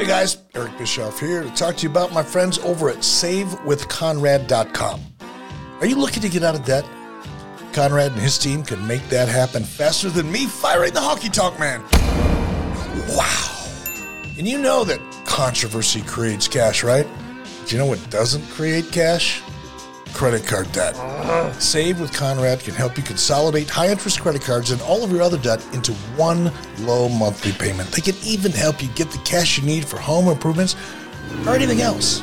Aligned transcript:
Hey 0.00 0.06
guys, 0.06 0.38
Eric 0.54 0.78
Bischoff 0.78 1.20
here 1.20 1.42
to 1.42 1.50
talk 1.50 1.76
to 1.76 1.82
you 1.82 1.90
about 1.90 2.10
my 2.10 2.22
friends 2.22 2.56
over 2.60 2.88
at 2.88 3.00
SaveWithConrad.com. 3.00 5.00
Are 5.78 5.86
you 5.86 5.96
looking 5.96 6.22
to 6.22 6.30
get 6.30 6.42
out 6.42 6.54
of 6.54 6.64
debt? 6.64 6.86
Conrad 7.74 8.12
and 8.12 8.20
his 8.22 8.38
team 8.38 8.62
can 8.62 8.86
make 8.86 9.06
that 9.10 9.28
happen 9.28 9.62
faster 9.62 10.08
than 10.08 10.32
me 10.32 10.46
firing 10.46 10.94
the 10.94 11.02
hockey 11.02 11.28
talk 11.28 11.60
man. 11.60 11.82
Wow. 13.10 13.66
And 14.38 14.48
you 14.48 14.56
know 14.56 14.84
that 14.84 15.02
controversy 15.26 16.00
creates 16.00 16.48
cash, 16.48 16.82
right? 16.82 17.06
Do 17.66 17.76
you 17.76 17.78
know 17.78 17.84
what 17.84 18.00
doesn't 18.08 18.48
create 18.48 18.90
cash? 18.90 19.42
Credit 20.14 20.46
card 20.46 20.70
debt. 20.72 20.94
Save 21.60 22.00
with 22.00 22.12
Conrad 22.12 22.60
can 22.60 22.74
help 22.74 22.96
you 22.96 23.02
consolidate 23.02 23.70
high 23.70 23.88
interest 23.88 24.20
credit 24.20 24.42
cards 24.42 24.70
and 24.70 24.80
all 24.82 25.02
of 25.02 25.10
your 25.10 25.22
other 25.22 25.38
debt 25.38 25.64
into 25.72 25.92
one 26.16 26.52
low 26.80 27.08
monthly 27.08 27.52
payment. 27.52 27.90
They 27.90 28.02
can 28.02 28.16
even 28.22 28.52
help 28.52 28.82
you 28.82 28.88
get 28.90 29.10
the 29.10 29.18
cash 29.18 29.58
you 29.58 29.64
need 29.64 29.84
for 29.84 29.98
home 29.98 30.28
improvements 30.28 30.76
or 31.46 31.54
anything 31.54 31.80
else. 31.80 32.22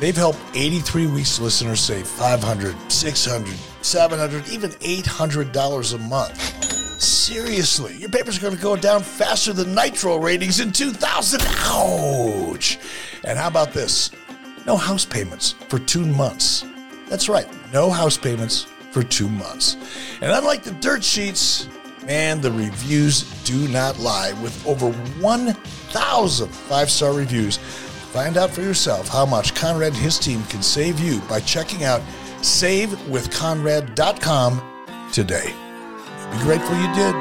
They've 0.00 0.16
helped 0.16 0.38
83 0.54 1.06
Weeks 1.08 1.40
listeners 1.40 1.80
save 1.80 2.06
500, 2.06 2.76
600, 2.90 3.54
700, 3.82 4.48
even 4.48 4.70
$800 4.70 5.94
a 5.94 5.98
month. 5.98 7.00
Seriously, 7.00 7.96
your 7.96 8.10
papers 8.10 8.38
are 8.38 8.42
going 8.42 8.56
to 8.56 8.62
go 8.62 8.76
down 8.76 9.02
faster 9.02 9.52
than 9.52 9.74
Nitro 9.74 10.18
ratings 10.18 10.60
in 10.60 10.72
2000. 10.72 11.40
Ouch! 11.42 12.78
And 13.24 13.38
how 13.38 13.48
about 13.48 13.72
this? 13.72 14.10
No 14.66 14.76
house 14.76 15.04
payments 15.04 15.52
for 15.68 15.78
two 15.78 16.04
months. 16.04 16.64
That's 17.08 17.28
right, 17.28 17.46
no 17.72 17.90
house 17.90 18.16
payments 18.16 18.66
for 18.90 19.02
two 19.02 19.28
months. 19.28 19.76
And 20.20 20.30
unlike 20.32 20.62
the 20.62 20.70
dirt 20.72 21.04
sheets, 21.04 21.68
man, 22.06 22.40
the 22.40 22.52
reviews 22.52 23.22
do 23.44 23.68
not 23.68 23.98
lie. 23.98 24.32
With 24.42 24.66
over 24.66 24.90
1,000 24.92 26.48
five 26.48 26.90
star 26.90 27.12
reviews, 27.12 27.56
find 27.56 28.36
out 28.36 28.50
for 28.50 28.62
yourself 28.62 29.08
how 29.08 29.26
much 29.26 29.54
Conrad 29.54 29.92
and 29.92 30.00
his 30.00 30.18
team 30.18 30.42
can 30.44 30.62
save 30.62 30.98
you 31.00 31.20
by 31.22 31.40
checking 31.40 31.84
out 31.84 32.00
savewithconrad.com 32.40 34.62
today. 35.12 35.54
Be 36.32 36.38
grateful 36.42 36.76
you 36.76 36.94
did. 36.94 37.14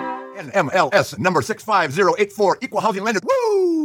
NMLS 0.52 1.18
number 1.20 1.42
65084, 1.42 2.58
equal 2.62 2.82
housing 2.82 3.04
lender. 3.04 3.20
Woo! 3.24 3.83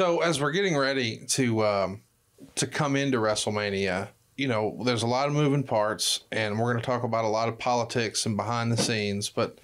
So 0.00 0.20
as 0.20 0.40
we're 0.40 0.52
getting 0.52 0.78
ready 0.78 1.26
to 1.26 1.62
um, 1.62 2.00
to 2.54 2.66
come 2.66 2.96
into 2.96 3.18
WrestleMania, 3.18 4.08
you 4.34 4.48
know, 4.48 4.80
there's 4.82 5.02
a 5.02 5.06
lot 5.06 5.28
of 5.28 5.34
moving 5.34 5.62
parts, 5.62 6.20
and 6.32 6.58
we're 6.58 6.72
going 6.72 6.82
to 6.82 6.86
talk 6.86 7.02
about 7.02 7.26
a 7.26 7.28
lot 7.28 7.50
of 7.50 7.58
politics 7.58 8.24
and 8.24 8.34
behind 8.34 8.72
the 8.72 8.78
scenes. 8.78 9.28
But 9.28 9.58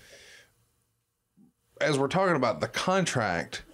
as 1.80 1.98
we're 1.98 2.08
talking 2.08 2.36
about 2.36 2.60
the 2.60 2.68
contract, 2.68 3.64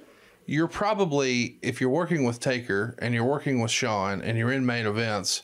you're 0.47 0.69
probably 0.69 1.59
if 1.63 1.81
you're 1.81 1.91
working 1.91 2.23
with 2.23 2.39
Taker 2.39 2.95
and 3.01 3.13
you're 3.13 3.25
working 3.25 3.61
with 3.61 3.73
Shawn 3.73 4.23
and 4.23 4.39
you're 4.39 4.53
in 4.53 4.65
main 4.65 4.87
events, 4.87 5.43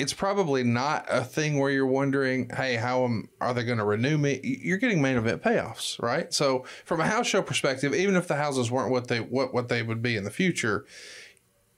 it's 0.00 0.14
probably 0.14 0.64
not 0.64 1.04
a 1.10 1.22
thing 1.22 1.58
where 1.58 1.70
you're 1.70 1.84
wondering, 1.86 2.48
hey, 2.56 2.76
how 2.76 3.04
am 3.04 3.28
are 3.38 3.52
they 3.52 3.62
going 3.62 3.76
to 3.76 3.84
renew 3.84 4.16
me? 4.16 4.40
You're 4.42 4.78
getting 4.78 5.02
main 5.02 5.18
event 5.18 5.42
payoffs, 5.42 6.00
right? 6.00 6.32
So 6.32 6.64
from 6.86 7.00
a 7.00 7.06
house 7.06 7.26
show 7.26 7.42
perspective, 7.42 7.94
even 7.94 8.16
if 8.16 8.26
the 8.26 8.36
houses 8.36 8.70
weren't 8.70 8.90
what 8.90 9.08
they 9.08 9.20
what 9.20 9.52
what 9.52 9.68
they 9.68 9.82
would 9.82 10.00
be 10.00 10.16
in 10.16 10.24
the 10.24 10.30
future, 10.30 10.86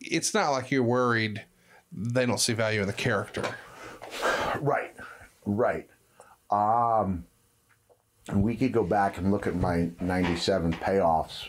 it's 0.01 0.33
not 0.33 0.51
like 0.51 0.71
you're 0.71 0.85
worried 0.85 1.45
they 1.91 2.25
don't 2.25 2.39
see 2.39 2.53
value 2.53 2.81
in 2.81 2.87
the 2.87 2.93
character. 2.93 3.43
Right, 4.61 4.95
right. 5.45 5.89
Um, 6.51 7.25
we 8.33 8.55
could 8.55 8.73
go 8.73 8.85
back 8.85 9.19
and 9.19 9.33
look 9.33 9.49
at 9.49 9.57
my 9.57 9.91
'97 10.01 10.75
payoffs. 10.75 11.49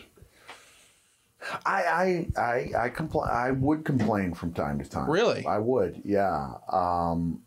I 1.66 2.26
I 2.36 2.40
I 2.40 2.84
I 2.84 2.90
compl- 2.90 3.28
I 3.28 3.50
would 3.50 3.84
complain 3.84 4.34
from 4.34 4.52
time 4.52 4.78
to 4.78 4.88
time. 4.88 5.10
Really? 5.10 5.44
I 5.46 5.58
would. 5.58 6.02
Yeah. 6.04 6.54
Um, 6.70 7.42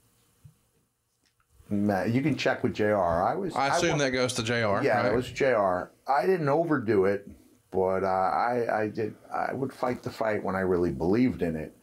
Matt, 1.70 2.12
you 2.12 2.22
can 2.22 2.36
check 2.36 2.64
with 2.64 2.74
JR. 2.74 2.96
I 2.96 3.36
was. 3.36 3.56
I 3.56 3.76
assume 3.76 3.94
wa- 3.94 3.98
that 3.98 4.12
goes 4.12 4.34
to 4.34 4.44
JR. 4.44 4.82
Yeah, 4.84 5.02
right? 5.02 5.06
it 5.12 5.16
was 5.16 5.30
JR. 5.30 5.92
I 6.10 6.26
didn't 6.26 6.48
overdo 6.50 7.06
it, 7.06 7.28
but 7.72 8.04
uh, 8.04 8.08
I 8.08 8.84
I 8.84 8.88
did. 8.88 9.16
I 9.34 9.54
would 9.54 9.74
fight 9.74 10.04
the 10.04 10.10
fight 10.10 10.44
when 10.44 10.56
I 10.56 10.62
really 10.62 10.92
believed 10.92 11.42
in 11.42 11.56
it, 11.56 11.76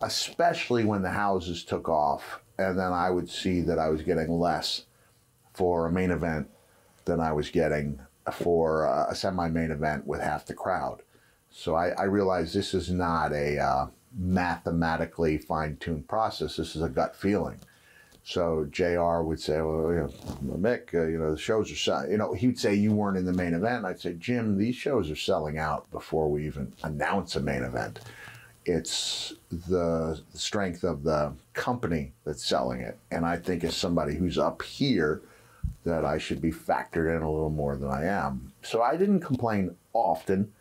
especially 0.00 0.84
when 0.84 1.02
the 1.02 1.10
houses 1.10 1.62
took 1.64 1.88
off, 1.88 2.40
and 2.58 2.78
then 2.78 2.92
I 2.92 3.10
would 3.10 3.30
see 3.30 3.60
that 3.62 3.78
I 3.78 3.88
was 3.90 4.02
getting 4.02 4.30
less 4.30 4.86
for 5.54 5.86
a 5.86 5.92
main 5.92 6.10
event 6.10 6.48
than 7.04 7.20
I 7.20 7.32
was 7.32 7.48
getting 7.50 8.00
for 8.32 8.86
uh, 8.86 9.06
a 9.08 9.14
semi-main 9.14 9.70
event 9.70 10.06
with 10.06 10.20
half 10.20 10.46
the 10.46 10.54
crowd. 10.54 11.02
So 11.50 11.74
I, 11.74 11.88
I 11.90 12.04
realized 12.04 12.54
this 12.54 12.74
is 12.74 12.90
not 12.90 13.32
a 13.32 13.58
uh, 13.58 13.86
mathematically 14.16 15.38
fine-tuned 15.38 16.08
process. 16.08 16.56
This 16.56 16.76
is 16.76 16.82
a 16.82 16.88
gut 16.88 17.16
feeling. 17.16 17.58
So 18.28 18.66
JR. 18.70 19.22
would 19.22 19.40
say, 19.40 19.62
"Well, 19.62 19.90
you 19.90 20.12
know, 20.42 20.54
Mick, 20.56 20.92
uh, 20.92 21.06
you 21.06 21.18
know, 21.18 21.30
the 21.30 21.38
shows 21.38 21.72
are 21.72 21.76
selling." 21.76 22.10
You 22.10 22.18
know, 22.18 22.34
he'd 22.34 22.58
say 22.58 22.74
you 22.74 22.92
weren't 22.92 23.16
in 23.16 23.24
the 23.24 23.32
main 23.32 23.54
event. 23.54 23.86
I'd 23.86 24.00
say, 24.00 24.12
Jim, 24.14 24.58
these 24.58 24.76
shows 24.76 25.10
are 25.10 25.16
selling 25.16 25.56
out 25.56 25.90
before 25.90 26.30
we 26.30 26.46
even 26.46 26.72
announce 26.82 27.36
a 27.36 27.40
main 27.40 27.62
event. 27.62 28.00
It's 28.66 29.32
the 29.50 30.20
strength 30.34 30.84
of 30.84 31.04
the 31.04 31.32
company 31.54 32.12
that's 32.24 32.44
selling 32.44 32.82
it, 32.82 32.98
and 33.10 33.24
I 33.24 33.38
think 33.38 33.64
as 33.64 33.74
somebody 33.74 34.14
who's 34.14 34.36
up 34.36 34.60
here, 34.60 35.22
that 35.84 36.04
I 36.04 36.18
should 36.18 36.42
be 36.42 36.52
factored 36.52 37.16
in 37.16 37.22
a 37.22 37.30
little 37.30 37.48
more 37.48 37.76
than 37.76 37.88
I 37.88 38.04
am. 38.04 38.52
So 38.62 38.82
I 38.82 38.98
didn't 38.98 39.20
complain 39.20 39.74
often, 39.94 40.52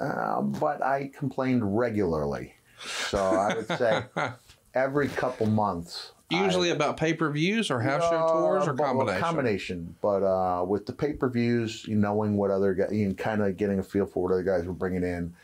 uh, 0.00 0.42
but 0.42 0.82
I 0.82 1.10
complained 1.16 1.78
regularly. 1.78 2.54
So 2.80 3.18
I 3.18 3.54
would 3.54 3.66
say 3.66 4.04
every 4.74 5.08
couple 5.08 5.46
months. 5.46 6.12
Usually 6.30 6.70
about 6.70 6.98
pay 6.98 7.14
per 7.14 7.30
views 7.30 7.70
or 7.70 7.80
house 7.80 8.02
show 8.02 8.28
tours 8.28 8.68
or 8.68 8.74
combination. 8.74 9.20
combination. 9.20 9.96
But 10.02 10.22
uh, 10.22 10.64
with 10.64 10.84
the 10.84 10.92
pay 10.92 11.14
per 11.14 11.28
views, 11.30 11.86
you 11.88 11.96
knowing 11.96 12.36
what 12.36 12.50
other 12.50 12.74
guys, 12.74 12.92
you 12.92 13.14
kind 13.14 13.42
of 13.42 13.56
getting 13.56 13.78
a 13.78 13.82
feel 13.82 14.04
for 14.04 14.24
what 14.24 14.32
other 14.32 14.42
guys 14.42 14.66
were 14.66 14.74
bringing 14.74 15.04
in, 15.04 15.34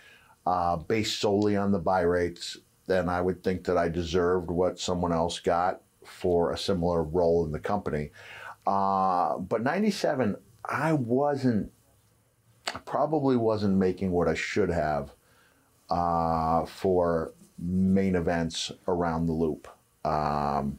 uh, 0.46 0.76
based 0.76 1.20
solely 1.20 1.56
on 1.56 1.72
the 1.72 1.78
buy 1.78 2.02
rates, 2.02 2.58
then 2.86 3.08
I 3.08 3.22
would 3.22 3.42
think 3.42 3.64
that 3.64 3.78
I 3.78 3.88
deserved 3.88 4.50
what 4.50 4.78
someone 4.78 5.12
else 5.12 5.38
got 5.38 5.80
for 6.04 6.52
a 6.52 6.58
similar 6.58 7.02
role 7.02 7.46
in 7.46 7.52
the 7.52 7.58
company. 7.58 8.10
Uh, 8.66 9.38
but 9.38 9.62
97, 9.62 10.36
I 10.64 10.92
wasn't, 10.92 11.72
I 12.72 12.78
probably 12.84 13.36
wasn't 13.36 13.76
making 13.76 14.10
what 14.10 14.28
I 14.28 14.34
should 14.34 14.70
have 14.70 15.12
uh, 15.90 16.64
for 16.66 17.32
main 17.58 18.14
events 18.14 18.72
around 18.88 19.26
the 19.26 19.32
loop. 19.32 19.68
Um, 20.04 20.78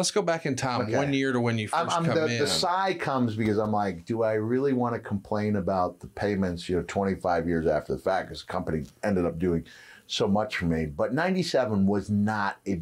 Let's 0.00 0.10
go 0.10 0.22
back 0.22 0.46
in 0.46 0.56
time 0.56 0.80
Okay. 0.80 0.96
one 0.96 1.12
year 1.12 1.30
to 1.30 1.38
when 1.38 1.58
you 1.58 1.68
1st 1.68 1.78
I'm, 1.78 1.90
I'm 1.90 2.04
come 2.06 2.14
the, 2.14 2.24
in. 2.24 2.38
the 2.38 2.46
sigh 2.46 2.94
comes 2.94 3.36
because 3.36 3.58
I'm 3.58 3.70
like, 3.70 4.06
do 4.06 4.22
I 4.22 4.32
really 4.32 4.72
want 4.72 4.94
to 4.94 4.98
complain 4.98 5.56
about 5.56 6.00
the 6.00 6.06
payments, 6.06 6.70
you 6.70 6.76
know, 6.76 6.84
25 6.88 7.46
years 7.46 7.66
after 7.66 7.92
the 7.92 7.98
fact? 8.00 8.28
Because 8.28 8.40
the 8.40 8.50
company 8.50 8.86
ended 9.02 9.26
up 9.26 9.38
doing 9.38 9.62
so 10.06 10.26
much 10.26 10.56
for 10.56 10.64
me. 10.64 10.86
But 10.86 11.12
97 11.12 11.86
was 11.86 12.08
not 12.08 12.56
a 12.66 12.80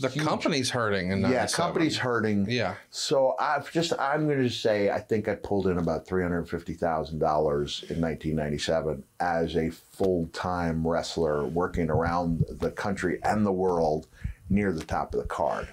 the 0.00 0.08
huge- 0.08 0.26
company's 0.26 0.70
hurting 0.70 1.12
in 1.12 1.20
yeah, 1.20 1.46
company's 1.46 1.98
hurting. 1.98 2.50
Yeah. 2.50 2.74
So 2.90 3.36
I've 3.38 3.70
just 3.70 3.92
I'm 3.96 4.26
going 4.26 4.42
to 4.42 4.50
say 4.50 4.90
I 4.90 4.98
think 4.98 5.28
I 5.28 5.36
pulled 5.36 5.68
in 5.68 5.78
about 5.78 6.04
three 6.04 6.22
hundred 6.24 6.48
fifty 6.48 6.74
thousand 6.74 7.20
dollars 7.20 7.84
in 7.90 8.00
1997 8.00 9.04
as 9.20 9.54
a 9.56 9.70
full 9.70 10.28
time 10.32 10.84
wrestler 10.84 11.44
working 11.44 11.90
around 11.90 12.44
the 12.48 12.72
country 12.72 13.20
and 13.22 13.46
the 13.46 13.52
world 13.52 14.08
near 14.50 14.72
the 14.72 14.84
top 14.84 15.14
of 15.14 15.20
the 15.20 15.26
card, 15.26 15.68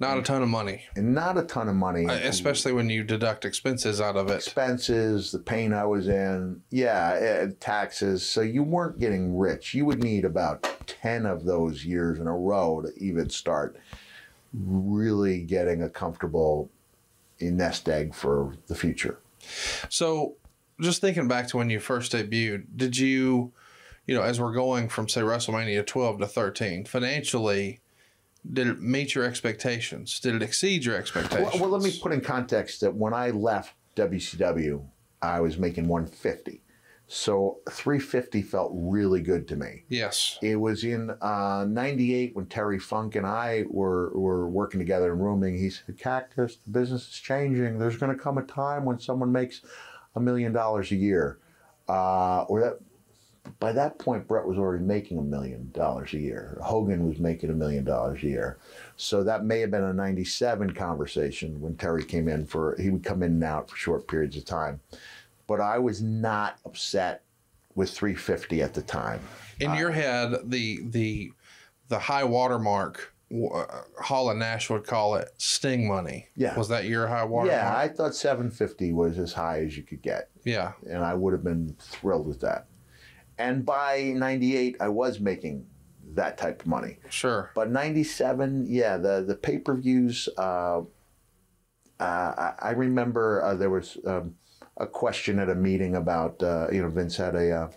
Not 0.00 0.16
a 0.16 0.22
ton 0.22 0.42
of 0.42 0.48
money, 0.48 0.84
and 0.94 1.12
not 1.12 1.36
a 1.36 1.42
ton 1.42 1.68
of 1.68 1.74
money. 1.74 2.06
uh, 2.06 2.12
especially 2.12 2.72
when 2.72 2.88
you 2.88 3.02
deduct 3.02 3.44
expenses 3.44 4.00
out 4.00 4.16
of 4.16 4.30
it. 4.30 4.34
expenses, 4.34 5.32
the 5.32 5.40
pain 5.40 5.72
I 5.72 5.84
was 5.86 6.06
in, 6.06 6.62
yeah, 6.70 7.16
eh, 7.20 7.46
taxes. 7.58 8.24
So 8.24 8.40
you 8.40 8.62
weren't 8.62 9.00
getting 9.00 9.36
rich. 9.36 9.74
You 9.74 9.86
would 9.86 10.02
need 10.02 10.24
about 10.24 10.62
10 10.86 11.26
of 11.26 11.44
those 11.44 11.84
years 11.84 12.20
in 12.20 12.28
a 12.28 12.36
row 12.36 12.80
to 12.82 12.92
even 13.02 13.28
start 13.28 13.76
really 14.52 15.42
getting 15.42 15.82
a 15.82 15.90
comfortable 15.90 16.70
nest 17.40 17.88
egg 17.88 18.14
for 18.14 18.54
the 18.68 18.74
future. 18.74 19.18
So, 19.88 20.34
just 20.80 21.00
thinking 21.00 21.26
back 21.26 21.48
to 21.48 21.56
when 21.56 21.70
you 21.70 21.80
first 21.80 22.12
debuted, 22.12 22.66
did 22.76 22.96
you, 22.96 23.52
you 24.06 24.14
know, 24.14 24.22
as 24.22 24.40
we're 24.40 24.52
going 24.52 24.88
from 24.88 25.08
say 25.08 25.22
WrestleMania 25.22 25.84
12 25.84 26.20
to 26.20 26.26
13, 26.26 26.84
financially, 26.84 27.80
did 28.52 28.66
it 28.66 28.80
meet 28.80 29.14
your 29.14 29.24
expectations? 29.24 30.20
Did 30.20 30.34
it 30.34 30.42
exceed 30.42 30.84
your 30.84 30.96
expectations? 30.96 31.52
Well, 31.52 31.70
well, 31.70 31.78
let 31.78 31.82
me 31.82 31.98
put 32.00 32.12
in 32.12 32.20
context 32.20 32.80
that 32.80 32.94
when 32.94 33.12
I 33.12 33.30
left 33.30 33.74
WCW, 33.96 34.84
I 35.20 35.40
was 35.40 35.58
making 35.58 35.88
150. 35.88 36.62
So 37.10 37.60
350 37.70 38.42
felt 38.42 38.70
really 38.74 39.22
good 39.22 39.48
to 39.48 39.56
me. 39.56 39.84
Yes. 39.88 40.38
It 40.42 40.56
was 40.56 40.84
in 40.84 41.10
uh, 41.22 41.64
98 41.66 42.36
when 42.36 42.46
Terry 42.46 42.78
Funk 42.78 43.16
and 43.16 43.26
I 43.26 43.64
were, 43.70 44.10
were 44.14 44.48
working 44.48 44.78
together 44.78 45.12
and 45.12 45.24
rooming. 45.24 45.56
He 45.56 45.70
said, 45.70 45.98
Cactus, 45.98 46.56
the 46.56 46.70
business 46.70 47.08
is 47.08 47.14
changing. 47.14 47.78
There's 47.78 47.96
going 47.96 48.14
to 48.14 48.22
come 48.22 48.36
a 48.36 48.42
time 48.42 48.84
when 48.84 49.00
someone 49.00 49.32
makes 49.32 49.62
a 50.16 50.20
million 50.20 50.52
dollars 50.52 50.92
a 50.92 50.96
year. 50.96 51.38
Uh, 51.88 52.42
or 52.42 52.60
that, 52.60 52.78
by 53.58 53.72
that 53.72 53.98
point, 53.98 54.26
Brett 54.28 54.46
was 54.46 54.58
already 54.58 54.84
making 54.84 55.18
a 55.18 55.22
million 55.22 55.70
dollars 55.72 56.12
a 56.14 56.18
year. 56.18 56.58
Hogan 56.62 57.06
was 57.08 57.18
making 57.18 57.50
a 57.50 57.54
million 57.54 57.84
dollars 57.84 58.22
a 58.22 58.26
year. 58.26 58.58
So 58.96 59.22
that 59.24 59.44
may 59.44 59.60
have 59.60 59.70
been 59.70 59.84
a 59.84 59.92
97 59.92 60.72
conversation 60.72 61.60
when 61.60 61.76
Terry 61.76 62.04
came 62.04 62.28
in 62.28 62.46
for, 62.46 62.76
he 62.80 62.90
would 62.90 63.04
come 63.04 63.22
in 63.22 63.32
and 63.32 63.44
out 63.44 63.70
for 63.70 63.76
short 63.76 64.08
periods 64.08 64.36
of 64.36 64.44
time. 64.44 64.80
But 65.46 65.60
I 65.60 65.78
was 65.78 66.02
not 66.02 66.58
upset 66.64 67.22
with 67.74 67.90
350 67.90 68.62
at 68.62 68.74
the 68.74 68.82
time. 68.82 69.20
In 69.60 69.74
your 69.74 69.90
head, 69.90 70.34
the 70.44 70.80
the 70.84 71.32
the 71.88 71.98
high 71.98 72.24
watermark, 72.24 73.14
uh, 73.32 73.64
Hall 74.02 74.30
and 74.30 74.38
Nash 74.38 74.68
would 74.68 74.84
call 74.86 75.14
it 75.14 75.30
Sting 75.38 75.88
money. 75.88 76.28
Yeah. 76.36 76.56
Was 76.56 76.68
that 76.68 76.84
your 76.84 77.06
high 77.06 77.24
watermark? 77.24 77.60
Yeah, 77.60 77.76
I 77.76 77.88
thought 77.88 78.14
750 78.14 78.92
was 78.92 79.18
as 79.18 79.32
high 79.32 79.60
as 79.64 79.76
you 79.76 79.82
could 79.82 80.02
get. 80.02 80.28
yeah. 80.44 80.72
and 80.88 81.04
I 81.04 81.14
would 81.14 81.32
have 81.32 81.42
been 81.44 81.74
thrilled 81.78 82.26
with 82.26 82.40
that. 82.40 82.66
And 83.38 83.64
by 83.64 84.12
98, 84.16 84.76
I 84.80 84.88
was 84.88 85.20
making 85.20 85.66
that 86.14 86.36
type 86.38 86.62
of 86.62 86.66
money. 86.66 86.98
Sure. 87.08 87.50
But 87.54 87.70
97, 87.70 88.66
yeah, 88.68 88.96
the, 88.96 89.24
the 89.26 89.34
pay 89.36 89.58
per 89.58 89.74
views, 89.76 90.28
uh, 90.36 90.80
uh, 90.80 90.82
I, 92.00 92.54
I 92.60 92.70
remember 92.72 93.44
uh, 93.44 93.54
there 93.54 93.70
was 93.70 93.96
um, 94.06 94.34
a 94.76 94.86
question 94.86 95.38
at 95.38 95.48
a 95.48 95.54
meeting 95.54 95.96
about, 95.96 96.42
uh, 96.42 96.68
you 96.72 96.82
know, 96.82 96.88
Vince 96.88 97.16
had 97.16 97.34
a, 97.34 97.50
uh, 97.52 97.70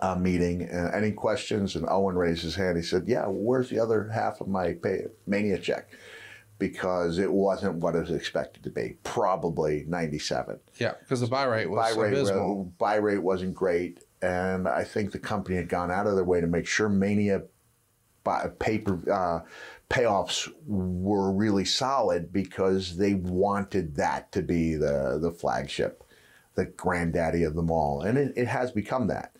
a 0.00 0.18
meeting. 0.18 0.68
Uh, 0.68 0.90
any 0.94 1.12
questions? 1.12 1.76
And 1.76 1.86
Owen 1.88 2.16
raised 2.16 2.42
his 2.42 2.54
hand. 2.56 2.76
He 2.76 2.82
said, 2.82 3.04
Yeah, 3.06 3.26
where's 3.26 3.70
the 3.70 3.78
other 3.78 4.08
half 4.08 4.40
of 4.40 4.48
my 4.48 4.74
pay, 4.74 5.04
Mania 5.26 5.58
check? 5.58 5.90
Because 6.58 7.18
it 7.18 7.32
wasn't 7.32 7.76
what 7.76 7.96
it 7.96 8.00
was 8.00 8.12
expected 8.12 8.62
to 8.62 8.70
be. 8.70 8.96
Probably 9.02 9.84
97 9.88 10.60
Yeah, 10.78 10.92
because 11.00 11.20
the 11.20 11.26
buy 11.26 11.44
rate 11.44 11.68
was 11.68 11.94
buy 11.94 12.00
rate, 12.00 12.12
abysmal. 12.12 12.72
buy 12.78 12.94
rate 12.96 13.18
wasn't 13.22 13.54
great, 13.54 14.03
and 14.22 14.68
I 14.68 14.84
think 14.84 15.12
the 15.12 15.18
company 15.18 15.56
had 15.56 15.68
gone 15.68 15.90
out 15.90 16.06
of 16.06 16.14
their 16.14 16.24
way 16.24 16.40
to 16.40 16.46
make 16.46 16.66
sure 16.66 16.88
Mania 16.88 17.42
paper 18.58 19.00
uh, 19.12 19.40
payoffs 19.90 20.50
were 20.66 21.30
really 21.30 21.64
solid 21.64 22.32
because 22.32 22.96
they 22.96 23.14
wanted 23.14 23.96
that 23.96 24.32
to 24.32 24.42
be 24.42 24.74
the 24.74 25.18
the 25.20 25.30
flagship, 25.30 26.04
the 26.54 26.66
granddaddy 26.66 27.42
of 27.42 27.54
them 27.54 27.70
all, 27.70 28.02
and 28.02 28.16
it, 28.18 28.32
it 28.36 28.46
has 28.46 28.72
become 28.72 29.08
that. 29.08 29.36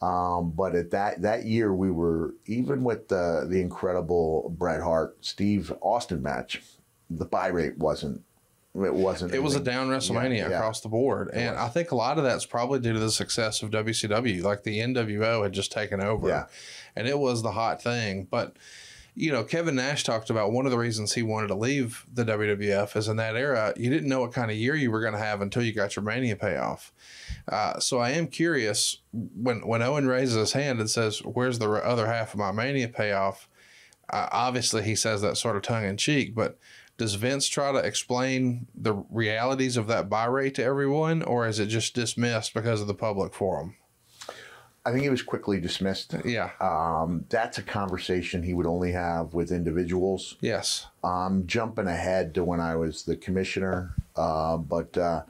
Um, 0.00 0.52
but 0.52 0.76
at 0.76 0.90
that 0.92 1.22
that 1.22 1.44
year, 1.44 1.74
we 1.74 1.90
were 1.90 2.34
even 2.46 2.84
with 2.84 3.08
the 3.08 3.46
the 3.48 3.60
incredible 3.60 4.54
Bret 4.56 4.80
Hart 4.80 5.16
Steve 5.24 5.72
Austin 5.82 6.22
match, 6.22 6.62
the 7.10 7.26
buy 7.26 7.48
rate 7.48 7.78
wasn't. 7.78 8.22
It 8.84 8.94
wasn't. 8.94 9.34
It 9.34 9.42
was 9.42 9.56
a 9.56 9.60
down 9.60 9.88
WrestleMania 9.88 10.50
yeah. 10.50 10.56
across 10.56 10.80
the 10.80 10.88
board. 10.88 11.30
And 11.32 11.56
I 11.56 11.68
think 11.68 11.90
a 11.90 11.94
lot 11.96 12.18
of 12.18 12.24
that's 12.24 12.46
probably 12.46 12.78
due 12.78 12.92
to 12.92 12.98
the 12.98 13.10
success 13.10 13.62
of 13.62 13.70
WCW. 13.70 14.42
Like 14.42 14.62
the 14.62 14.78
NWO 14.78 15.42
had 15.42 15.52
just 15.52 15.72
taken 15.72 16.02
over. 16.02 16.28
Yeah. 16.28 16.46
And 16.96 17.06
it 17.06 17.18
was 17.18 17.42
the 17.42 17.52
hot 17.52 17.82
thing. 17.82 18.26
But, 18.30 18.56
you 19.14 19.32
know, 19.32 19.44
Kevin 19.44 19.76
Nash 19.76 20.04
talked 20.04 20.30
about 20.30 20.52
one 20.52 20.64
of 20.64 20.72
the 20.72 20.78
reasons 20.78 21.12
he 21.12 21.22
wanted 21.22 21.48
to 21.48 21.54
leave 21.54 22.06
the 22.12 22.24
WWF 22.24 22.96
is 22.96 23.08
in 23.08 23.16
that 23.16 23.36
era, 23.36 23.72
you 23.76 23.90
didn't 23.90 24.08
know 24.08 24.20
what 24.20 24.32
kind 24.32 24.50
of 24.50 24.56
year 24.56 24.74
you 24.74 24.90
were 24.90 25.00
going 25.00 25.12
to 25.12 25.18
have 25.18 25.40
until 25.40 25.62
you 25.62 25.72
got 25.72 25.96
your 25.96 26.04
Mania 26.04 26.36
payoff. 26.36 26.92
Uh, 27.46 27.78
so 27.78 27.98
I 27.98 28.10
am 28.10 28.26
curious 28.26 28.98
when, 29.12 29.66
when 29.66 29.82
Owen 29.82 30.06
raises 30.06 30.36
his 30.36 30.52
hand 30.52 30.80
and 30.80 30.88
says, 30.88 31.20
Where's 31.20 31.58
the 31.58 31.70
other 31.70 32.06
half 32.06 32.34
of 32.34 32.40
my 32.40 32.52
Mania 32.52 32.88
payoff? 32.88 33.48
Uh, 34.10 34.28
obviously, 34.32 34.82
he 34.82 34.94
says 34.94 35.20
that 35.20 35.36
sort 35.36 35.56
of 35.56 35.62
tongue 35.62 35.84
in 35.84 35.96
cheek, 35.96 36.34
but 36.34 36.58
does 36.98 37.14
Vince 37.14 37.48
try 37.48 37.72
to 37.72 37.78
explain 37.78 38.66
the 38.74 38.94
realities 39.10 39.76
of 39.76 39.86
that 39.86 40.10
buy 40.10 40.26
rate 40.26 40.56
to 40.56 40.64
everyone, 40.64 41.22
or 41.22 41.46
is 41.46 41.60
it 41.60 41.66
just 41.66 41.94
dismissed 41.94 42.52
because 42.52 42.80
of 42.80 42.88
the 42.88 42.94
public 42.94 43.32
forum? 43.32 43.76
I 44.84 44.90
think 44.90 45.02
he 45.02 45.10
was 45.10 45.22
quickly 45.22 45.60
dismissed. 45.60 46.14
Yeah. 46.24 46.50
Um, 46.60 47.24
that's 47.28 47.58
a 47.58 47.62
conversation 47.62 48.42
he 48.42 48.54
would 48.54 48.66
only 48.66 48.92
have 48.92 49.32
with 49.34 49.52
individuals. 49.52 50.36
yes. 50.40 50.86
I'm 51.04 51.46
jumping 51.46 51.86
ahead 51.86 52.34
to 52.34 52.44
when 52.44 52.60
I 52.60 52.74
was 52.76 53.04
the 53.04 53.16
commissioner, 53.16 53.94
uh, 54.16 54.56
but 54.56 54.96
uh, 54.98 55.22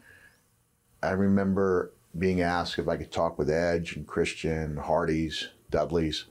I 1.03 1.11
remember 1.11 1.93
being 2.17 2.41
asked 2.41 2.79
if 2.79 2.89
I 2.89 2.97
could 2.97 3.13
talk 3.13 3.39
with 3.39 3.51
Edge 3.51 3.97
and 3.97 4.07
Christian, 4.07 4.77
Hardy's, 4.77 5.49
Dudley's, 5.71 6.27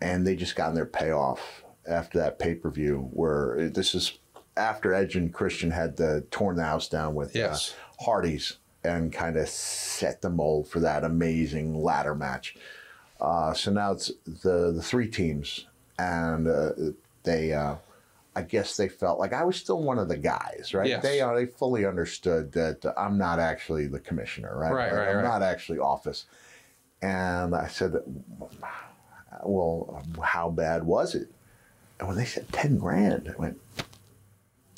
and 0.00 0.26
they 0.26 0.34
just 0.34 0.56
got 0.56 0.70
in 0.70 0.74
their 0.74 0.86
payoff 0.86 1.64
after 1.86 2.18
that 2.18 2.38
pay 2.38 2.54
per 2.54 2.70
view. 2.70 3.08
Where 3.12 3.70
this 3.70 3.94
is 3.94 4.18
after 4.56 4.92
Edge 4.94 5.16
and 5.16 5.32
Christian 5.32 5.70
had 5.70 5.96
the 5.96 6.24
torn 6.30 6.56
the 6.56 6.64
house 6.64 6.88
down 6.88 7.14
with 7.14 7.34
Yes. 7.34 7.74
uh, 7.98 8.04
Hardy's 8.04 8.58
and 8.82 9.12
kind 9.12 9.36
of 9.36 9.48
set 9.48 10.20
the 10.20 10.30
mold 10.30 10.68
for 10.68 10.80
that 10.80 11.04
amazing 11.04 11.82
ladder 11.82 12.14
match. 12.14 12.56
Uh, 13.20 13.54
so 13.54 13.70
now 13.72 13.92
it's 13.92 14.12
the 14.42 14.72
the 14.72 14.82
three 14.82 15.08
teams, 15.08 15.66
and 15.98 16.46
uh, 16.46 16.72
they, 17.22 17.52
uh, 17.54 17.76
I 18.36 18.42
guess 18.42 18.76
they 18.76 18.88
felt 18.88 19.18
like 19.18 19.32
I 19.32 19.44
was 19.44 19.56
still 19.56 19.80
one 19.82 19.98
of 19.98 20.08
the 20.08 20.16
guys, 20.18 20.72
right? 20.74 20.88
Yes. 20.88 21.02
They 21.02 21.20
uh, 21.20 21.32
they 21.32 21.46
fully 21.46 21.86
understood 21.86 22.52
that 22.52 22.84
I'm 22.98 23.16
not 23.16 23.38
actually 23.38 23.86
the 23.86 24.00
commissioner, 24.00 24.54
right? 24.58 24.72
Right, 24.72 24.92
right, 24.92 25.08
I'm 25.08 25.16
right. 25.16 25.24
not 25.24 25.42
actually 25.42 25.78
office. 25.78 26.26
And 27.00 27.54
I 27.54 27.68
said, 27.68 27.94
well, 29.44 30.02
how 30.22 30.50
bad 30.50 30.84
was 30.84 31.14
it? 31.14 31.28
And 31.98 32.08
when 32.08 32.16
they 32.16 32.24
said 32.24 32.50
ten 32.52 32.78
grand, 32.78 33.32
I 33.32 33.40
went, 33.40 33.60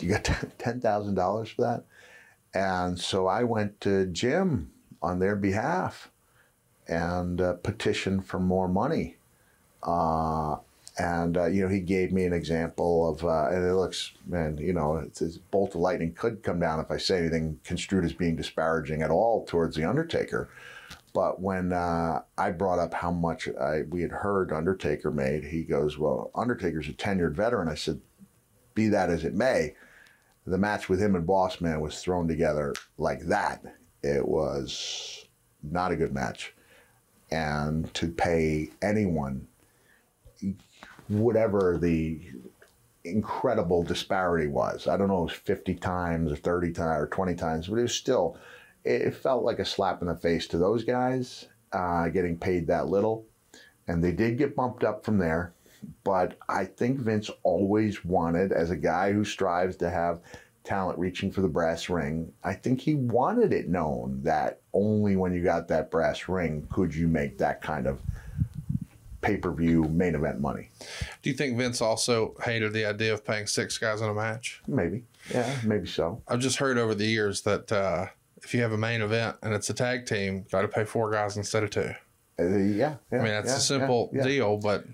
you 0.01 0.11
got 0.11 0.25
ten 0.59 0.81
thousand 0.81 1.15
dollars 1.15 1.51
for 1.51 1.63
that? 1.63 1.85
And 2.55 2.99
so 2.99 3.27
I 3.27 3.43
went 3.43 3.81
to 3.83 4.07
Jim 4.07 4.71
on 5.03 5.19
their 5.19 5.37
behalf 5.37 6.11
and 6.89 7.41
uh, 7.41 7.55
petitioned 7.55 8.27
for 8.27 8.39
more 8.39 8.69
money. 8.69 9.17
Uh, 9.83 10.57
and 10.99 11.37
uh, 11.37 11.47
you 11.47 11.63
know, 11.63 11.69
he 11.69 11.81
gave 11.81 12.13
me 12.13 12.25
an 12.25 12.33
example 12.33 13.11
of, 13.11 13.23
uh, 13.25 13.49
and 13.49 13.67
it 13.67 13.75
looks, 13.75 14.13
man, 14.27 14.57
you 14.57 14.73
know, 14.73 14.97
it's, 14.97 15.21
it's 15.21 15.37
bolt 15.37 15.75
of 15.75 15.81
lightning 15.81 16.15
could 16.15 16.43
come 16.43 16.59
down 16.59 16.81
if 16.81 16.91
I 16.91 16.97
say 16.97 17.19
anything 17.19 17.61
construed 17.65 18.05
as 18.05 18.15
being 18.15 18.37
disparaging 18.37 19.03
at 19.03 19.11
all 19.11 19.45
towards 19.45 19.77
the 19.77 19.85
Undertaker. 19.85 20.49
But 21.13 21.41
when 21.41 21.73
uh, 21.73 22.23
I 22.39 22.51
brought 22.51 22.79
up 22.79 22.95
how 22.95 23.11
much 23.11 23.49
I, 23.49 23.83
we 23.89 24.03
had 24.03 24.11
heard 24.11 24.53
Undertaker 24.53 25.11
made, 25.11 25.45
he 25.45 25.63
goes, 25.63 25.97
"Well, 25.97 26.31
Undertaker's 26.35 26.89
a 26.89 26.93
tenured 26.93 27.33
veteran." 27.33 27.69
I 27.69 27.75
said, 27.75 28.03
"Be 28.75 28.89
that 28.89 29.09
as 29.09 29.25
it 29.25 29.35
may, 29.35 29.75
the 30.47 30.59
match 30.59 30.89
with 30.89 31.01
him 31.01 31.15
and 31.15 31.27
Boss 31.27 31.61
Man 31.61 31.81
was 31.81 32.01
thrown 32.01 32.29
together 32.29 32.75
like 32.99 33.21
that. 33.27 33.63
It 34.03 34.27
was 34.27 35.27
not 35.63 35.93
a 35.93 35.97
good 35.97 36.13
match, 36.13 36.55
and 37.31 37.93
to 37.95 38.09
pay 38.09 38.71
anyone, 38.83 39.49
whatever 41.09 41.79
the 41.81 42.21
incredible 43.05 43.83
disparity 43.83 44.47
was, 44.47 44.87
I 44.87 44.97
don't 44.97 45.09
know, 45.09 45.21
it 45.21 45.25
was 45.25 45.33
fifty 45.33 45.75
times 45.75 46.33
or 46.33 46.37
thirty 46.37 46.73
times 46.73 47.03
or 47.03 47.07
twenty 47.09 47.35
times, 47.35 47.69
but 47.69 47.79
it 47.79 47.83
was 47.83 47.95
still." 47.95 48.39
It 48.85 49.17
felt 49.17 49.43
like 49.43 49.59
a 49.59 49.65
slap 49.65 50.01
in 50.01 50.07
the 50.07 50.15
face 50.15 50.47
to 50.47 50.59
those 50.59 50.85
guys 50.85 51.47
uh, 51.73 52.09
getting 52.09 52.39
paid 52.39 52.69
that 52.69 52.87
little 52.87 53.27
and 53.89 54.03
they 54.03 54.13
did 54.13 54.39
get 54.39 54.57
bumped 54.57 54.85
up 54.85 55.05
from 55.05 55.19
there. 55.19 55.53
But 56.05 56.39
I 56.49 56.65
think 56.65 57.01
Vince 57.01 57.31
always 57.43 58.05
wanted, 58.05 58.53
as 58.53 58.71
a 58.71 58.77
guy 58.77 59.13
who 59.13 59.25
strives 59.25 59.77
to 59.77 59.91
have 59.91 60.21
talent 60.65 60.99
reaching 60.99 61.31
for 61.31 61.41
the 61.41 61.49
brass 61.49 61.89
ring, 61.89 62.33
I 62.43 62.55
think 62.55 62.81
he 62.81 62.95
wanted 62.95 63.53
it 63.53 63.69
known 63.69 64.21
that 64.25 64.61
only 64.73 65.17
when 65.17 65.33
you 65.33 65.43
got 65.43 65.69
that 65.69 65.91
brass 65.91 66.29
ring 66.29 66.67
could 66.71 66.95
you 66.95 67.09
make 67.09 67.39
that 67.39 67.63
kind 67.63 67.87
of 67.87 68.01
pay 69.27 69.37
per 69.37 69.51
view 69.51 69.85
main 69.85 70.15
event 70.15 70.41
money. 70.41 70.71
Do 71.23 71.31
you 71.31 71.37
think 71.37 71.59
Vince 71.59 71.81
also 71.81 72.35
hated 72.45 72.73
the 72.73 72.85
idea 72.85 73.13
of 73.13 73.25
paying 73.25 73.47
six 73.47 73.77
guys 73.79 74.01
in 74.01 74.09
a 74.09 74.15
match? 74.15 74.63
Maybe. 74.69 75.05
Yeah, 75.33 75.53
maybe 75.65 75.87
so. 75.87 76.23
I've 76.29 76.39
just 76.39 76.59
heard 76.59 76.79
over 76.79 76.95
the 76.95 77.07
years 77.07 77.43
that 77.43 77.73
uh, 77.73 78.07
if 78.43 78.55
you 78.55 78.63
have 78.63 78.73
a 78.73 78.79
main 78.79 79.03
event 79.03 79.37
and 79.43 79.53
it's 79.53 79.69
a 79.69 79.75
tag 79.75 80.07
team, 80.07 80.47
got 80.51 80.63
to 80.63 80.69
pay 80.69 80.85
four 80.85 81.11
guys 81.11 81.37
instead 81.37 81.65
of 81.65 81.71
two. 81.71 81.93
Uh, 82.39 82.45
yeah, 82.45 82.97
yeah. 83.11 83.19
I 83.19 83.23
mean, 83.23 83.25
that's 83.33 83.49
yeah, 83.49 83.57
a 83.57 83.61
simple 83.61 84.11
yeah, 84.13 84.23
deal, 84.23 84.59
but 84.59 84.85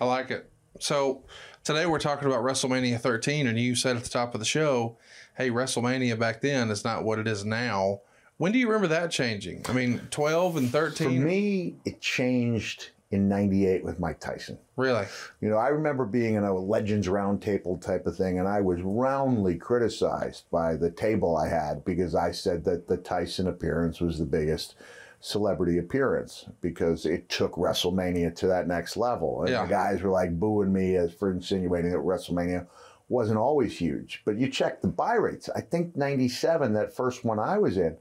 I 0.00 0.04
like 0.04 0.30
it. 0.30 0.50
So 0.78 1.22
today 1.64 1.86
we're 1.86 1.98
talking 1.98 2.26
about 2.26 2.42
WrestleMania 2.42 3.00
13, 3.00 3.46
and 3.46 3.58
you 3.58 3.74
said 3.74 3.96
at 3.96 4.04
the 4.04 4.10
top 4.10 4.34
of 4.34 4.40
the 4.40 4.46
show, 4.46 4.98
hey, 5.36 5.50
WrestleMania 5.50 6.18
back 6.18 6.40
then 6.40 6.70
is 6.70 6.84
not 6.84 7.04
what 7.04 7.18
it 7.18 7.26
is 7.26 7.44
now. 7.44 8.00
When 8.36 8.52
do 8.52 8.58
you 8.58 8.66
remember 8.66 8.88
that 8.88 9.10
changing? 9.10 9.64
I 9.68 9.72
mean, 9.72 10.00
12 10.10 10.56
and 10.58 10.70
13? 10.70 11.06
For 11.06 11.26
me, 11.26 11.76
it 11.86 12.02
changed 12.02 12.90
in 13.10 13.28
98 13.28 13.84
with 13.84 13.98
Mike 13.98 14.20
Tyson. 14.20 14.58
Really? 14.76 15.06
You 15.40 15.48
know, 15.48 15.56
I 15.56 15.68
remember 15.68 16.04
being 16.04 16.34
in 16.34 16.44
a 16.44 16.52
Legends 16.52 17.08
Roundtable 17.08 17.80
type 17.80 18.06
of 18.06 18.16
thing, 18.16 18.38
and 18.38 18.46
I 18.46 18.60
was 18.60 18.82
roundly 18.82 19.56
criticized 19.56 20.44
by 20.50 20.76
the 20.76 20.90
table 20.90 21.38
I 21.38 21.48
had 21.48 21.84
because 21.86 22.14
I 22.14 22.32
said 22.32 22.64
that 22.64 22.86
the 22.86 22.98
Tyson 22.98 23.48
appearance 23.48 24.00
was 24.00 24.18
the 24.18 24.26
biggest 24.26 24.74
celebrity 25.20 25.78
appearance 25.78 26.46
because 26.60 27.06
it 27.06 27.28
took 27.28 27.52
WrestleMania 27.52 28.34
to 28.36 28.46
that 28.48 28.68
next 28.68 28.96
level. 28.96 29.40
And 29.42 29.50
Yeah. 29.50 29.62
the 29.64 29.68
guys 29.70 30.02
were 30.02 30.10
like 30.10 30.38
booing 30.38 30.72
me 30.72 30.96
as 30.96 31.12
for 31.12 31.30
insinuating 31.30 31.90
that 31.90 31.98
WrestleMania 31.98 32.66
wasn't 33.08 33.38
always 33.38 33.78
huge. 33.78 34.22
But 34.24 34.36
you 34.36 34.48
check 34.48 34.82
the 34.82 34.88
buy 34.88 35.14
rates. 35.14 35.48
I 35.54 35.60
think 35.60 35.96
97, 35.96 36.72
that 36.74 36.94
first 36.94 37.24
one 37.24 37.38
I 37.38 37.58
was 37.58 37.76
in, 37.78 37.96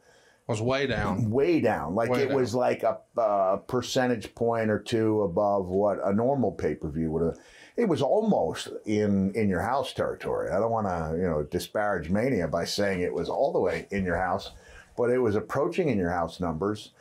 Was 0.48 0.62
way 0.62 0.88
down. 0.88 1.30
way 1.32 1.60
down. 1.62 1.96
Like 1.96 2.10
Way 2.10 2.24
it 2.24 2.32
was 2.32 2.54
like 2.54 2.84
a, 2.84 3.00
uh 3.20 3.58
percentage 3.58 4.36
point 4.36 4.70
or 4.70 4.80
two 4.80 5.22
above 5.22 5.68
what 5.68 6.00
a 6.04 6.14
normal 6.14 6.52
pay 6.52 6.76
per 6.76 6.90
view 6.90 7.12
would 7.12 7.24
have. 7.24 7.38
It 7.78 7.90
was 7.90 8.02
almost 8.02 8.70
in 8.86 9.32
in 9.36 9.50
your 9.50 9.62
house 9.62 9.94
territory. 9.94 10.50
I 10.52 10.60
don't 10.60 10.72
want 10.72 10.88
to 10.88 11.18
you 11.18 11.28
know 11.28 11.44
disparage 11.44 12.10
Mania 12.10 12.48
by 12.48 12.66
saying 12.66 13.02
it 13.02 13.14
was 13.14 13.30
all 13.30 13.52
the 13.54 13.60
way 13.60 13.88
in 13.92 14.06
your 14.06 14.18
house, 14.18 14.52
but 14.98 15.10
it 15.10 15.20
was 15.20 15.36
approaching 15.36 15.90
in 15.90 15.98
your 15.98 16.12
house 16.12 16.40
numbers. 16.40 16.92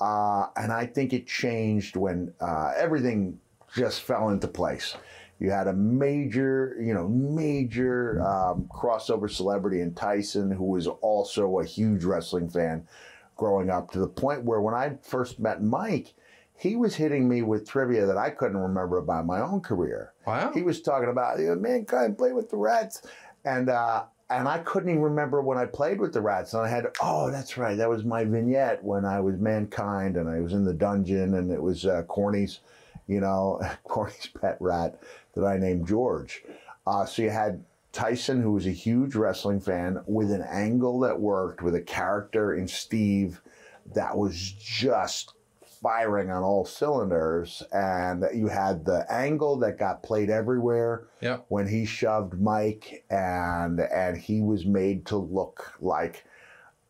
Uh, 0.00 0.46
and 0.56 0.72
I 0.72 0.86
think 0.86 1.12
it 1.12 1.26
changed 1.26 1.96
when 1.96 2.32
uh, 2.40 2.72
everything 2.76 3.38
just 3.74 4.02
fell 4.02 4.30
into 4.30 4.48
place. 4.48 4.96
You 5.38 5.50
had 5.50 5.66
a 5.66 5.72
major, 5.72 6.76
you 6.80 6.94
know, 6.94 7.08
major 7.08 8.22
um, 8.22 8.68
crossover 8.72 9.30
celebrity 9.30 9.80
in 9.80 9.94
Tyson, 9.94 10.50
who 10.50 10.64
was 10.64 10.86
also 10.86 11.58
a 11.58 11.64
huge 11.64 12.04
wrestling 12.04 12.48
fan 12.48 12.86
growing 13.36 13.70
up, 13.70 13.90
to 13.90 13.98
the 13.98 14.06
point 14.08 14.44
where 14.44 14.60
when 14.60 14.74
I 14.74 14.98
first 15.02 15.40
met 15.40 15.62
Mike, 15.62 16.14
he 16.54 16.76
was 16.76 16.94
hitting 16.94 17.28
me 17.28 17.42
with 17.42 17.68
trivia 17.68 18.06
that 18.06 18.16
I 18.16 18.30
couldn't 18.30 18.56
remember 18.56 18.98
about 18.98 19.26
my 19.26 19.40
own 19.40 19.60
career. 19.60 20.12
Wow. 20.26 20.52
He 20.54 20.62
was 20.62 20.80
talking 20.80 21.08
about, 21.08 21.40
you 21.40 21.46
know, 21.46 21.56
mankind 21.56 22.18
play 22.18 22.32
with 22.32 22.50
the 22.50 22.56
rats. 22.56 23.02
And, 23.44 23.68
uh, 23.68 24.04
and 24.38 24.48
I 24.48 24.58
couldn't 24.58 24.90
even 24.90 25.02
remember 25.02 25.42
when 25.42 25.58
I 25.58 25.66
played 25.66 26.00
with 26.00 26.12
the 26.12 26.20
rats. 26.20 26.54
And 26.54 26.62
I 26.62 26.68
had, 26.68 26.86
oh, 27.00 27.30
that's 27.30 27.56
right. 27.56 27.76
That 27.76 27.88
was 27.88 28.04
my 28.04 28.24
vignette 28.24 28.82
when 28.82 29.04
I 29.04 29.20
was 29.20 29.36
mankind 29.38 30.16
and 30.16 30.28
I 30.28 30.40
was 30.40 30.52
in 30.52 30.64
the 30.64 30.74
dungeon 30.74 31.34
and 31.34 31.50
it 31.50 31.62
was 31.62 31.86
uh, 31.86 32.02
Corny's, 32.08 32.60
you 33.06 33.20
know, 33.20 33.60
Corny's 33.84 34.28
pet 34.40 34.56
rat 34.60 35.00
that 35.34 35.44
I 35.44 35.56
named 35.56 35.86
George. 35.86 36.42
Uh, 36.86 37.04
so 37.04 37.22
you 37.22 37.30
had 37.30 37.64
Tyson, 37.92 38.42
who 38.42 38.52
was 38.52 38.66
a 38.66 38.70
huge 38.70 39.14
wrestling 39.14 39.60
fan, 39.60 40.02
with 40.06 40.30
an 40.32 40.42
angle 40.42 41.00
that 41.00 41.20
worked, 41.20 41.62
with 41.62 41.74
a 41.74 41.80
character 41.80 42.54
in 42.54 42.66
Steve 42.66 43.40
that 43.94 44.16
was 44.16 44.36
just 44.36 45.34
firing 45.82 46.30
on 46.30 46.42
all 46.42 46.64
cylinders. 46.64 47.62
And 47.72 48.24
you 48.34 48.48
had 48.48 48.84
the 48.84 49.04
angle 49.10 49.56
that 49.58 49.78
got 49.78 50.02
played 50.02 50.30
everywhere 50.30 51.04
Yep. 51.20 51.46
when 51.48 51.66
he 51.68 51.84
shoved 51.84 52.40
Mike, 52.40 53.04
and 53.10 53.80
and 53.80 54.16
he 54.16 54.40
was 54.40 54.64
made 54.64 55.06
to 55.06 55.16
look 55.16 55.74
like. 55.80 56.24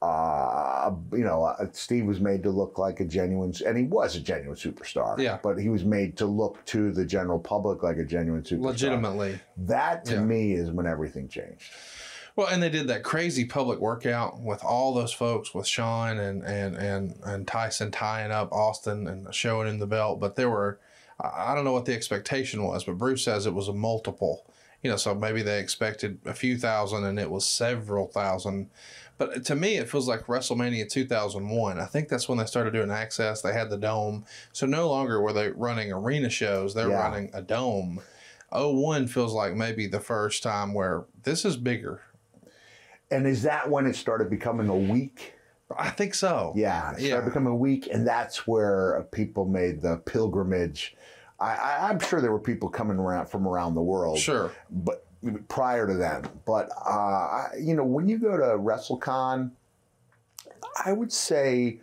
Uh, 0.01 0.93
you 1.13 1.23
know, 1.23 1.45
uh, 1.45 1.65
Steve 1.71 2.07
was 2.07 2.19
made 2.19 2.43
to 2.43 2.51
look 2.51 2.77
like 2.77 2.99
a 2.99 3.05
genuine, 3.05 3.55
and 3.65 3.79
he 3.79 3.85
was 3.85 4.17
a 4.17 4.21
genuine 4.21 4.57
superstar. 4.57 5.17
Yeah. 5.17 5.39
But 5.41 5.59
he 5.61 5.69
was 5.69 5.85
made 5.85 6.17
to 6.17 6.27
look 6.27 6.65
to 6.67 6.91
the 6.91 7.05
general 7.05 7.39
public 7.39 7.85
like 7.85 7.99
a 7.99 8.05
genuine 8.05 8.43
superstar. 8.43 8.63
Legitimately. 8.63 9.39
That 9.59 10.05
to 10.07 10.15
Yeah. 10.15 10.25
me 10.25 10.55
is 10.55 10.73
when 10.73 10.87
everything 10.89 11.29
changed. 11.29 11.71
Well, 12.35 12.47
and 12.47 12.62
they 12.62 12.71
did 12.71 12.89
that 12.89 13.03
crazy 13.03 13.45
public 13.45 13.79
workout 13.79 14.41
with 14.41 14.65
all 14.65 14.95
those 14.95 15.12
folks, 15.12 15.55
with 15.55 15.67
Shawn 15.67 16.19
and 16.19 16.43
and 16.43 16.75
and 16.77 17.19
and 17.25 17.47
Tyson 17.47 17.91
tying 17.91 18.31
up 18.33 18.51
Austin 18.53 19.07
and 19.07 19.35
showing 19.35 19.69
him 19.69 19.79
the 19.79 19.87
belt. 19.87 20.19
But 20.19 20.37
there 20.37 20.49
were, 20.49 20.79
I 21.21 21.55
don't 21.55 21.65
know 21.65 21.73
what 21.73 21.85
the 21.85 21.95
expectation 21.95 22.62
was, 22.65 22.85
but 22.85 22.97
Bruce 22.99 23.23
says 23.25 23.45
it 23.47 23.55
was 23.55 23.69
a 23.69 23.73
multiple. 23.75 24.47
You 24.83 24.91
know, 24.91 24.97
so 24.97 25.15
maybe 25.15 25.43
they 25.43 25.61
expected 25.61 26.19
a 26.25 26.35
few 26.35 26.57
thousand, 26.57 27.05
and 27.05 27.19
it 27.19 27.31
was 27.31 27.47
several 27.47 28.07
thousand. 28.09 28.71
But 29.19 29.45
to 29.45 29.55
me, 29.55 29.77
it 29.77 29.89
feels 29.89 30.09
like 30.09 30.27
WrestleMania 30.27 30.89
2001. 30.91 31.79
I 31.79 31.85
think 31.85 32.09
that's 32.09 32.29
when 32.29 32.39
they 32.39 32.47
started 32.47 32.73
doing 32.73 32.91
access. 32.91 33.43
They 33.43 33.53
had 33.53 33.71
the 33.71 33.77
dome, 33.77 34.25
so 34.53 34.67
no 34.67 34.89
longer 34.89 35.21
were 35.21 35.33
they 35.35 35.51
running 35.51 35.93
arena 35.93 36.31
shows; 36.31 36.73
they're 36.75 36.89
Yeah. 36.89 37.03
running 37.03 37.31
a 37.35 37.43
dome. 37.43 38.01
01 38.51 39.07
feels 39.07 39.33
like 39.35 39.55
maybe 39.55 39.87
the 39.87 40.01
first 40.01 40.43
time 40.43 40.75
where 40.75 41.05
this 41.23 41.45
is 41.45 41.57
bigger. 41.57 42.01
And 43.12 43.26
is 43.26 43.42
that 43.42 43.69
when 43.71 43.87
it 43.87 43.95
started 43.95 44.31
becoming 44.31 44.69
a 44.69 44.76
week? 44.76 45.35
I 45.78 45.90
think 45.90 46.14
so. 46.14 46.52
Yeah, 46.57 46.90
it 46.92 46.95
started 46.99 47.07
Yeah. 47.09 47.21
becoming 47.21 47.52
a 47.52 47.57
week, 47.57 47.88
and 47.92 48.07
that's 48.07 48.47
where 48.47 49.07
people 49.12 49.45
made 49.45 49.81
the 49.83 49.99
pilgrimage. 49.99 50.97
I, 51.38 51.54
I, 51.54 51.88
I'm 51.90 51.99
sure 52.00 52.21
there 52.21 52.33
were 52.33 52.38
people 52.38 52.69
coming 52.69 52.99
around 52.99 53.26
from 53.26 53.47
around 53.47 53.75
the 53.75 53.83
world. 53.83 54.19
Sure. 54.19 54.50
but 54.71 55.07
prior 55.49 55.87
to 55.87 55.95
then. 55.95 56.25
But 56.45 56.71
uh, 56.85 56.90
I- 56.90 57.50
you 57.59 57.75
know, 57.75 57.85
when 57.85 58.09
you 58.09 58.19
go 58.19 58.37
to 58.37 58.59
WrestleCon, 58.59 59.50
I 60.85 60.92
would 60.92 61.12
say 61.12 61.78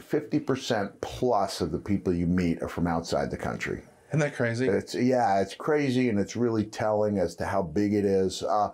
fifty 0.00 0.38
percent 0.40 1.00
plus 1.00 1.60
of 1.60 1.72
the 1.72 1.78
people 1.78 2.12
you 2.12 2.26
meet 2.26 2.62
are 2.62 2.68
from 2.68 2.86
outside 2.86 3.30
the 3.30 3.36
country. 3.36 3.82
Isn't 4.10 4.20
that 4.20 4.34
crazy? 4.36 4.68
It's 4.68 4.94
yeah, 4.94 5.40
it's 5.40 5.54
crazy, 5.54 6.08
and 6.08 6.18
it's 6.18 6.36
really 6.36 6.64
telling 6.64 7.18
as 7.18 7.34
to 7.36 7.46
how 7.46 7.62
big 7.62 7.92
it 7.94 8.04
is. 8.04 8.42
Uh, 8.42 8.70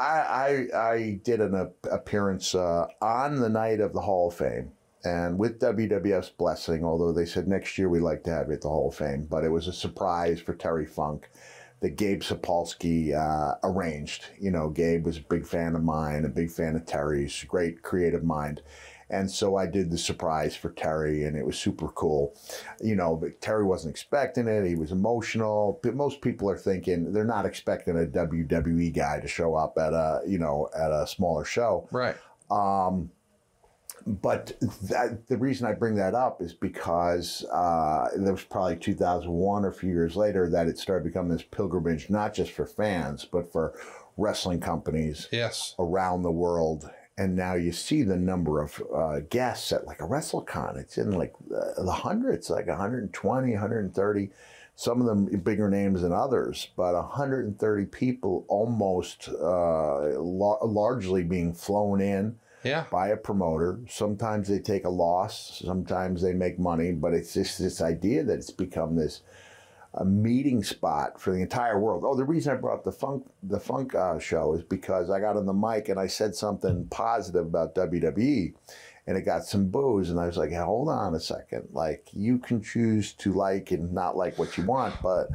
I, 0.00 0.68
I 0.72 0.78
I 0.78 1.20
did 1.24 1.40
an 1.40 1.54
ap- 1.54 1.92
appearance 1.92 2.54
uh, 2.54 2.86
on 3.02 3.40
the 3.40 3.50
night 3.50 3.80
of 3.80 3.92
the 3.92 4.00
Hall 4.00 4.28
of 4.28 4.34
Fame, 4.34 4.72
and 5.04 5.38
with 5.38 5.60
WWF's 5.60 6.30
blessing. 6.30 6.84
Although 6.84 7.12
they 7.12 7.26
said 7.26 7.46
next 7.46 7.76
year 7.76 7.88
we'd 7.88 8.00
like 8.00 8.24
to 8.24 8.30
have 8.30 8.48
you 8.48 8.54
at 8.54 8.62
the 8.62 8.68
Hall 8.68 8.88
of 8.88 8.94
Fame, 8.94 9.26
but 9.28 9.44
it 9.44 9.50
was 9.50 9.68
a 9.68 9.72
surprise 9.72 10.40
for 10.40 10.54
Terry 10.54 10.86
Funk 10.86 11.28
that 11.80 11.96
Gabe 11.96 12.22
Sapolsky 12.22 13.14
uh, 13.14 13.56
arranged. 13.62 14.26
You 14.38 14.50
know, 14.50 14.70
Gabe 14.70 15.04
was 15.04 15.18
a 15.18 15.22
big 15.22 15.46
fan 15.46 15.74
of 15.74 15.82
mine, 15.82 16.24
a 16.24 16.28
big 16.28 16.50
fan 16.50 16.76
of 16.76 16.86
Terry's, 16.86 17.44
great 17.44 17.82
creative 17.82 18.24
mind. 18.24 18.62
And 19.10 19.30
so 19.30 19.56
I 19.56 19.66
did 19.66 19.90
the 19.90 19.98
surprise 19.98 20.54
for 20.54 20.70
Terry, 20.70 21.24
and 21.24 21.36
it 21.36 21.44
was 21.44 21.58
super 21.58 21.88
cool. 21.88 22.34
You 22.80 22.94
know, 22.94 23.16
but 23.16 23.40
Terry 23.40 23.64
wasn't 23.64 23.90
expecting 23.92 24.46
it. 24.46 24.66
He 24.66 24.76
was 24.76 24.92
emotional. 24.92 25.80
But 25.82 25.94
most 25.94 26.20
people 26.20 26.48
are 26.48 26.56
thinking 26.58 27.12
they're 27.12 27.24
not 27.24 27.46
expecting 27.46 27.96
a 27.96 28.06
WWE 28.06 28.94
guy 28.94 29.20
to 29.20 29.28
show 29.28 29.54
up 29.54 29.76
at 29.78 29.92
a 29.92 30.20
you 30.26 30.38
know 30.38 30.68
at 30.76 30.90
a 30.92 31.06
smaller 31.06 31.44
show. 31.44 31.88
right. 31.90 32.16
But 34.06 34.56
that, 34.88 35.26
the 35.28 35.36
reason 35.36 35.66
I 35.66 35.72
bring 35.72 35.94
that 35.96 36.14
up 36.14 36.40
is 36.40 36.54
because 36.54 37.44
uh, 37.52 38.08
there 38.16 38.32
was 38.32 38.42
probably 38.44 38.76
2001 38.76 39.64
or 39.64 39.68
a 39.68 39.72
few 39.74 39.90
years 39.90 40.16
later 40.16 40.48
that 40.48 40.68
it 40.68 40.78
started 40.78 41.04
becoming 41.04 41.30
this 41.32 41.42
pilgrimage, 41.42 42.08
not 42.08 42.32
just 42.32 42.52
for 42.52 42.64
fans, 42.64 43.26
but 43.30 43.52
for 43.52 43.74
wrestling 44.16 44.60
companies 44.60 45.28
Yes. 45.30 45.74
around 45.78 46.22
the 46.22 46.30
world. 46.30 46.88
And 47.20 47.36
now 47.36 47.52
you 47.52 47.70
see 47.70 48.02
the 48.02 48.16
number 48.16 48.62
of 48.62 48.82
uh, 48.94 49.20
guests 49.28 49.72
at 49.72 49.86
like 49.86 50.00
a 50.00 50.04
WrestleCon. 50.06 50.78
It's 50.78 50.96
in 50.96 51.12
like 51.12 51.34
the 51.48 51.92
hundreds, 51.92 52.48
like 52.48 52.66
120, 52.66 53.50
130. 53.52 54.30
Some 54.74 55.02
of 55.02 55.06
them 55.06 55.26
bigger 55.42 55.68
names 55.68 56.00
than 56.00 56.12
others, 56.14 56.68
but 56.78 56.94
130 56.94 57.84
people 57.86 58.46
almost 58.48 59.28
uh, 59.28 60.18
lar- 60.18 60.64
largely 60.64 61.22
being 61.22 61.52
flown 61.52 62.00
in 62.00 62.38
Yeah. 62.64 62.84
by 62.90 63.08
a 63.08 63.18
promoter. 63.18 63.80
Sometimes 63.86 64.48
they 64.48 64.58
take 64.58 64.86
a 64.86 64.88
loss, 64.88 65.60
sometimes 65.62 66.22
they 66.22 66.32
make 66.32 66.58
money, 66.58 66.92
but 66.92 67.12
it's 67.12 67.34
just 67.34 67.58
this 67.58 67.82
idea 67.82 68.24
that 68.24 68.38
it's 68.38 68.50
become 68.50 68.96
this 68.96 69.20
a 69.94 70.04
meeting 70.04 70.62
spot 70.62 71.20
for 71.20 71.32
the 71.32 71.40
entire 71.40 71.78
world. 71.78 72.04
Oh, 72.06 72.14
the 72.14 72.24
reason 72.24 72.52
I 72.52 72.56
brought 72.56 72.78
up 72.78 72.84
the 72.84 72.92
funk 72.92 73.26
the 73.42 73.58
funk 73.58 73.94
uh, 73.94 74.18
show 74.18 74.54
is 74.54 74.62
because 74.62 75.10
I 75.10 75.20
got 75.20 75.36
on 75.36 75.46
the 75.46 75.52
mic 75.52 75.88
and 75.88 75.98
I 75.98 76.06
said 76.06 76.34
something 76.34 76.86
positive 76.90 77.46
about 77.46 77.74
WWE, 77.74 78.54
and 79.06 79.16
it 79.16 79.22
got 79.22 79.44
some 79.44 79.68
boos, 79.68 80.10
and 80.10 80.20
I 80.20 80.26
was 80.26 80.36
like, 80.36 80.50
hey, 80.50 80.56
hold 80.56 80.88
on 80.88 81.14
a 81.14 81.20
second, 81.20 81.68
like 81.72 82.08
you 82.12 82.38
can 82.38 82.62
choose 82.62 83.12
to 83.14 83.32
like 83.32 83.72
and 83.72 83.92
not 83.92 84.16
like 84.16 84.38
what 84.38 84.56
you 84.56 84.64
want, 84.64 84.94
but. 85.02 85.28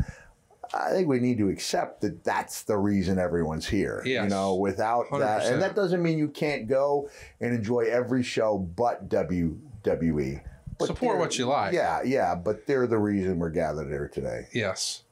I 0.74 0.89
think 0.89 1.07
we 1.07 1.19
need 1.19 1.38
to 1.38 1.50
accept 1.50 2.01
that 2.01 2.24
that's 2.24 2.63
the 2.63 2.75
reason 2.75 3.19
everyone's 3.19 3.67
here. 3.67 4.01
You 4.24 4.29
know, 4.29 4.55
without 4.55 5.05
that, 5.12 5.43
100%. 5.43 5.53
and 5.53 5.62
that 5.62 5.75
doesn't 5.75 6.01
mean 6.01 6.17
you 6.17 6.27
can't 6.27 6.67
go 6.67 7.07
and 7.39 7.53
enjoy 7.53 7.81
every 7.81 8.24
show 8.24 8.57
but 8.57 9.07
WWE. 9.07 10.41
But 10.77 10.88
Support 10.88 11.20
what 11.20 11.38
you 11.38 11.46
like. 11.46 11.74
Yeah, 11.74 12.01
yeah, 12.03 12.36
but 12.36 12.67
they're 12.67 12.88
the 12.88 12.98
reason 12.98 13.39
we're 13.39 13.50
gathered 13.50 13.88
here 13.88 14.10
today. 14.13 14.48
Yes. 14.53 15.03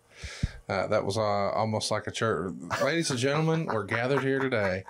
Uh, 0.67 0.88
that 0.88 1.05
was 1.05 1.17
uh, 1.17 1.22
almost 1.22 1.91
like 1.91 2.08
a 2.08 2.12
church. 2.12 2.53
Ladies 2.84 3.10
and 3.10 3.20
gentlemen, 3.20 3.65
we're 3.74 3.84
gathered 3.84 4.24
here 4.24 4.39
today. 4.39 4.84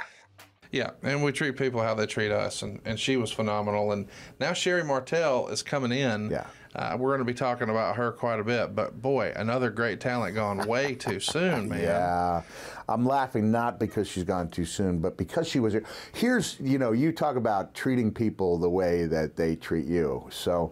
Yeah, 0.72 0.92
and 1.04 1.24
we 1.24 1.32
treat 1.32 1.56
people 1.58 1.82
how 1.82 1.94
they 1.94 2.08
treat 2.08 2.32
us, 2.32 2.64
and, 2.64 2.82
and 2.86 3.00
she 3.00 3.18
was 3.18 3.32
phenomenal. 3.32 3.92
And 3.92 4.08
now 4.40 4.54
Sherri 4.54 4.84
Martel 4.84 5.48
is 5.50 5.62
coming 5.62 5.92
in. 5.92 6.32
Yeah. 6.32 6.48
Uh, 6.76 6.96
we're 6.98 7.10
going 7.10 7.20
to 7.20 7.26
be 7.26 7.34
talking 7.34 7.70
about 7.70 7.96
her 7.96 8.12
quite 8.12 8.40
a 8.40 8.44
bit, 8.44 8.76
but 8.76 9.02
boy, 9.02 9.32
another 9.36 9.70
great 9.70 10.00
talent 10.00 10.34
gone 10.36 10.58
way 10.68 10.96
too 10.96 11.20
soon, 11.20 11.70
man. 11.70 11.82
Yeah, 11.82 12.42
I'm 12.90 13.06
laughing 13.06 13.52
not 13.52 13.80
because 13.80 14.08
she's 14.08 14.24
gone 14.24 14.50
too 14.50 14.66
soon, 14.66 15.00
but 15.00 15.16
because 15.16 15.48
she 15.48 15.60
was 15.60 15.74
here. 15.74 15.86
Here's, 16.14 16.58
you 16.60 16.80
know, 16.80 16.92
you 16.92 17.12
talk 17.12 17.36
about 17.36 17.74
treating 17.76 18.12
people 18.12 18.58
the 18.58 18.70
way 18.70 19.06
that 19.06 19.36
they 19.36 19.56
treat 19.56 19.86
you. 19.86 20.28
So 20.32 20.72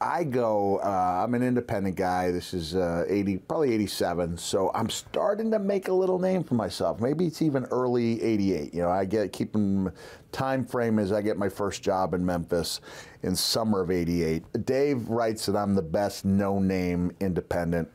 I 0.00 0.24
go. 0.24 0.78
Uh, 0.82 1.22
I'm 1.24 1.34
an 1.34 1.42
independent 1.42 1.96
guy. 1.96 2.30
This 2.30 2.52
is 2.52 2.74
uh, 2.74 3.04
80, 3.08 3.38
probably 3.38 3.72
87. 3.72 4.36
So 4.36 4.70
I'm 4.74 4.90
starting 4.90 5.50
to 5.52 5.58
make 5.58 5.88
a 5.88 5.92
little 5.92 6.18
name 6.18 6.44
for 6.44 6.54
myself. 6.54 7.00
Maybe 7.00 7.26
it's 7.26 7.40
even 7.40 7.64
early 7.66 8.22
88. 8.22 8.74
You 8.74 8.82
know, 8.82 8.90
I 8.90 9.04
get 9.04 9.32
keeping 9.32 9.90
time 10.36 10.66
frame 10.66 10.98
as 10.98 11.12
I 11.12 11.22
get 11.22 11.38
my 11.38 11.48
first 11.48 11.82
job 11.82 12.12
in 12.12 12.24
Memphis 12.24 12.82
in 13.22 13.34
summer 13.34 13.80
of 13.80 13.90
88. 13.90 14.66
Dave 14.66 15.08
writes 15.08 15.46
that 15.46 15.56
I'm 15.56 15.74
the 15.74 15.80
best 15.80 16.26
no 16.26 16.58
name 16.58 17.10
independent 17.20 17.88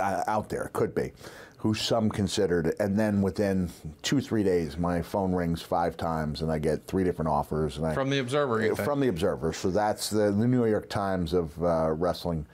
out 0.00 0.48
there. 0.48 0.70
Could 0.72 0.96
be. 0.96 1.12
Who 1.58 1.74
some 1.74 2.08
considered, 2.08 2.74
and 2.78 2.96
then 2.96 3.20
within 3.20 3.68
two 4.02 4.20
three 4.20 4.44
days, 4.44 4.76
my 4.76 5.02
phone 5.02 5.32
rings 5.32 5.60
five 5.60 5.96
times, 5.96 6.42
and 6.42 6.52
I 6.52 6.58
get 6.60 6.86
three 6.86 7.02
different 7.02 7.28
offers. 7.28 7.78
And 7.78 7.86
I, 7.86 7.94
From 7.94 8.10
the 8.10 8.20
Observer, 8.20 8.76
from 8.76 9.00
the 9.00 9.08
Observer. 9.08 9.52
So 9.52 9.70
that's 9.70 10.08
the, 10.08 10.30
the 10.30 10.46
New 10.46 10.66
York 10.66 10.88
Times 10.88 11.32
of 11.32 11.60
uh, 11.60 11.90
wrestling 11.94 12.46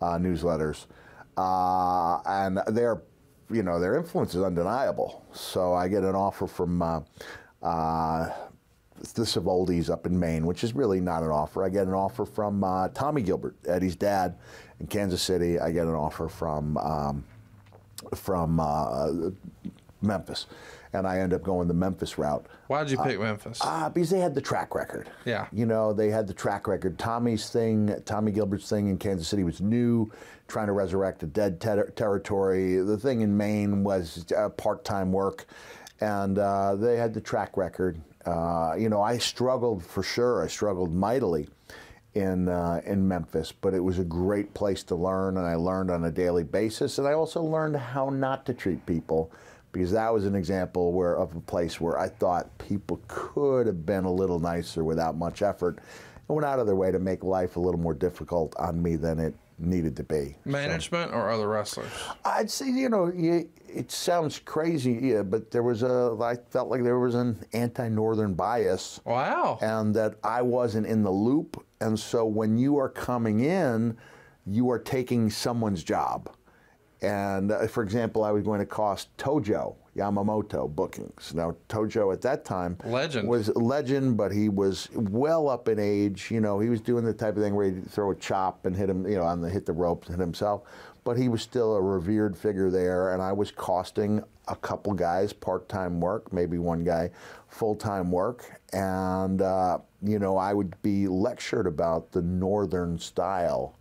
uh, 0.00 0.18
newsletters, 0.18 0.86
uh, 1.36 2.20
and 2.26 2.60
their 2.68 3.02
you 3.50 3.64
know 3.64 3.80
their 3.80 3.96
influence 3.96 4.36
is 4.36 4.42
undeniable. 4.42 5.24
So 5.32 5.74
I 5.74 5.88
get 5.88 6.04
an 6.04 6.14
offer 6.14 6.46
from. 6.46 6.80
Uh, 6.80 7.00
uh, 7.64 8.30
the 9.14 9.22
Savoldis 9.22 9.90
up 9.90 10.06
in 10.06 10.18
Maine, 10.18 10.46
which 10.46 10.62
is 10.62 10.74
really 10.74 11.00
not 11.00 11.22
an 11.22 11.30
offer. 11.30 11.64
I 11.64 11.68
get 11.68 11.86
an 11.86 11.94
offer 11.94 12.24
from 12.24 12.62
uh, 12.62 12.88
Tommy 12.88 13.22
Gilbert, 13.22 13.56
Eddie's 13.66 13.96
dad, 13.96 14.36
in 14.80 14.86
Kansas 14.86 15.22
City. 15.22 15.58
I 15.58 15.72
get 15.72 15.86
an 15.86 15.94
offer 15.94 16.28
from 16.28 16.76
um, 16.76 17.24
from 18.14 18.60
uh, 18.60 19.30
Memphis, 20.02 20.46
and 20.92 21.06
I 21.06 21.18
end 21.18 21.32
up 21.32 21.42
going 21.42 21.68
the 21.68 21.74
Memphis 21.74 22.18
route. 22.18 22.46
Why'd 22.68 22.90
you 22.90 22.98
pick 22.98 23.18
Memphis? 23.18 23.60
Uh, 23.62 23.88
because 23.90 24.10
they 24.10 24.20
had 24.20 24.34
the 24.34 24.40
track 24.40 24.74
record. 24.74 25.10
Yeah. 25.24 25.46
You 25.52 25.66
know, 25.66 25.92
they 25.92 26.10
had 26.10 26.26
the 26.26 26.34
track 26.34 26.66
record. 26.66 26.98
Tommy's 26.98 27.48
thing, 27.50 27.94
Tommy 28.04 28.32
Gilbert's 28.32 28.68
thing 28.68 28.88
in 28.88 28.98
Kansas 28.98 29.28
City 29.28 29.44
was 29.44 29.60
new, 29.60 30.10
trying 30.48 30.66
to 30.66 30.72
resurrect 30.72 31.22
a 31.22 31.26
dead 31.26 31.60
ter- 31.60 31.90
territory. 31.90 32.76
The 32.78 32.98
thing 32.98 33.22
in 33.22 33.36
Maine 33.36 33.84
was 33.84 34.24
uh, 34.36 34.50
part 34.50 34.84
time 34.84 35.12
work, 35.12 35.46
and 36.04 36.38
uh, 36.38 36.74
they 36.76 36.96
had 36.96 37.14
the 37.14 37.20
track 37.20 37.56
record. 37.56 37.98
Uh, 38.26 38.74
you 38.78 38.88
know, 38.88 39.00
I 39.00 39.18
struggled 39.18 39.82
for 39.82 40.02
sure. 40.02 40.44
I 40.44 40.48
struggled 40.48 40.94
mightily 40.94 41.48
in 42.14 42.48
uh, 42.48 42.80
in 42.84 43.08
Memphis, 43.08 43.52
but 43.52 43.74
it 43.74 43.80
was 43.80 43.98
a 43.98 44.04
great 44.04 44.52
place 44.54 44.82
to 44.84 44.94
learn, 44.94 45.36
and 45.38 45.46
I 45.46 45.54
learned 45.54 45.90
on 45.90 46.04
a 46.04 46.10
daily 46.10 46.44
basis. 46.44 46.98
And 46.98 47.08
I 47.08 47.12
also 47.12 47.42
learned 47.42 47.76
how 47.76 48.10
not 48.10 48.44
to 48.46 48.54
treat 48.54 48.84
people, 48.86 49.32
because 49.72 49.92
that 49.92 50.12
was 50.12 50.26
an 50.26 50.34
example 50.34 50.92
where 50.92 51.16
of 51.16 51.34
a 51.34 51.40
place 51.40 51.80
where 51.80 51.98
I 51.98 52.08
thought 52.08 52.56
people 52.58 53.00
could 53.08 53.66
have 53.66 53.86
been 53.86 54.04
a 54.04 54.12
little 54.12 54.38
nicer 54.38 54.84
without 54.84 55.16
much 55.16 55.42
effort, 55.42 55.78
and 56.28 56.36
went 56.36 56.44
out 56.44 56.58
of 56.58 56.66
their 56.66 56.76
way 56.76 56.92
to 56.92 56.98
make 56.98 57.24
life 57.24 57.56
a 57.56 57.60
little 57.60 57.80
more 57.80 57.94
difficult 57.94 58.54
on 58.58 58.82
me 58.82 58.96
than 58.96 59.18
it 59.18 59.34
needed 59.58 59.96
to 59.96 60.02
be. 60.02 60.36
Management 60.44 61.12
or 61.12 61.30
other 61.30 61.48
wrestlers? 61.48 61.90
I'd 62.24 62.50
say, 62.50 62.66
you 62.70 62.88
know, 62.88 63.12
you, 63.14 63.48
it 63.68 63.90
sounds 63.90 64.38
crazy, 64.38 64.92
yeah, 65.02 65.22
but 65.22 65.50
there 65.50 65.62
was 65.62 65.82
a, 65.82 66.16
I 66.20 66.36
felt 66.50 66.68
like 66.68 66.82
there 66.82 66.98
was 66.98 67.14
an 67.14 67.38
anti-northern 67.52 68.34
bias 68.34 69.00
Wow. 69.04 69.58
and 69.60 69.94
that 69.94 70.16
I 70.22 70.42
wasn't 70.42 70.86
in 70.86 71.02
the 71.02 71.10
loop. 71.10 71.64
And 71.80 71.98
so 71.98 72.24
when 72.24 72.56
you 72.58 72.78
are 72.78 72.88
coming 72.88 73.40
in, 73.40 73.96
you 74.46 74.70
are 74.70 74.78
taking 74.78 75.30
someone's 75.30 75.82
job. 75.82 76.30
And 77.02 77.52
uh, 77.52 77.66
for 77.66 77.82
example, 77.82 78.24
I 78.24 78.30
was 78.30 78.42
going 78.44 78.60
to 78.60 78.66
cost 78.66 79.14
Tojo 79.16 79.76
Yamamoto 79.96 80.74
bookings. 80.74 81.32
Now, 81.34 81.54
Tojo 81.68 82.12
at 82.12 82.20
that 82.22 82.44
time 82.44 82.76
Legend. 82.84 83.28
was 83.28 83.48
a 83.48 83.58
legend, 83.58 84.16
but 84.16 84.32
he 84.32 84.48
was 84.48 84.88
well 84.94 85.48
up 85.48 85.68
in 85.68 85.78
age. 85.78 86.30
You 86.30 86.40
know, 86.40 86.58
he 86.58 86.68
was 86.68 86.80
doing 86.80 87.04
the 87.04 87.12
type 87.12 87.36
of 87.36 87.42
thing 87.42 87.54
where 87.54 87.66
he'd 87.66 87.90
throw 87.90 88.10
a 88.10 88.16
chop 88.16 88.66
and 88.66 88.76
hit 88.76 88.90
him, 88.90 89.06
you 89.06 89.16
know, 89.16 89.24
on 89.24 89.40
the 89.40 89.48
hit 89.48 89.66
the 89.66 89.72
ropes 89.72 90.08
and 90.08 90.16
hit 90.16 90.22
himself. 90.22 90.62
But 91.04 91.18
he 91.18 91.28
was 91.28 91.42
still 91.42 91.76
a 91.76 91.82
revered 91.82 92.36
figure 92.36 92.70
there, 92.70 93.12
and 93.12 93.22
I 93.22 93.32
was 93.32 93.50
costing 93.50 94.22
a 94.48 94.56
couple 94.56 94.94
guys 94.94 95.32
part-time 95.32 96.00
work, 96.00 96.32
maybe 96.32 96.58
one 96.58 96.82
guy 96.82 97.10
full-time 97.48 98.10
work, 98.10 98.60
and 98.72 99.42
uh, 99.42 99.78
you 100.02 100.18
know, 100.18 100.36
I 100.36 100.54
would 100.54 100.80
be 100.82 101.06
lectured 101.06 101.66
about 101.66 102.10
the 102.10 102.22
northern 102.22 102.98
style 102.98 103.76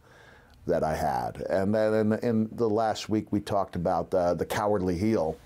that 0.66 0.84
I 0.84 0.96
had. 0.96 1.46
And 1.50 1.74
then 1.74 1.94
in, 1.94 2.14
in 2.20 2.50
the 2.54 2.70
last 2.70 3.10
week, 3.10 3.32
we 3.32 3.40
talked 3.40 3.76
about 3.76 4.14
uh, 4.14 4.34
the 4.34 4.46
cowardly 4.46 4.98
heel 4.98 5.38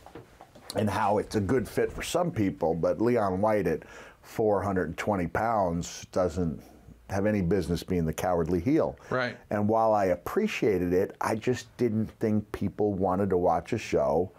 and 0.76 0.90
how 0.90 1.18
it's 1.18 1.36
a 1.36 1.42
good 1.42 1.68
fit 1.68 1.92
for 1.92 2.04
some 2.04 2.32
people, 2.32 2.76
but 2.76 3.02
Leon 3.02 3.42
White 3.42 3.68
at 3.68 3.84
420 4.22 5.28
pounds 5.28 6.06
doesn't 6.12 6.62
have 7.10 7.26
any 7.26 7.42
business 7.42 7.84
being 7.84 8.06
the 8.06 8.14
cowardly 8.14 8.60
heel. 8.60 8.98
Right. 9.10 9.38
And 9.50 9.68
while 9.68 9.94
I 9.94 10.06
appreciated 10.06 10.94
it, 10.94 11.16
I 11.22 11.36
just 11.36 11.76
didn't 11.78 12.08
think 12.20 12.50
people 12.52 12.94
wanted 12.94 13.30
to 13.30 13.38
watch 13.38 13.74
a 13.74 13.78
show 13.78 14.32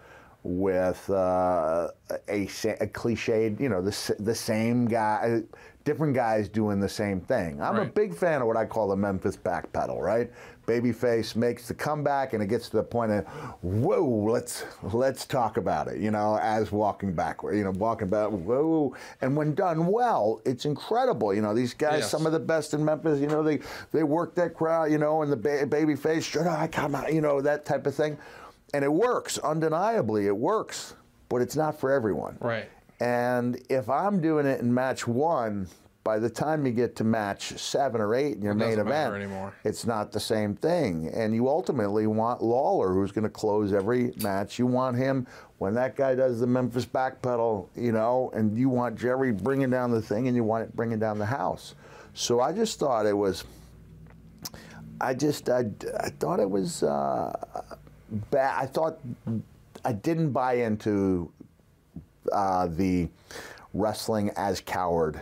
with 0.42 1.08
uh, 1.10 1.88
a, 2.28 2.42
a 2.42 2.86
cliched, 2.86 3.58
you 3.58 3.68
know, 3.68 3.82
the, 3.82 4.14
the 4.18 4.34
same 4.34 4.86
guy, 4.86 5.42
different 5.88 6.12
guys 6.14 6.50
doing 6.50 6.78
the 6.80 6.88
same 6.88 7.18
thing. 7.18 7.62
I'm 7.62 7.76
a 7.76 7.84
big 7.86 8.14
fan 8.14 8.42
of 8.42 8.46
what 8.46 8.58
I 8.58 8.66
call 8.66 8.88
the 8.88 8.96
Memphis 8.96 9.38
backpedal, 9.38 9.98
right? 10.02 10.30
Babyface 10.66 11.34
makes 11.34 11.66
the 11.66 11.72
comeback, 11.72 12.34
and 12.34 12.42
it 12.42 12.48
gets 12.48 12.68
to 12.68 12.76
the 12.76 12.82
point 12.82 13.10
of, 13.10 13.24
whoa, 13.62 14.04
let's 14.30 14.64
let's 14.92 15.24
talk 15.24 15.56
about 15.56 15.88
it, 15.88 15.98
you 15.98 16.10
know, 16.10 16.38
as 16.42 16.70
walking 16.70 17.14
backward, 17.14 17.56
you 17.56 17.64
know, 17.64 17.70
walking 17.70 18.08
back, 18.08 18.28
whoa, 18.28 18.94
and 19.22 19.34
when 19.34 19.54
done 19.54 19.86
well, 19.86 20.42
it's 20.44 20.66
incredible. 20.66 21.32
You 21.32 21.40
know, 21.40 21.54
these 21.54 21.72
guys, 21.72 22.00
Yes. 22.00 22.10
some 22.10 22.26
of 22.26 22.32
the 22.32 22.38
best 22.38 22.74
in 22.74 22.84
Memphis, 22.84 23.18
you 23.18 23.26
know, 23.28 23.42
they 23.42 23.60
they 23.90 24.02
work 24.02 24.34
that 24.34 24.52
crowd, 24.52 24.92
you 24.92 24.98
know, 24.98 25.22
and 25.22 25.32
the 25.32 25.38
ba- 25.38 25.64
babyface, 25.66 26.22
should 26.22 26.46
I 26.46 26.66
come 26.68 26.94
out, 26.94 27.14
you 27.14 27.22
know, 27.22 27.40
that 27.40 27.64
type 27.64 27.86
of 27.86 27.94
thing, 27.94 28.18
and 28.74 28.84
it 28.84 28.92
works, 28.92 29.38
undeniably, 29.38 30.26
it 30.26 30.36
works, 30.36 30.92
but 31.30 31.40
it's 31.40 31.56
not 31.56 31.80
for 31.80 31.90
everyone. 31.90 32.36
Right. 32.42 32.68
And 33.00 33.60
if 33.68 33.88
I'm 33.88 34.20
doing 34.20 34.46
it 34.46 34.60
in 34.60 34.72
match 34.72 35.06
one, 35.06 35.68
by 36.08 36.18
the 36.18 36.30
time 36.30 36.64
you 36.64 36.72
get 36.72 36.96
to 36.96 37.04
match 37.04 37.58
seven 37.58 38.00
or 38.00 38.14
eight 38.14 38.36
in 38.36 38.42
your 38.42 38.54
main 38.54 38.78
event, 38.78 39.14
anymore. 39.14 39.52
it's 39.62 39.84
not 39.84 40.10
the 40.10 40.18
same 40.18 40.56
thing. 40.56 41.10
And 41.12 41.34
you 41.34 41.48
ultimately 41.48 42.06
want 42.06 42.42
Lawler, 42.42 42.94
who's 42.94 43.12
going 43.12 43.24
to 43.24 43.30
close 43.30 43.74
every 43.74 44.14
match. 44.22 44.58
You 44.58 44.66
want 44.66 44.96
him 44.96 45.26
when 45.58 45.74
that 45.74 45.96
guy 45.96 46.14
does 46.14 46.40
the 46.40 46.46
Memphis 46.46 46.86
backpedal, 46.86 47.68
you 47.76 47.92
know, 47.92 48.30
and 48.32 48.56
you 48.56 48.70
want 48.70 48.98
Jerry 48.98 49.32
bringing 49.32 49.68
down 49.68 49.90
the 49.90 50.00
thing, 50.00 50.28
and 50.28 50.34
you 50.34 50.44
want 50.44 50.64
it 50.64 50.74
bringing 50.74 50.98
down 50.98 51.18
the 51.18 51.26
house. 51.26 51.74
So 52.14 52.40
I 52.40 52.52
just 52.52 52.78
thought 52.78 53.04
it 53.04 53.16
was. 53.16 53.44
I 55.00 55.12
just 55.12 55.50
I, 55.50 55.66
I 56.00 56.08
thought 56.08 56.40
it 56.40 56.50
was 56.50 56.82
uh, 56.82 57.36
bad. 58.30 58.54
I 58.58 58.64
thought 58.64 58.98
I 59.84 59.92
didn't 59.92 60.30
buy 60.30 60.54
into 60.54 61.30
uh, 62.32 62.66
the 62.68 63.08
wrestling 63.74 64.30
as 64.36 64.60
coward 64.60 65.20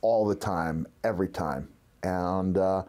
all 0.00 0.26
the 0.26 0.34
time, 0.34 0.86
every 1.04 1.28
time, 1.28 1.68
and 2.02 2.58
uh, 2.58 2.82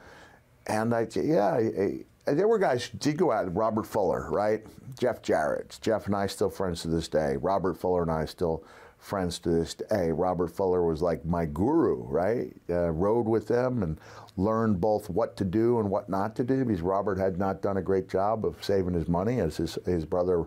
and 0.67 0.93
I 0.93 1.07
yeah, 1.15 1.47
I, 1.53 1.59
I- 1.81 2.05
there 2.25 2.47
were 2.47 2.57
guys 2.59 2.87
did 2.89 3.17
go 3.17 3.31
out. 3.33 3.53
Robert 3.53 3.85
Fuller, 3.85 4.29
right? 4.31 4.65
Jeff 4.97 5.21
Jarrett. 5.21 5.77
Jeff 5.81 6.05
and 6.05 6.15
I 6.15 6.27
still 6.27 6.49
friends 6.49 6.81
to 6.83 6.87
this 6.87 7.09
day. 7.09 7.35
Robert 7.35 7.75
Fuller 7.77 8.01
and 8.03 8.11
I 8.11 8.23
still 8.23 8.63
friends 8.97 9.39
to 9.39 9.49
this 9.49 9.73
day. 9.73 10.09
Robert 10.11 10.47
Fuller 10.47 10.83
was 10.85 11.01
like 11.01 11.25
my 11.25 11.45
guru, 11.45 11.97
right? 12.03 12.53
Uh, 12.69 12.91
rode 12.91 13.25
with 13.27 13.49
them 13.49 13.83
and 13.83 13.99
learned 14.37 14.79
both 14.79 15.09
what 15.09 15.35
to 15.35 15.43
do 15.43 15.79
and 15.79 15.89
what 15.89 16.07
not 16.07 16.33
to 16.37 16.45
do 16.45 16.63
because 16.63 16.81
Robert 16.81 17.17
had 17.17 17.37
not 17.37 17.61
done 17.61 17.75
a 17.75 17.81
great 17.81 18.07
job 18.07 18.45
of 18.45 18.55
saving 18.63 18.93
his 18.93 19.09
money 19.09 19.41
as 19.41 19.57
his 19.57 19.77
his 19.85 20.05
brother 20.05 20.45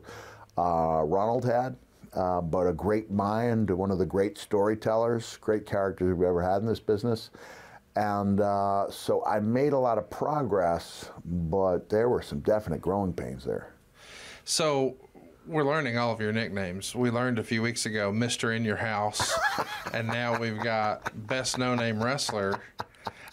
uh, 0.56 1.02
Ronald 1.04 1.44
had 1.44 1.76
uh, 2.16 2.40
but 2.40 2.66
a 2.66 2.72
great 2.72 3.10
mind, 3.10 3.70
one 3.70 3.90
of 3.90 3.98
the 3.98 4.06
great 4.06 4.38
storytellers, 4.38 5.36
great 5.40 5.66
characters 5.66 6.14
we've 6.14 6.26
ever 6.26 6.42
had 6.42 6.62
in 6.62 6.66
this 6.66 6.80
business. 6.80 7.30
And 7.94 8.40
uh, 8.40 8.90
so 8.90 9.24
I 9.24 9.40
made 9.40 9.72
a 9.72 9.78
lot 9.78 9.98
of 9.98 10.10
progress, 10.10 11.10
but 11.24 11.88
there 11.88 12.08
were 12.08 12.22
some 12.22 12.40
definite 12.40 12.82
growing 12.82 13.12
pains 13.12 13.44
there. 13.44 13.72
So 14.44 14.96
we're 15.46 15.64
learning 15.64 15.96
all 15.96 16.12
of 16.12 16.20
your 16.20 16.32
nicknames. 16.32 16.94
We 16.94 17.10
learned 17.10 17.38
a 17.38 17.44
few 17.44 17.62
weeks 17.62 17.86
ago, 17.86 18.12
Mister 18.12 18.52
in 18.52 18.64
Your 18.64 18.76
House, 18.76 19.32
and 19.92 20.06
now 20.06 20.38
we've 20.38 20.58
got 20.58 21.26
Best 21.26 21.58
No 21.58 21.74
Name 21.74 22.02
Wrestler. 22.02 22.60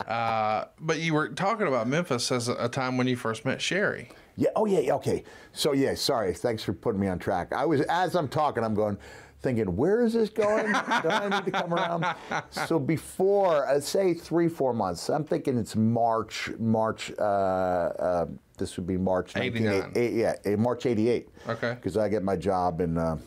Uh, 0.07 0.65
but 0.79 0.99
you 0.99 1.13
were 1.13 1.29
talking 1.29 1.67
about 1.67 1.87
Memphis 1.87 2.31
as 2.31 2.47
a, 2.47 2.55
a 2.55 2.69
time 2.69 2.97
when 2.97 3.07
you 3.07 3.15
first 3.15 3.45
met 3.45 3.61
Sherri. 3.61 4.11
Yeah. 4.35 4.49
Oh, 4.55 4.65
yeah. 4.65 4.93
Okay. 4.95 5.23
So 5.51 5.73
yeah. 5.73 5.93
Sorry. 5.95 6.33
Thanks 6.33 6.63
for 6.63 6.73
putting 6.73 6.99
me 6.99 7.07
on 7.07 7.19
track. 7.19 7.53
I 7.53 7.65
was 7.65 7.81
as 7.81 8.15
I'm 8.15 8.27
talking, 8.27 8.63
I'm 8.63 8.73
going, 8.73 8.97
thinking, 9.43 9.75
where 9.75 10.03
is 10.03 10.13
this 10.13 10.29
going? 10.29 10.67
Do 10.71 11.09
I 11.09 11.29
need 11.29 11.45
to 11.45 11.51
come 11.51 11.73
around? 11.73 12.05
So 12.49 12.79
before, 12.79 13.67
uh, 13.67 13.79
say 13.79 14.13
three, 14.13 14.47
four 14.47 14.73
months. 14.73 15.09
I'm 15.09 15.23
thinking 15.23 15.57
it's 15.57 15.75
March. 15.75 16.49
March. 16.57 17.11
Uh, 17.19 17.21
uh, 17.21 18.25
this 18.57 18.77
would 18.77 18.87
be 18.87 18.97
March 18.97 19.35
89. 19.35 19.93
1988. 19.93 20.13
Yeah, 20.13 20.51
eh, 20.51 20.55
March 20.55 20.85
'88. 20.85 21.29
Okay. 21.49 21.73
Because 21.75 21.97
I 21.97 22.07
get 22.07 22.23
my 22.23 22.35
job 22.35 22.81
in 22.81 22.97
uh, 22.97 23.17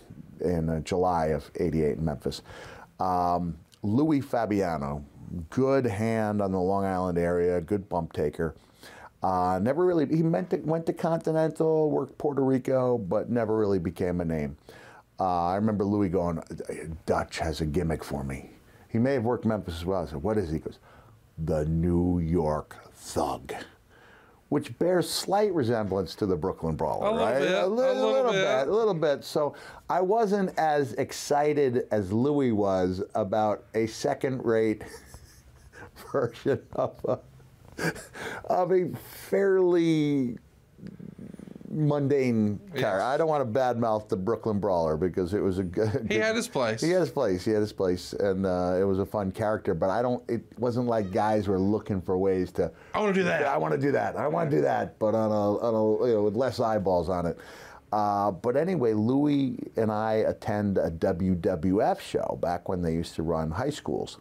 in 0.41 0.69
uh, 0.69 0.81
July 0.81 1.27
of 1.27 1.49
'88 1.57 1.99
in 1.99 2.05
Memphis. 2.05 2.43
Um, 2.99 3.59
Louis 3.83 4.21
Fabiano, 4.21 5.05
good 5.51 5.85
hand 5.87 6.41
on 6.41 6.51
the 6.51 6.59
Long 6.61 6.85
Island 6.85 7.19
area, 7.19 7.61
good 7.61 7.89
bump 7.89 8.13
taker. 8.13 8.55
Uh, 9.27 9.59
never 9.59 9.85
really, 9.85 10.07
he 10.07 10.23
meant 10.23 10.51
to, 10.51 10.57
went 10.59 10.87
to 10.87 10.93
Continental, 10.93 11.91
worked 11.91 12.17
Puerto 12.17 12.43
Rico, 12.45 12.97
but 12.97 13.29
never 13.29 13.57
really 13.57 13.81
became 13.81 14.21
a 14.21 14.25
name. 14.25 14.57
Uh, 15.19 15.47
I 15.47 15.57
remember 15.57 15.85
Louis 15.85 16.09
going, 16.11 16.41
Dutch 17.07 17.39
has 17.41 17.61
a 17.61 17.67
gimmick 17.67 18.05
for 18.05 18.23
me. 18.23 18.51
He 18.89 18.99
may 19.01 19.15
have 19.15 19.25
worked 19.25 19.45
Memphis 19.45 19.75
as 19.79 19.85
well. 19.85 20.03
I 20.05 20.07
said, 20.07 20.23
what 20.23 20.39
is 20.39 20.49
he? 20.51 20.55
He 20.55 20.59
goes, 20.61 20.79
the 21.39 21.65
New 21.65 22.21
York 22.21 22.77
Thug. 22.95 23.53
Which 24.49 24.79
bears 24.79 25.11
slight 25.11 25.53
resemblance 25.53 26.15
to 26.15 26.27
the 26.27 26.37
Brooklyn 26.37 26.77
Brawler, 26.77 27.09
A 27.09 27.15
right? 27.17 27.41
bit, 27.41 27.51
a 27.51 27.65
a 27.65 27.67
little, 27.67 27.95
little 27.95 28.13
little 28.13 28.33
bit. 28.33 28.45
bit, 28.45 28.69
a 28.69 28.73
little 28.73 28.95
bit. 28.95 29.25
So 29.25 29.57
I 29.91 30.03
wasn't 30.03 30.57
as 30.57 30.93
excited 30.93 31.89
as 31.91 32.13
Louis 32.13 32.53
was 32.53 33.03
about 33.17 33.65
a 33.75 33.89
second-rate 33.89 34.85
version 36.13 36.63
of 36.75 36.95
a, 37.09 37.19
of 38.45 38.73
a 38.73 38.89
fairly 39.29 40.37
mundane 41.77 42.59
character. 42.75 43.03
I 43.03 43.17
don't 43.17 43.29
want 43.29 43.53
to 43.53 43.59
badmouth 43.59 44.09
the 44.09 44.17
Brooklyn 44.17 44.59
Brawler 44.59 44.97
because 44.97 45.35
it 45.35 45.41
was 45.41 45.59
a 45.59 45.63
good. 45.65 46.07
He 46.11 46.17
had 46.17 46.35
his 46.37 46.49
place. 46.49 46.81
He 46.81 46.91
had 46.91 47.01
his 47.01 47.11
place. 47.11 47.45
He 47.45 47.51
had 47.51 47.61
his 47.61 47.73
place, 47.73 48.13
and 48.15 48.47
uh, 48.47 48.77
it 48.81 48.85
was 48.85 48.99
a 48.99 49.07
fun 49.07 49.31
character. 49.31 49.75
But 49.75 49.91
I 49.91 50.03
don't. 50.03 50.23
It 50.29 50.43
wasn't 50.59 50.87
like 50.87 51.13
guys 51.13 51.49
were 51.49 51.59
looking 51.59 52.01
for 52.01 52.17
ways 52.19 52.51
to. 52.53 52.73
I 52.95 53.01
wanna 53.01 53.13
do 53.13 53.25
that. 53.25 53.45
I 53.45 53.57
want 53.57 53.75
to 53.75 53.81
do 53.81 53.93
that. 53.93 54.17
I 54.17 54.27
want 54.27 54.51
to 54.51 54.57
do 54.57 54.63
that, 54.63 54.99
but 54.99 55.15
on 55.15 55.31
a, 55.31 55.59
on 55.59 55.75
a 55.75 56.07
you 56.09 56.15
know, 56.15 56.23
with 56.23 56.37
less 56.37 56.61
eyeballs 56.61 57.09
on 57.09 57.27
it. 57.27 57.39
Uh, 57.93 58.31
but 58.31 58.57
anyway, 58.57 58.93
Louis 58.93 59.59
and 59.77 59.93
I 59.93 60.15
attend 60.15 60.77
a 60.77 60.91
WWF 60.91 62.01
show 62.01 62.39
back 62.43 62.69
when 62.69 62.83
they 62.83 62.93
used 62.93 63.15
to 63.15 63.23
run 63.23 63.51
high 63.51 63.71
schools. 63.71 64.19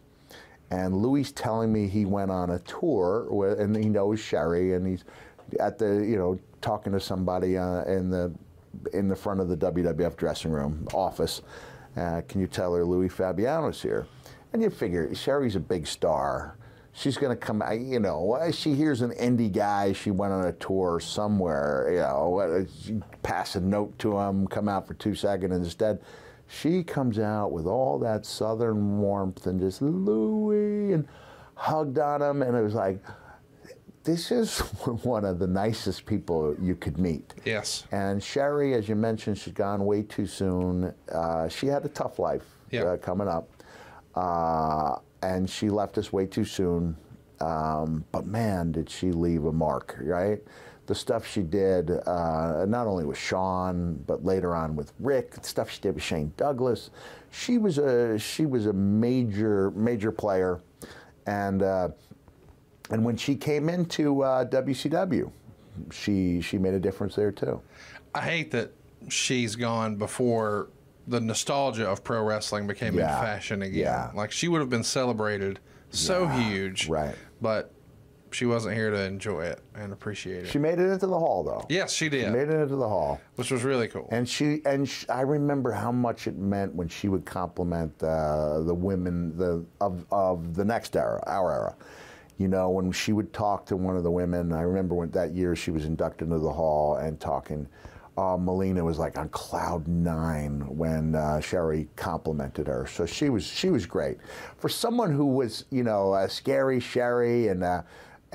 And 0.70 0.96
Louis 0.96 1.30
telling 1.32 1.72
me 1.72 1.86
he 1.86 2.04
went 2.04 2.30
on 2.30 2.50
a 2.50 2.58
tour 2.60 3.28
with, 3.30 3.60
and 3.60 3.76
he 3.76 3.88
knows 3.88 4.18
Sherri, 4.18 4.74
and 4.74 4.86
he's 4.86 5.04
at 5.60 5.78
the, 5.78 6.04
you 6.04 6.16
know, 6.16 6.38
talking 6.60 6.92
to 6.92 7.00
somebody 7.00 7.56
uh, 7.56 7.84
in 7.84 8.10
the 8.10 8.32
in 8.92 9.08
the 9.08 9.16
front 9.16 9.40
of 9.40 9.48
the 9.48 9.56
WWF 9.56 10.16
dressing 10.16 10.50
room 10.50 10.86
office. 10.92 11.42
Uh, 11.96 12.20
can 12.28 12.40
you 12.40 12.46
tell 12.46 12.74
her 12.74 12.84
Louis 12.84 13.08
Fabiano's 13.08 13.80
here? 13.80 14.06
And 14.52 14.62
you 14.62 14.70
figure 14.70 15.14
Sherri's 15.14 15.56
a 15.56 15.60
big 15.60 15.86
star. 15.86 16.56
She's 16.92 17.16
going 17.18 17.36
to 17.36 17.36
come, 17.36 17.62
you 17.78 18.00
know, 18.00 18.50
she 18.52 18.74
hears 18.74 19.02
an 19.02 19.10
indie 19.12 19.52
guy. 19.52 19.92
She 19.92 20.10
went 20.10 20.32
on 20.32 20.46
a 20.46 20.52
tour 20.52 20.98
somewhere, 20.98 21.88
you 21.90 21.98
know, 21.98 22.38
uh, 22.38 23.04
pass 23.22 23.54
a 23.54 23.60
note 23.60 23.98
to 23.98 24.16
him, 24.18 24.46
come 24.46 24.66
out 24.66 24.86
for 24.86 24.94
two 24.94 25.14
seconds. 25.14 25.54
Instead, 25.54 26.00
she 26.48 26.82
comes 26.82 27.18
out 27.18 27.52
with 27.52 27.66
all 27.66 27.98
that 28.00 28.24
southern 28.26 28.98
warmth 28.98 29.46
and 29.46 29.58
just 29.60 29.82
Louis 29.82 30.92
and 30.92 31.06
hugged 31.54 31.98
on 31.98 32.22
him. 32.22 32.42
And 32.42 32.56
it 32.56 32.62
was 32.62 32.74
like, 32.74 33.00
this 34.04 34.30
is 34.30 34.58
one 35.02 35.24
of 35.24 35.38
the 35.38 35.46
nicest 35.48 36.06
people 36.06 36.54
you 36.60 36.76
could 36.76 36.98
meet. 36.98 37.34
Yes. 37.44 37.84
And 37.90 38.22
Sherri, 38.22 38.74
as 38.74 38.88
you 38.88 38.94
mentioned, 38.94 39.38
she's 39.38 39.52
gone 39.54 39.84
way 39.84 40.02
too 40.02 40.26
soon. 40.26 40.94
Uh, 41.12 41.48
she 41.48 41.66
had 41.66 41.84
a 41.84 41.88
tough 41.88 42.18
life 42.18 42.44
Yeah. 42.70 42.84
uh, 42.84 42.96
coming 42.98 43.26
up, 43.28 43.48
uh, 44.14 44.96
and 45.22 45.48
she 45.50 45.68
left 45.68 45.98
us 45.98 46.12
way 46.12 46.26
too 46.26 46.44
soon. 46.44 46.96
Um, 47.40 48.04
but 48.12 48.26
man, 48.26 48.72
did 48.72 48.88
she 48.88 49.10
leave 49.12 49.44
a 49.44 49.52
mark, 49.52 49.96
right? 50.00 50.40
The 50.86 50.94
stuff 50.94 51.26
she 51.26 51.42
did, 51.42 51.90
uh, 51.90 52.64
not 52.68 52.86
only 52.86 53.04
with 53.04 53.18
Shawn, 53.18 54.02
but 54.06 54.24
later 54.24 54.54
on 54.54 54.76
with 54.76 54.92
Rick, 55.00 55.32
the 55.32 55.46
stuff 55.46 55.70
she 55.70 55.80
did 55.80 55.94
with 55.94 56.04
Shane 56.04 56.32
Douglas. 56.36 56.90
She 57.30 57.58
was 57.58 57.78
a 57.78 58.18
she 58.18 58.46
was 58.46 58.66
a 58.66 58.72
major 58.72 59.72
major 59.72 60.12
player, 60.12 60.60
and 61.26 61.62
uh, 61.62 61.88
and 62.90 63.04
when 63.04 63.16
she 63.16 63.34
came 63.34 63.68
into 63.68 64.22
uh, 64.22 64.44
WCW, 64.44 65.30
she 65.90 66.40
she 66.40 66.56
made 66.58 66.74
a 66.74 66.80
difference 66.80 67.16
there 67.16 67.32
too. 67.32 67.60
I 68.14 68.22
hate 68.22 68.50
that 68.52 68.72
she's 69.08 69.56
gone 69.56 69.96
before 69.96 70.68
the 71.06 71.20
nostalgia 71.20 71.88
of 71.88 72.02
pro 72.02 72.22
wrestling 72.22 72.66
became 72.66 72.98
in 72.98 73.06
fashion 73.06 73.62
again. 73.62 73.80
Yeah. 73.80 74.10
Like 74.14 74.32
she 74.32 74.48
would 74.48 74.60
have 74.60 74.70
been 74.70 74.84
celebrated 74.84 75.60
so 75.90 76.26
huge. 76.26 76.88
right. 76.88 77.14
But 77.40 77.72
she 78.32 78.46
wasn't 78.46 78.74
here 78.74 78.90
to 78.90 79.00
enjoy 79.02 79.42
it 79.42 79.60
and 79.74 79.92
appreciate 79.92 80.44
it. 80.44 80.48
She 80.48 80.58
made 80.58 80.78
it 80.78 80.90
into 80.90 81.06
the 81.06 81.18
hall 81.18 81.42
though. 81.44 81.64
yes, 81.68 81.92
she 81.92 82.08
did, 82.08 82.24
She 82.26 82.30
made 82.30 82.48
it 82.48 82.60
into 82.60 82.76
the 82.76 82.88
hall, 82.88 83.20
which 83.36 83.50
was 83.50 83.64
really 83.64 83.88
cool. 83.88 84.08
and 84.10 84.28
she 84.28 84.60
and 84.64 84.88
sh 84.88 85.04
I 85.08 85.20
remember 85.22 85.72
how 85.72 85.92
much 85.92 86.26
it 86.26 86.36
meant 86.36 86.74
when 86.74 86.88
she 86.88 87.08
would 87.08 87.24
compliment 87.24 87.92
uh, 88.02 88.60
the 88.60 88.74
women 88.74 89.36
the 89.36 89.64
of 89.80 90.04
of 90.10 90.54
the 90.54 90.64
next 90.64 90.96
era, 90.96 91.22
our 91.26 91.52
era. 91.52 91.76
You 92.38 92.48
know, 92.48 92.68
when 92.68 92.92
she 92.92 93.12
would 93.12 93.32
talk 93.32 93.64
to 93.66 93.76
one 93.78 93.96
of 93.96 94.02
the 94.02 94.10
women, 94.10 94.52
I 94.52 94.60
remember 94.60 94.94
when 94.94 95.10
that 95.12 95.32
year 95.32 95.56
she 95.56 95.70
was 95.70 95.86
inducted 95.86 96.28
into 96.28 96.38
the 96.38 96.52
hall 96.52 96.96
and 96.96 97.18
talking. 97.18 97.66
Uh, 98.18 98.34
Melina 98.38 98.82
was 98.82 98.98
like 98.98 99.18
on 99.18 99.28
cloud 99.28 99.86
nine 99.88 100.60
when 100.74 101.14
uh, 101.14 101.38
Sherri 101.38 101.86
complimented 101.96 102.66
her. 102.66 102.86
So 102.86 103.04
she 103.04 103.28
was 103.28 103.44
she 103.46 103.68
was 103.68 103.84
great 103.84 104.16
for 104.56 104.68
someone 104.70 105.12
who 105.12 105.26
was 105.26 105.66
you 105.70 105.82
know 105.82 106.14
a 106.14 106.26
scary 106.28 106.80
Sherri 106.80 107.48
and 107.48 107.62
uh, 107.62 107.82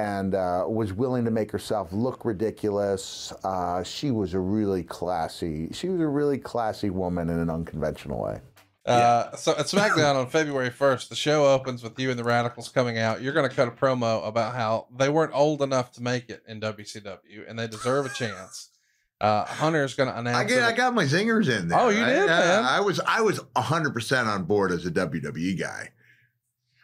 and 0.01 0.33
uh, 0.33 0.65
was 0.67 0.93
willing 0.93 1.25
to 1.25 1.31
make 1.31 1.51
herself 1.51 1.89
look 1.93 2.25
ridiculous. 2.25 3.31
Uh, 3.43 3.83
she 3.83 4.09
was 4.09 4.33
a 4.33 4.39
really 4.39 4.81
classy. 4.83 5.69
She 5.73 5.89
was 5.89 6.01
a 6.01 6.07
really 6.07 6.39
classy 6.39 6.89
woman 6.89 7.29
in 7.29 7.37
an 7.37 7.51
unconventional 7.51 8.19
way. 8.23 8.39
Uh, 8.83 9.35
so 9.35 9.51
at 9.51 9.67
SmackDown 9.67 10.15
on 10.15 10.27
February 10.27 10.71
1st, 10.71 11.09
the 11.09 11.15
show 11.15 11.45
opens 11.45 11.83
with 11.83 11.99
you 11.99 12.09
and 12.09 12.17
the 12.17 12.23
Radicalz 12.23 12.73
coming 12.73 12.97
out. 12.97 13.21
You're 13.21 13.33
going 13.33 13.47
to 13.47 13.55
cut 13.55 13.67
a 13.67 13.71
promo 13.71 14.27
about 14.27 14.55
how 14.55 14.87
they 14.97 15.07
weren't 15.07 15.33
old 15.35 15.61
enough 15.61 15.91
to 15.93 16.01
make 16.01 16.31
it 16.31 16.41
in 16.47 16.59
WCW 16.59 17.47
and 17.47 17.59
they 17.59 17.67
deserve 17.67 18.07
a 18.07 18.09
chance. 18.09 18.69
Uh, 19.21 19.45
Hunter's 19.45 19.93
going 19.93 20.09
to 20.09 20.17
announce. 20.17 20.35
I, 20.35 20.43
get, 20.45 20.63
I 20.63 20.71
got 20.71 20.95
my 20.95 21.05
zingers 21.05 21.47
in 21.47 21.67
there. 21.67 21.79
Oh, 21.79 21.89
you 21.89 22.03
I- 22.03 22.09
did, 22.09 22.23
I, 22.23 22.39
man. 22.39 22.63
I 22.65 22.79
was 22.79 22.99
I 23.05 23.21
was 23.21 23.39
hundred 23.55 23.93
percent 23.93 24.27
on 24.27 24.45
board 24.45 24.71
as 24.71 24.83
a 24.87 24.89
WWE 24.89 25.59
guy. 25.59 25.91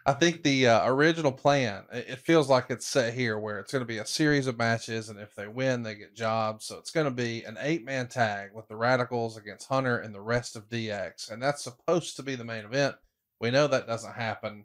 I 0.08 0.13
think 0.13 0.41
the 0.41 0.67
uh, 0.67 0.89
original 0.89 1.34
plan, 1.34 1.84
it 1.91 2.20
feels 2.20 2.50
like 2.50 2.67
it's 2.70 2.88
set 2.88 3.13
here 3.13 3.38
where 3.38 3.60
it's 3.60 3.74
going 3.74 3.82
to 3.82 3.86
be 3.86 3.98
a 3.98 4.06
series 4.06 4.48
of 4.48 4.58
matches, 4.58 5.10
and 5.10 5.20
if 5.20 5.36
they 5.36 5.50
win, 5.50 5.84
they 5.84 5.96
get 5.96 6.15
jobs. 6.15 6.63
So 6.63 6.78
it's 6.78 6.91
going 6.91 7.08
to 7.08 7.12
be 7.12 7.43
an 7.43 7.58
eight 7.60 7.84
man 7.84 8.08
tag 8.08 8.52
with 8.54 8.70
the 8.70 8.76
Radicalz 8.76 9.38
against 9.38 9.67
Hunter 9.67 9.98
and 9.98 10.15
the 10.15 10.22
rest 10.22 10.56
of 10.56 10.70
DX. 10.70 11.30
And 11.30 11.43
that's 11.43 11.62
supposed 11.62 12.15
to 12.15 12.24
be 12.24 12.36
the 12.36 12.46
main 12.46 12.63
event. 12.63 12.96
We 13.41 13.52
know 13.52 13.67
that 13.67 13.86
doesn't 13.86 14.13
happen. 14.13 14.63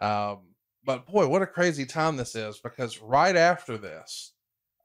Um, 0.00 0.38
but 0.82 1.06
boy, 1.06 1.28
what 1.28 1.42
a 1.42 1.46
crazy 1.46 1.86
time 1.86 2.16
this 2.16 2.34
is 2.34 2.58
because 2.58 3.00
right 3.00 3.36
after 3.36 3.78
this, 3.78 4.32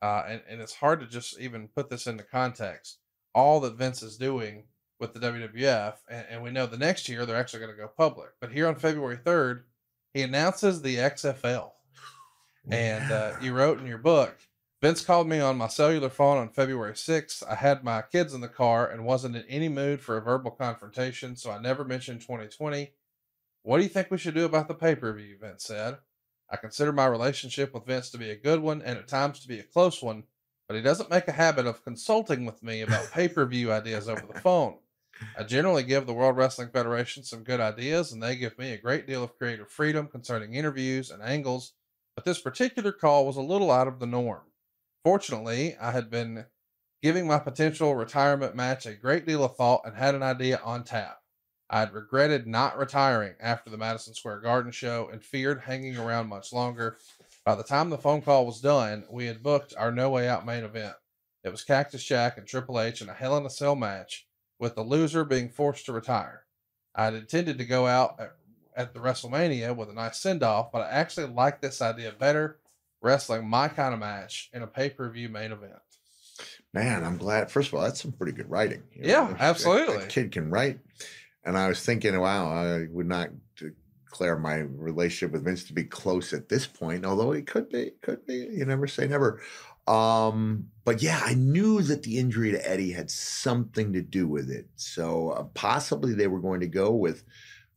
uh, 0.04 0.22
and, 0.28 0.42
and 0.48 0.62
it's 0.62 0.76
hard 0.76 1.00
to 1.00 1.08
just 1.08 1.40
even 1.40 1.68
put 1.76 1.90
this 1.90 2.06
into 2.06 2.24
context, 2.24 3.00
all 3.34 3.60
that 3.62 3.76
Vince 3.76 4.04
is 4.04 4.18
doing 4.18 4.66
with 5.00 5.16
the 5.16 5.20
WWF, 5.20 5.96
and, 6.12 6.26
and 6.30 6.44
we 6.44 6.52
know 6.52 6.68
the 6.68 6.78
next 6.78 7.10
year 7.10 7.26
they're 7.26 7.36
actually 7.36 7.62
going 7.62 7.72
to 7.72 7.82
go 7.82 7.88
public. 7.88 8.30
But 8.40 8.52
here 8.52 8.68
on 8.68 8.76
February 8.76 9.18
3rd, 9.18 9.64
he 10.16 10.22
announces 10.22 10.82
the 10.82 10.96
XFL. 10.96 11.72
And 12.72 13.12
uh, 13.12 13.34
you 13.42 13.54
wrote 13.54 13.80
in 13.80 13.86
your 13.86 13.98
book, 13.98 14.38
Vince 14.82 15.04
called 15.04 15.28
me 15.28 15.42
on 15.42 15.58
my 15.58 15.68
cellular 15.68 16.10
phone 16.10 16.38
on 16.38 16.48
February 16.48 16.94
6th. 16.94 17.44
I 17.48 17.56
had 17.56 17.84
my 17.84 18.02
kids 18.02 18.34
in 18.34 18.40
the 18.40 18.48
car 18.48 18.90
and 18.90 19.06
wasn't 19.06 19.36
in 19.36 19.44
any 19.50 19.68
mood 19.68 20.00
for 20.00 20.16
a 20.16 20.22
verbal 20.22 20.52
confrontation, 20.52 21.36
so 21.36 21.52
I 21.52 21.60
never 21.60 21.84
mentioned 21.84 22.22
2020. 22.22 22.94
What 23.64 23.78
do 23.78 23.84
you 23.84 23.90
think 23.90 24.10
we 24.10 24.18
should 24.18 24.36
do 24.36 24.46
about 24.46 24.70
the 24.70 24.74
pay 24.74 24.96
per 24.96 25.12
view? 25.12 25.36
Vince 25.40 25.66
said. 25.66 25.98
I 26.50 26.56
consider 26.56 26.94
my 26.94 27.08
relationship 27.08 27.74
with 27.74 27.86
Vince 27.86 28.10
to 28.12 28.18
be 28.18 28.30
a 28.30 28.38
good 28.38 28.62
one 28.62 28.82
and 28.84 28.98
at 28.98 29.10
times 29.10 29.42
to 29.42 29.50
be 29.50 29.60
a 29.60 29.64
close 29.64 30.02
one, 30.02 30.24
but 30.70 30.76
he 30.76 30.82
doesn't 30.82 31.10
make 31.10 31.28
a 31.28 31.34
habit 31.34 31.66
of 31.66 31.84
consulting 31.84 32.46
with 32.46 32.64
me 32.64 32.82
about 32.82 33.12
pay 33.12 33.28
per 33.28 33.46
view 33.46 33.74
ideas 33.74 34.08
over 34.08 34.24
the 34.32 34.40
phone. 34.40 34.78
I 35.38 35.44
generally 35.44 35.84
give 35.84 36.06
the 36.06 36.14
World 36.14 36.38
Wrestling 36.38 36.70
Federation 36.70 37.24
some 37.24 37.44
good 37.44 37.60
ideas, 37.60 38.12
and 38.12 38.22
they 38.22 38.36
give 38.36 38.58
me 38.58 38.72
a 38.72 38.78
great 38.78 39.08
deal 39.08 39.24
of 39.24 39.38
creative 39.38 39.70
freedom 39.70 40.08
concerning 40.08 40.54
interviews 40.54 41.12
and 41.12 41.22
angles, 41.22 41.74
but 42.16 42.26
this 42.26 42.40
particular 42.40 42.92
call 42.92 43.26
was 43.26 43.38
a 43.38 43.42
little 43.42 43.72
out 43.72 43.88
of 43.88 44.00
the 44.00 44.06
norm. 44.06 44.44
Fortunately, 45.04 45.76
I 45.80 45.92
had 45.92 46.10
been 46.10 46.46
giving 47.02 47.28
my 47.28 47.40
potential 47.40 47.96
retirement 47.96 48.56
match 48.56 48.86
a 48.86 48.94
great 48.96 49.26
deal 49.28 49.44
of 49.44 49.56
thought 49.56 49.82
and 49.86 49.96
had 49.96 50.16
an 50.16 50.24
idea 50.24 50.60
on 50.64 50.84
tap. 50.84 51.20
I 51.70 51.80
had 51.80 51.94
regretted 51.94 52.48
not 52.48 52.78
retiring 52.78 53.36
after 53.40 53.70
the 53.70 53.78
Madison 53.78 54.14
Square 54.14 54.42
Garden 54.42 54.72
show 54.72 55.10
and 55.12 55.24
feared 55.24 55.62
hanging 55.62 55.98
around 55.98 56.28
much 56.28 56.54
longer. 56.54 56.98
By 57.44 57.56
the 57.56 57.64
time 57.64 57.90
the 57.90 57.98
phone 57.98 58.22
call 58.22 58.46
was 58.46 58.62
done, 58.62 59.06
we 59.10 59.26
had 59.26 59.44
booked 59.44 59.74
our 59.78 59.92
No 59.92 60.10
Way 60.10 60.28
Out 60.28 60.46
main 60.46 60.64
event. 60.64 60.96
It 61.44 61.50
was 61.50 61.64
Cactus 61.64 62.04
Jack 62.04 62.38
and 62.38 62.48
Triple 62.48 62.80
H 62.80 63.02
in 63.02 63.10
a 63.10 63.14
Hell 63.14 63.38
in 63.38 63.46
a 63.46 63.50
Cell 63.50 63.76
match, 63.76 64.28
with 64.60 64.76
the 64.76 64.84
loser 64.84 65.24
being 65.24 65.50
forced 65.50 65.86
to 65.86 65.94
retire. 65.94 66.44
I 66.94 67.06
had 67.06 67.14
intended 67.14 67.58
to 67.58 67.66
go 67.66 67.88
out 67.88 68.16
at, 68.20 68.36
at 68.76 68.94
the 68.94 69.00
WrestleMania 69.00 69.76
with 69.76 69.90
a 69.90 69.94
nice 69.94 70.20
send 70.20 70.44
off, 70.44 70.72
but 70.72 70.82
I 70.82 70.90
actually 70.90 71.28
like 71.28 71.62
this 71.62 71.82
idea 71.82 72.12
better 72.12 72.60
wrestling 73.02 73.48
my 73.48 73.68
kind 73.68 73.94
of 73.94 74.00
match 74.00 74.50
in 74.54 74.62
a 74.64 74.68
pay 74.68 74.90
per 74.90 75.10
view 75.10 75.30
main 75.30 75.52
event. 75.52 75.74
Man, 76.74 77.04
I'm 77.04 77.18
glad. 77.18 77.50
First 77.52 77.70
of 77.70 77.76
all, 77.76 77.84
that's 77.84 78.02
some 78.02 78.12
pretty 78.12 78.34
good 78.34 78.50
writing. 78.50 78.84
You 78.94 79.10
Yeah, 79.10 79.28
that- 79.28 79.42
absolutely. 79.42 79.98
That 79.98 80.10
kid 80.10 80.32
can 80.32 80.50
write. 80.50 80.80
And 81.44 81.58
I 81.58 81.68
was 81.68 81.82
thinking, 81.86 82.20
wow, 82.20 82.48
I 82.48 82.88
would 82.90 83.08
not 83.08 83.30
declare 83.56 84.38
my 84.38 84.56
relationship 84.56 85.32
with 85.32 85.46
Vince 85.46 85.64
to 85.66 85.74
be 85.74 85.84
close 85.84 86.34
at 86.34 86.50
this 86.50 86.66
point, 86.66 87.06
although 87.06 87.32
it 87.34 87.46
could 87.48 87.70
be, 87.70 87.92
could 88.02 88.26
be. 88.26 88.36
You 88.36 88.66
never 88.66 88.88
say 88.88 89.08
never. 89.08 89.42
Um, 89.88 90.70
but 90.84 91.02
yeah, 91.02 91.22
I 91.24 91.36
knew 91.36 91.82
that 91.84 92.04
the 92.04 92.18
injury 92.18 92.52
to 92.52 92.70
Eddie 92.70 92.92
had 92.92 93.12
something 93.12 93.94
to 93.94 94.02
do 94.02 94.28
with 94.28 94.50
it. 94.50 94.68
So 94.76 95.32
uh, 95.32 95.44
possibly 95.54 96.14
they 96.14 96.28
were 96.28 96.42
going 96.42 96.60
to 96.62 96.68
go 96.68 96.92
with 96.92 97.24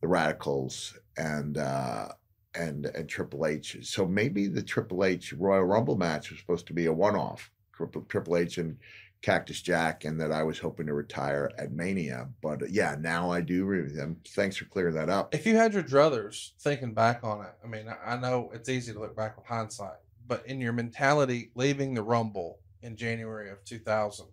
the 0.00 0.06
Radicalz 0.06 0.96
and 1.16 1.58
uh, 1.58 2.08
and 2.54 2.86
and 2.86 3.08
Triple 3.08 3.46
H. 3.46 3.76
So 3.82 4.06
maybe 4.06 4.46
the 4.46 4.62
Triple 4.62 5.04
H 5.04 5.32
Royal 5.32 5.64
Rumble 5.64 5.96
match 5.96 6.30
was 6.30 6.40
supposed 6.40 6.66
to 6.68 6.72
be 6.72 6.86
a 6.86 6.92
one-off. 6.92 7.50
Triple, 7.74 8.02
Triple 8.02 8.36
H 8.36 8.58
and 8.58 8.76
Cactus 9.20 9.60
Jack, 9.62 10.04
and 10.04 10.20
that 10.20 10.32
I 10.32 10.42
was 10.44 10.58
hoping 10.58 10.86
to 10.86 10.94
retire 10.94 11.50
at 11.58 11.72
Mania. 11.72 12.28
But 12.40 12.62
uh, 12.62 12.66
yeah, 12.70 12.96
now 12.98 13.30
I 13.30 13.40
do 13.40 13.62
agree 13.62 13.82
with 13.82 13.96
them. 13.96 14.16
Thanks 14.28 14.56
for 14.56 14.64
clearing 14.64 14.94
that 14.94 15.08
up. 15.08 15.34
If 15.34 15.46
you 15.46 15.56
had 15.56 15.74
your 15.74 15.82
druthers 15.82 16.52
thinking 16.60 16.94
back 16.94 17.22
on 17.22 17.44
it, 17.44 17.52
I 17.62 17.66
mean, 17.66 17.86
I 18.04 18.16
know 18.16 18.50
it's 18.54 18.68
easy 18.68 18.92
to 18.92 19.00
look 19.00 19.16
back 19.16 19.36
with 19.36 19.46
hindsight, 19.46 19.98
but 20.28 20.46
in 20.46 20.60
your 20.60 20.72
mentality 20.72 21.50
leaving 21.54 21.94
the 21.94 22.02
Rumble 22.02 22.60
in 22.82 22.96
January 22.96 23.50
of 23.50 23.64
2000, 23.64 24.26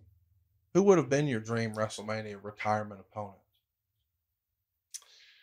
who 0.74 0.82
would 0.82 0.98
have 0.98 1.08
been 1.08 1.26
your 1.26 1.40
dream 1.40 1.74
WrestleMania 1.74 2.38
retirement 2.42 3.00
opponent? 3.00 3.38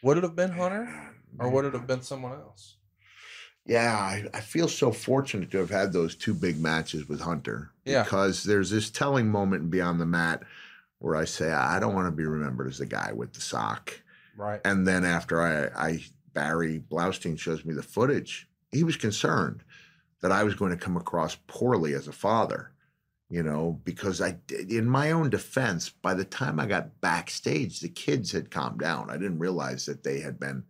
Would 0.04 0.18
it 0.18 0.24
have 0.24 0.36
been 0.36 0.52
Hunter 0.52 1.16
or 1.40 1.50
would 1.50 1.66
it 1.66 1.74
have 1.74 1.88
been 1.88 2.04
someone 2.04 2.34
else? 2.34 2.76
Yeah, 3.66 3.94
I, 3.94 4.26
I 4.34 4.42
feel 4.42 4.68
so 4.68 4.92
fortunate 4.92 5.50
to 5.52 5.58
have 5.58 5.70
had 5.70 5.94
those 5.94 6.16
two 6.16 6.34
big 6.34 6.60
matches 6.60 7.08
with 7.08 7.22
Hunter. 7.22 7.72
Yeah. 7.86 8.04
Because 8.04 8.44
there's 8.44 8.70
this 8.70 8.90
telling 8.90 9.30
moment 9.30 9.72
Beyond 9.72 10.02
the 10.02 10.06
Mat 10.06 10.44
where 11.00 11.16
I 11.16 11.26
say, 11.26 11.52
I 11.52 11.80
don't 11.80 11.96
want 11.96 12.08
to 12.08 12.12
be 12.12 12.26
remembered 12.26 12.68
as 12.68 12.78
the 12.78 12.86
guy 12.86 13.12
with 13.14 13.34
the 13.34 13.42
sock. 13.42 14.02
Right. 14.38 14.60
And 14.66 14.86
then 14.86 15.06
after 15.06 15.42
I, 15.42 15.88
I 15.92 16.06
Barry 16.34 16.84
Blaustein 16.92 17.40
shows 17.40 17.64
me 17.64 17.74
the 17.74 17.84
footage, 17.84 18.50
he 18.72 18.84
was 18.84 18.98
concerned 18.98 19.64
that 20.24 20.32
I 20.32 20.44
was 20.44 20.56
going 20.56 20.72
to 20.72 20.78
come 20.78 20.96
across 20.96 21.36
poorly 21.48 21.94
as 21.94 22.08
a 22.08 22.14
father, 22.14 22.72
you 23.30 23.44
know, 23.44 23.80
because 23.84 24.22
I 24.22 24.32
did, 24.48 24.72
in 24.72 24.86
my 24.86 25.12
own 25.12 25.30
defense, 25.30 25.90
by 25.90 26.14
the 26.14 26.24
time 26.24 26.62
I 26.62 26.66
got 26.66 27.02
backstage, 27.02 27.82
the 27.82 27.90
kids 27.90 28.32
had 28.32 28.50
calmed 28.50 28.80
down. 28.80 29.10
I 29.10 29.18
didn't 29.18 29.40
realize 29.40 29.86
that 29.86 30.02
they 30.02 30.22
had 30.22 30.40
been 30.40 30.64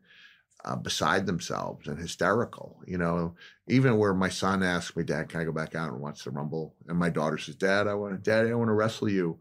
uh, 0.66 0.76
beside 0.76 1.28
themselves 1.28 1.88
and 1.88 2.00
hysterical, 2.00 2.82
you 2.88 2.98
know, 2.98 3.36
even 3.68 4.00
where 4.00 4.16
my 4.16 4.30
son 4.30 4.64
asked 4.64 4.98
me, 4.98 5.04
Dad, 5.04 5.30
can 5.30 5.42
I 5.42 5.44
go 5.44 5.52
back 5.52 5.76
out 5.76 5.92
and 5.92 6.02
watch 6.02 6.24
the 6.24 6.32
Rumble? 6.32 6.74
And 6.88 6.98
my 6.98 7.12
daughter 7.12 7.38
says, 7.38 7.56
Dad, 7.56 7.88
I 7.88 7.94
want 7.94 8.14
to, 8.14 8.18
Dad, 8.20 8.48
I 8.48 8.56
want 8.56 8.70
to 8.70 8.74
wrestle 8.74 9.10
you. 9.10 9.38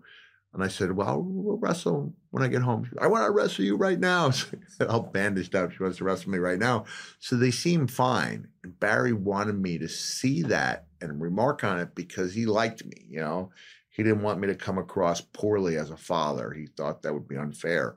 And 0.55 0.63
I 0.63 0.69
said, 0.69 0.93
Well, 0.93 1.23
we'll 1.23 1.57
wrestle 1.57 2.15
when 2.31 2.43
I 2.43 2.49
get 2.49 2.63
home. 2.63 2.91
I 3.01 3.07
want 3.07 3.25
to 3.25 3.31
wrestle 3.31 3.65
you 3.65 3.77
right 3.77 3.99
now. 3.99 4.31
So 4.69 4.87
I'll 4.89 5.03
bandaged 5.03 5.55
up. 5.55 5.73
She 5.73 5.83
wants 5.83 5.99
to 5.99 6.05
wrestle 6.05 6.31
me 6.31 6.39
right 6.39 6.59
now. 6.59 6.87
So 7.21 7.37
they 7.37 7.51
seem 7.51 7.87
fine. 7.87 8.49
And 8.65 8.79
Barry 8.81 9.13
wanted 9.13 9.61
me 9.61 9.77
to 9.79 9.89
see 9.89 10.43
that 10.45 10.87
and 11.01 11.21
remark 11.21 11.63
on 11.63 11.79
it 11.79 11.95
because 11.95 12.33
he 12.33 12.47
liked 12.47 12.85
me, 12.85 13.05
you 13.09 13.21
know. 13.21 13.51
He 13.91 14.03
didn't 14.03 14.23
want 14.23 14.41
me 14.41 14.47
to 14.49 14.55
come 14.55 14.79
across 14.79 15.21
poorly 15.21 15.77
as 15.77 15.91
a 15.91 15.97
father. 15.97 16.53
He 16.53 16.67
thought 16.67 17.03
that 17.03 17.13
would 17.13 17.29
be 17.29 17.37
unfair. 17.37 17.97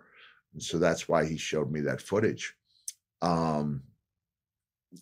And 0.53 0.61
so 0.61 0.77
that's 0.77 1.07
why 1.07 1.25
he 1.25 1.37
showed 1.37 1.71
me 1.71 1.79
that 1.81 2.01
footage. 2.01 2.55
Um 3.21 3.83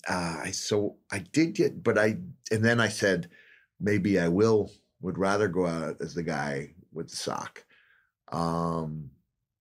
uh, 0.08 0.46
so 0.52 0.98
I 1.12 1.20
did 1.20 1.54
get, 1.54 1.84
but 1.84 1.98
I 1.98 2.18
and 2.52 2.64
then 2.64 2.80
I 2.80 2.90
said 2.90 3.30
maybe 3.80 4.20
I 4.20 4.28
will 4.28 4.72
would 5.02 5.18
rather 5.18 5.48
go 5.48 5.68
out 5.68 5.98
as 6.02 6.14
the 6.14 6.24
guy 6.24 6.74
with 6.94 7.10
the 7.10 7.16
sock. 7.16 7.64
Um, 8.32 9.12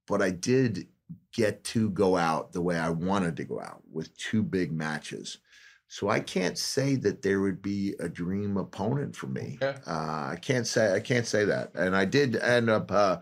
but 0.07 0.23
I 0.23 0.31
did 0.31 0.87
get 1.33 1.65
to 1.65 1.91
go 1.91 2.17
out 2.17 2.53
the 2.53 2.61
way 2.61 2.79
I 2.79 2.91
wanted 2.91 3.37
to 3.37 3.45
go 3.45 3.61
out 3.61 3.83
with 3.91 4.17
two 4.17 4.43
big 4.43 4.73
matches. 4.73 5.39
So 5.89 6.09
I 6.09 6.21
can't 6.21 6.57
say 6.57 6.97
that 6.97 7.21
there 7.21 7.41
would 7.41 7.61
be 7.61 7.95
a 8.01 8.09
dream 8.09 8.57
opponent 8.57 9.15
for 9.15 9.27
me. 9.27 9.59
Okay. 9.63 9.79
Uh, 9.87 10.31
I 10.33 10.39
can't 10.41 10.67
say 10.67 10.95
I 10.95 11.01
can't 11.01 11.27
say 11.27 11.45
that. 11.45 11.75
And 11.75 11.95
I 11.95 12.07
did 12.07 12.37
end 12.37 12.71
up, 12.71 12.91
uh, 12.91 13.19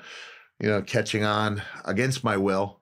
you 0.61 0.69
know, 0.69 0.81
catching 0.81 1.25
on 1.25 1.63
against 1.85 2.23
my 2.23 2.37
will 2.37 2.81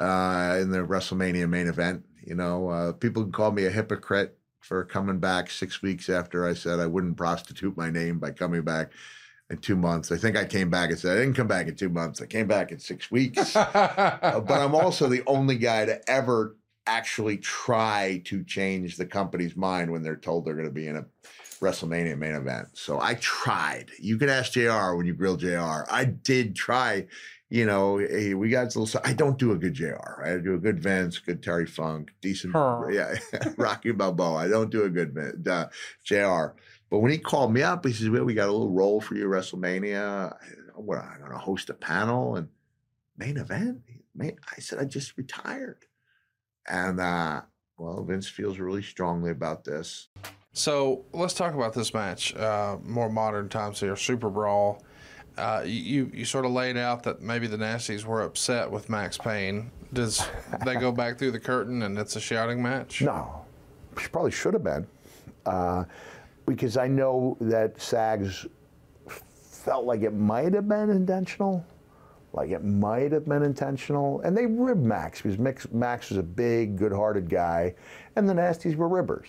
uh, 0.00 0.58
in 0.60 0.70
the 0.70 0.78
WrestleMania 0.78 1.48
main 1.48 1.68
event. 1.68 2.04
You 2.24 2.34
know, 2.34 2.68
uh, 2.68 2.92
people 2.92 3.22
can 3.22 3.32
call 3.32 3.52
me 3.52 3.66
a 3.66 3.70
hypocrite 3.70 4.36
for 4.60 4.84
coming 4.84 5.18
back 5.18 5.48
six 5.48 5.80
weeks 5.80 6.08
after 6.08 6.46
I 6.46 6.54
said 6.54 6.80
I 6.80 6.86
wouldn't 6.86 7.16
prostitute 7.16 7.76
my 7.76 7.88
name 7.88 8.18
by 8.18 8.32
coming 8.32 8.62
back 8.62 8.92
in 9.50 9.58
two 9.58 9.76
months. 9.76 10.12
I 10.12 10.16
think 10.16 10.36
I 10.36 10.44
came 10.44 10.70
back 10.70 10.90
and 10.90 10.98
said 10.98 11.16
I 11.16 11.20
didn't 11.20 11.34
come 11.34 11.48
back 11.48 11.66
in 11.66 11.74
two 11.74 11.88
months. 11.88 12.22
I 12.22 12.26
came 12.26 12.46
back 12.46 12.70
in 12.70 12.78
six 12.78 13.10
weeks. 13.10 13.56
Uh, 13.70 14.40
but 14.40 14.60
I'm 14.60 14.74
also 14.74 15.08
the 15.08 15.22
only 15.26 15.56
guy 15.56 15.84
to 15.84 16.10
ever 16.10 16.56
actually 16.86 17.38
try 17.38 18.20
to 18.24 18.44
change 18.44 18.96
the 18.96 19.06
company's 19.06 19.56
mind 19.56 19.90
when 19.90 20.02
they're 20.02 20.16
told 20.16 20.44
they're 20.44 20.54
going 20.54 20.68
to 20.68 20.72
be 20.72 20.86
in 20.86 20.96
a 20.96 21.06
WrestleMania 21.60 22.18
main 22.18 22.34
event. 22.34 22.68
So 22.72 23.00
I 23.00 23.14
tried. 23.14 23.90
You 23.98 24.18
can 24.18 24.28
ask 24.28 24.52
JR 24.52 24.94
when 24.94 25.06
you 25.06 25.14
grill 25.14 25.36
JR. 25.36 25.84
I 25.90 26.04
did 26.04 26.54
try. 26.54 27.06
You 27.48 27.66
know, 27.66 27.98
hey, 27.98 28.34
we 28.34 28.48
got 28.48 28.74
a 28.74 28.78
little. 28.78 29.00
I 29.04 29.12
don't 29.12 29.38
do 29.38 29.52
a 29.52 29.56
good 29.56 29.74
JR. 29.74 30.22
I 30.24 30.38
do 30.38 30.54
a 30.54 30.58
good 30.58 30.80
Vince, 30.80 31.18
good 31.18 31.42
Terry 31.42 31.66
Funk, 31.66 32.12
decent. 32.20 32.52
Huh. 32.52 32.84
Yeah, 32.90 33.14
Rocky 33.56 33.90
Balboa. 33.92 34.36
I 34.36 34.48
don't 34.48 34.70
do 34.70 34.84
a 34.84 34.88
good 34.88 35.46
uh, 35.48 35.66
JR. 36.04 36.54
But 36.90 36.98
when 36.98 37.12
he 37.12 37.18
called 37.18 37.52
me 37.52 37.62
up, 37.62 37.86
he 37.86 37.92
says, 37.92 38.10
"Well, 38.10 38.24
we 38.24 38.34
got 38.34 38.48
a 38.48 38.52
little 38.52 38.70
role 38.70 39.00
for 39.00 39.14
you, 39.14 39.26
WrestleMania. 39.26 40.36
What? 40.74 40.98
I'm 40.98 41.20
going 41.20 41.30
to 41.32 41.38
host 41.38 41.70
a 41.70 41.74
panel 41.74 42.36
and 42.36 42.48
main 43.16 43.36
event." 43.36 43.82
Man, 44.14 44.32
I 44.56 44.60
said, 44.60 44.80
"I 44.80 44.84
just 44.84 45.16
retired," 45.16 45.86
and 46.68 47.00
uh, 47.00 47.42
well, 47.78 48.02
Vince 48.04 48.28
feels 48.28 48.58
really 48.58 48.82
strongly 48.82 49.30
about 49.30 49.64
this. 49.64 50.08
So 50.52 51.04
let's 51.12 51.34
talk 51.34 51.54
about 51.54 51.74
this 51.74 51.94
match. 51.94 52.34
Uh, 52.34 52.78
more 52.82 53.08
modern 53.08 53.48
times 53.48 53.78
here, 53.78 53.94
SuperBrawl. 53.94 54.80
Uh, 55.38 55.62
you 55.64 56.10
you 56.12 56.24
sort 56.24 56.44
of 56.44 56.50
laid 56.50 56.76
out 56.76 57.04
that 57.04 57.22
maybe 57.22 57.46
the 57.46 57.56
Nasties 57.56 58.04
were 58.04 58.22
upset 58.22 58.70
with 58.70 58.90
Maxx 58.90 59.16
Payne. 59.16 59.70
Does 59.92 60.26
they 60.64 60.74
go 60.74 60.92
back 60.92 61.18
through 61.18 61.30
the 61.30 61.40
curtain 61.40 61.82
and 61.82 61.96
it's 61.98 62.16
a 62.16 62.20
shouting 62.20 62.62
match? 62.62 63.00
No, 63.00 63.44
she 64.00 64.08
probably 64.08 64.32
should 64.32 64.54
have 64.54 64.64
been, 64.64 64.86
uh, 65.46 65.84
because 66.50 66.76
I 66.76 66.88
know 66.88 67.36
that 67.40 67.80
Sags 67.80 68.44
felt 69.06 69.84
like 69.84 70.02
it 70.02 70.12
might 70.12 70.52
have 70.52 70.68
been 70.68 70.90
intentional, 70.90 71.64
like 72.32 72.50
it 72.50 72.64
might 72.64 73.12
have 73.12 73.28
been 73.28 73.44
intentional, 73.44 74.20
and 74.22 74.36
they 74.36 74.46
ribbed 74.46 74.82
Maxx 74.82 75.22
because 75.22 75.38
Maxx, 75.70 76.08
was 76.08 76.18
a 76.18 76.24
big, 76.24 76.76
good-hearted 76.76 77.30
guy, 77.30 77.72
and 78.16 78.28
the 78.28 78.34
Nasties 78.34 78.74
were 78.74 78.88
ribbers. 78.88 79.28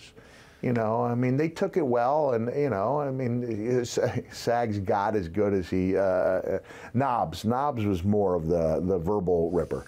You 0.62 0.72
know, 0.72 1.04
I 1.04 1.14
mean, 1.14 1.36
they 1.36 1.48
took 1.48 1.76
it 1.76 1.86
well, 1.86 2.32
and 2.32 2.52
you 2.56 2.70
know, 2.70 3.00
I 3.00 3.12
mean, 3.12 3.84
Sags 4.32 4.80
got 4.80 5.14
as 5.14 5.28
good 5.28 5.52
as 5.52 5.70
he. 5.70 5.96
Uh, 5.96 6.58
Knobs, 6.92 7.44
Knobs 7.44 7.84
was 7.84 8.02
more 8.02 8.34
of 8.34 8.48
the 8.48 8.80
the 8.84 8.98
verbal 8.98 9.48
ripper. 9.50 9.86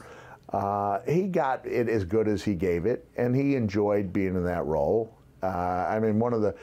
Uh, 0.53 1.01
he 1.09 1.27
got 1.27 1.67
it 1.67 1.89
as 1.89 2.05
good 2.05 2.29
as 2.29 2.45
he 2.45 2.55
gave 2.55 2.87
it, 2.87 3.05
and 3.17 3.35
he 3.35 3.57
enjoyed 3.57 4.13
being 4.13 4.37
in 4.37 4.45
that 4.45 4.65
role. 4.67 5.13
Uh, 5.43 5.87
I 5.89 5.99
mean, 5.99 6.19
one 6.19 6.33
of 6.33 6.43
the 6.43 6.55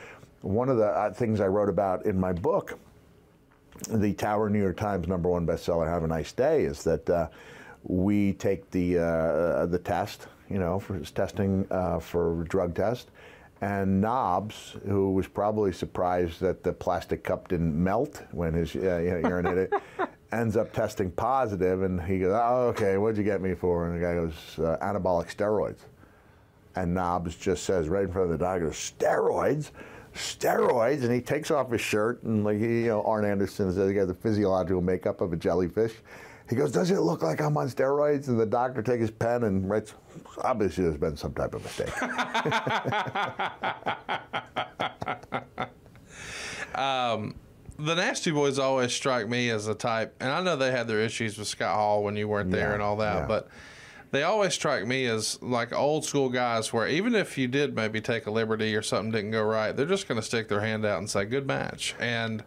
one 0.41 0.69
of 0.69 0.77
the 0.77 0.87
uh, 0.87 1.13
things 1.13 1.39
I 1.39 1.47
wrote 1.47 1.69
about 1.69 2.05
in 2.05 2.19
my 2.19 2.33
book, 2.33 2.77
the 3.89 4.13
Tower 4.13 4.49
New 4.49 4.61
York 4.61 4.77
Times 4.77 5.07
number 5.07 5.29
one 5.29 5.45
bestseller, 5.45 5.87
"Have 5.87 6.03
a 6.03 6.07
Nice 6.07 6.31
Day," 6.31 6.63
is 6.63 6.83
that 6.83 7.09
uh, 7.09 7.27
we 7.83 8.33
take 8.33 8.69
the 8.71 8.99
uh, 8.99 9.65
the 9.67 9.79
test, 9.79 10.27
you 10.49 10.59
know, 10.59 10.79
for 10.79 10.99
testing 10.99 11.65
uh, 11.71 11.99
for 11.99 12.43
drug 12.49 12.75
test. 12.75 13.09
And 13.61 14.01
Knobs, 14.01 14.75
who 14.87 15.13
was 15.13 15.27
probably 15.27 15.71
surprised 15.71 16.39
that 16.41 16.63
the 16.63 16.73
plastic 16.73 17.23
cup 17.23 17.47
didn't 17.47 17.75
melt 17.81 18.23
when 18.31 18.53
his 18.53 18.75
uh, 18.75 18.97
you 18.97 19.21
urine 19.27 19.45
hit 19.45 19.57
it, 19.57 19.73
ends 20.31 20.57
up 20.57 20.73
testing 20.73 21.11
positive, 21.11 21.83
and 21.83 22.01
he 22.01 22.19
goes, 22.19 22.33
"Oh, 22.33 22.69
okay, 22.69 22.97
what'd 22.97 23.17
you 23.17 23.23
get 23.23 23.41
me 23.41 23.53
for?" 23.53 23.87
And 23.87 23.95
the 23.97 24.05
guy 24.05 24.15
goes, 24.15 24.33
uh, 24.57 24.77
"Anabolic 24.81 25.35
steroids." 25.35 25.79
And 26.75 26.93
Knobs 26.93 27.35
just 27.35 27.63
says 27.63 27.89
right 27.89 28.05
in 28.05 28.11
front 28.11 28.31
of 28.31 28.39
the 28.39 28.43
doctor, 28.43 28.69
"Steroids." 28.69 29.71
Steroids, 30.15 31.03
and 31.03 31.11
he 31.11 31.21
takes 31.21 31.51
off 31.51 31.71
his 31.71 31.81
shirt, 31.81 32.23
and 32.23 32.43
like 32.43 32.59
you 32.59 32.87
know, 32.87 33.03
Arn 33.03 33.25
Anderson 33.25 33.73
says 33.73 33.87
he 33.87 33.93
got 33.93 34.07
the 34.07 34.13
physiological 34.13 34.81
makeup 34.81 35.21
of 35.21 35.33
a 35.33 35.37
jellyfish. 35.37 35.93
He 36.49 36.55
goes, 36.55 36.71
"Does 36.71 36.91
it 36.91 36.99
look 36.99 37.23
like 37.23 37.39
I'm 37.41 37.55
on 37.55 37.69
steroids?" 37.69 38.27
And 38.27 38.39
the 38.39 38.45
doctor 38.45 38.81
takes 38.81 39.01
his 39.01 39.11
pen 39.11 39.43
and 39.43 39.69
writes, 39.69 39.93
"Obviously, 40.43 40.83
there's 40.83 40.97
been 40.97 41.15
some 41.15 41.33
type 41.33 41.53
of 41.55 41.63
mistake." 41.63 41.93
Um, 46.75 47.35
the 47.77 47.95
Nasty 47.95 48.31
Boys 48.31 48.59
always 48.59 48.93
strike 48.93 49.27
me 49.27 49.49
as 49.49 49.67
a 49.67 49.75
type, 49.75 50.15
and 50.19 50.31
I 50.31 50.41
know 50.41 50.55
they 50.55 50.71
had 50.71 50.87
their 50.87 51.01
issues 51.01 51.37
with 51.37 51.47
Scott 51.47 51.75
Hall 51.75 52.03
when 52.03 52.15
you 52.15 52.27
weren't 52.27 52.51
there 52.51 52.69
Yeah, 52.69 52.73
and 52.75 52.81
all 52.81 52.97
that, 52.97 53.21
yeah. 53.21 53.25
but 53.27 53.47
they 54.11 54.23
always 54.23 54.53
strike 54.53 54.85
me 54.85 55.05
as 55.05 55.41
like 55.41 55.73
old 55.73 56.05
school 56.05 56.29
guys 56.29 56.71
where 56.73 56.87
even 56.87 57.15
if 57.15 57.37
you 57.37 57.47
did 57.47 57.75
maybe 57.75 58.01
take 58.01 58.25
a 58.27 58.31
liberty 58.31 58.75
or 58.75 58.81
something 58.81 59.11
didn't 59.11 59.31
go 59.31 59.43
right, 59.43 59.75
they're 59.75 59.85
just 59.85 60.07
going 60.07 60.19
to 60.19 60.25
stick 60.25 60.47
their 60.49 60.61
hand 60.61 60.85
out 60.85 60.99
and 60.99 61.09
say, 61.09 61.25
good 61.25 61.47
match. 61.47 61.95
And 61.99 62.43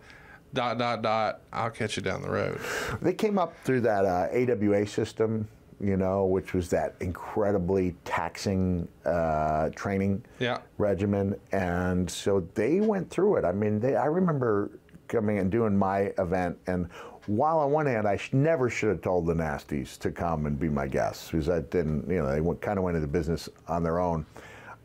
dot, 0.53 0.79
dot, 0.79 1.03
dot, 1.03 1.41
I'll 1.53 1.71
catch 1.71 1.97
you 1.97 2.03
down 2.03 2.23
the 2.23 2.31
road. 2.31 2.61
They 3.01 3.15
came 3.15 3.39
up 3.39 3.55
through 3.65 3.81
that 3.83 4.05
uh, 4.05 4.29
AWA 4.33 4.87
system 4.87 5.49
you 5.81 5.97
know, 5.97 6.25
which 6.25 6.55
was 6.55 6.71
that 6.71 6.95
incredibly 7.01 7.97
taxing 8.05 8.87
uh, 9.05 9.71
training 9.71 10.25
Yeah. 10.39 10.59
regimen, 10.79 11.35
and 11.51 12.09
so 12.09 12.47
they 12.55 12.81
went 12.81 13.11
through 13.11 13.37
it. 13.37 13.45
I 13.45 13.51
mean, 13.53 13.81
they. 13.81 13.97
I 13.97 14.07
remember 14.07 14.71
coming 15.09 15.39
and 15.41 15.51
doing 15.51 15.77
my 15.77 16.13
event, 16.17 16.57
and 16.69 16.89
while 17.27 17.59
on 17.59 17.71
one 17.71 17.87
hand, 17.87 18.07
I 18.07 18.17
sh- 18.17 18.33
never 18.33 18.69
should 18.69 18.91
have 18.91 19.01
told 19.01 19.27
the 19.27 19.35
Nasties 19.35 19.99
to 19.99 20.11
come 20.11 20.47
and 20.47 20.59
be 20.59 20.69
my 20.69 20.87
guests 20.87 21.31
because 21.31 21.47
that 21.47 21.71
didn't, 21.71 22.09
you 22.09 22.17
know, 22.17 22.31
they 22.31 22.41
went, 22.41 22.61
kind 22.61 22.79
of 22.79 22.85
went 22.85 22.97
into 22.97 23.09
business 23.09 23.49
on 23.69 23.83
their 23.83 23.99
own, 23.99 24.27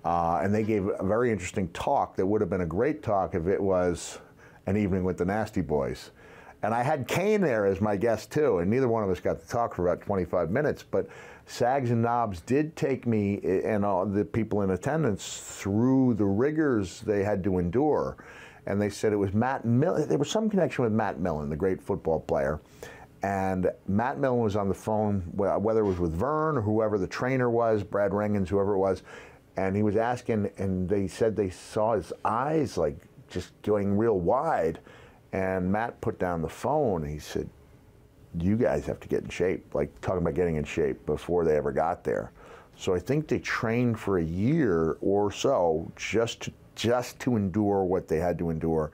uh, 0.05 0.39
and 0.41 0.53
they 0.53 0.63
gave 0.63 0.87
a 0.87 1.03
very 1.03 1.31
interesting 1.31 1.67
talk 1.69 2.15
that 2.15 2.25
would 2.25 2.41
have 2.41 2.49
been 2.49 2.61
a 2.61 2.65
great 2.65 3.03
talk 3.03 3.35
if 3.35 3.47
it 3.47 3.61
was 3.61 4.19
an 4.65 4.77
evening 4.77 5.03
with 5.03 5.17
the 5.17 5.25
Nasty 5.25 5.61
Boys. 5.61 6.11
And 6.61 6.73
I 6.73 6.83
had 6.83 7.07
Kane 7.07 7.41
there 7.41 7.65
as 7.65 7.79
my 7.79 7.95
guest 7.95 8.31
too, 8.31 8.59
and 8.59 8.69
neither 8.69 8.87
one 8.87 9.03
of 9.03 9.09
us 9.09 9.19
got 9.19 9.41
to 9.41 9.47
talk 9.47 9.73
for 9.73 9.87
about 9.87 10.05
25 10.05 10.51
minutes. 10.51 10.83
But 10.83 11.07
Sags 11.45 11.91
and 11.91 12.01
Knobs 12.01 12.41
did 12.41 12.75
take 12.75 13.07
me 13.07 13.39
eh, 13.43 13.61
and 13.63 13.85
all 13.85 14.05
the 14.05 14.25
people 14.25 14.61
in 14.61 14.71
attendance 14.71 15.57
through 15.57 16.15
the 16.15 16.25
rigors 16.25 17.01
they 17.01 17.23
had 17.23 17.43
to 17.45 17.59
endure. 17.59 18.17
And 18.69 18.81
they 18.81 18.89
said 18.89 19.11
it 19.11 19.17
was 19.17 19.33
Matt 19.33 19.65
Millen. 19.65 20.07
There 20.07 20.17
was 20.17 20.29
some 20.29 20.49
connection 20.49 20.83
with 20.83 20.93
Matt 20.93 21.19
Millen, 21.19 21.49
the 21.49 21.57
great 21.57 21.81
football 21.81 22.21
player. 22.21 22.61
And 23.23 23.69
Matt 23.87 24.19
Millen 24.19 24.39
was 24.39 24.55
on 24.55 24.69
the 24.69 24.75
phone, 24.75 25.21
whether 25.33 25.81
it 25.81 25.87
was 25.87 25.99
with 25.99 26.13
Verne 26.13 26.55
or 26.55 26.61
whoever 26.61 26.97
the 26.97 27.07
trainer 27.07 27.49
was, 27.49 27.83
Brad 27.83 28.13
Rheingans, 28.13 28.47
whoever 28.47 28.75
it 28.75 28.77
was. 28.77 29.03
And 29.57 29.75
he 29.75 29.83
was 29.83 29.97
asking, 29.97 30.51
and 30.57 30.87
they 30.87 31.07
said 31.07 31.35
they 31.35 31.49
saw 31.49 31.95
his 31.95 32.13
eyes 32.23 32.77
like 32.77 32.95
just 33.27 33.59
going 33.63 33.97
real 33.97 34.19
wide. 34.19 34.79
And 35.33 35.71
Matt 35.71 35.99
put 35.99 36.17
down 36.17 36.41
the 36.41 36.47
phone. 36.47 37.03
He 37.03 37.19
said, 37.19 37.49
you 38.39 38.55
guys 38.55 38.85
have 38.85 38.99
to 38.99 39.07
get 39.07 39.23
in 39.23 39.29
shape, 39.29 39.73
like 39.73 39.99
talking 39.99 40.21
about 40.21 40.35
getting 40.35 40.55
in 40.55 40.63
shape 40.63 41.03
before 41.07 41.43
they 41.43 41.57
ever 41.57 41.71
got 41.71 42.03
there. 42.03 42.31
So 42.77 42.93
I 42.93 42.99
think 42.99 43.27
they 43.27 43.39
trained 43.39 43.99
for 43.99 44.19
a 44.19 44.23
year 44.23 44.97
or 45.01 45.31
so 45.31 45.91
just 45.95 46.41
to, 46.41 46.53
just 46.79 47.19
to 47.19 47.35
endure 47.35 47.83
what 47.83 48.07
they 48.07 48.17
had 48.17 48.37
to 48.39 48.49
endure 48.49 48.91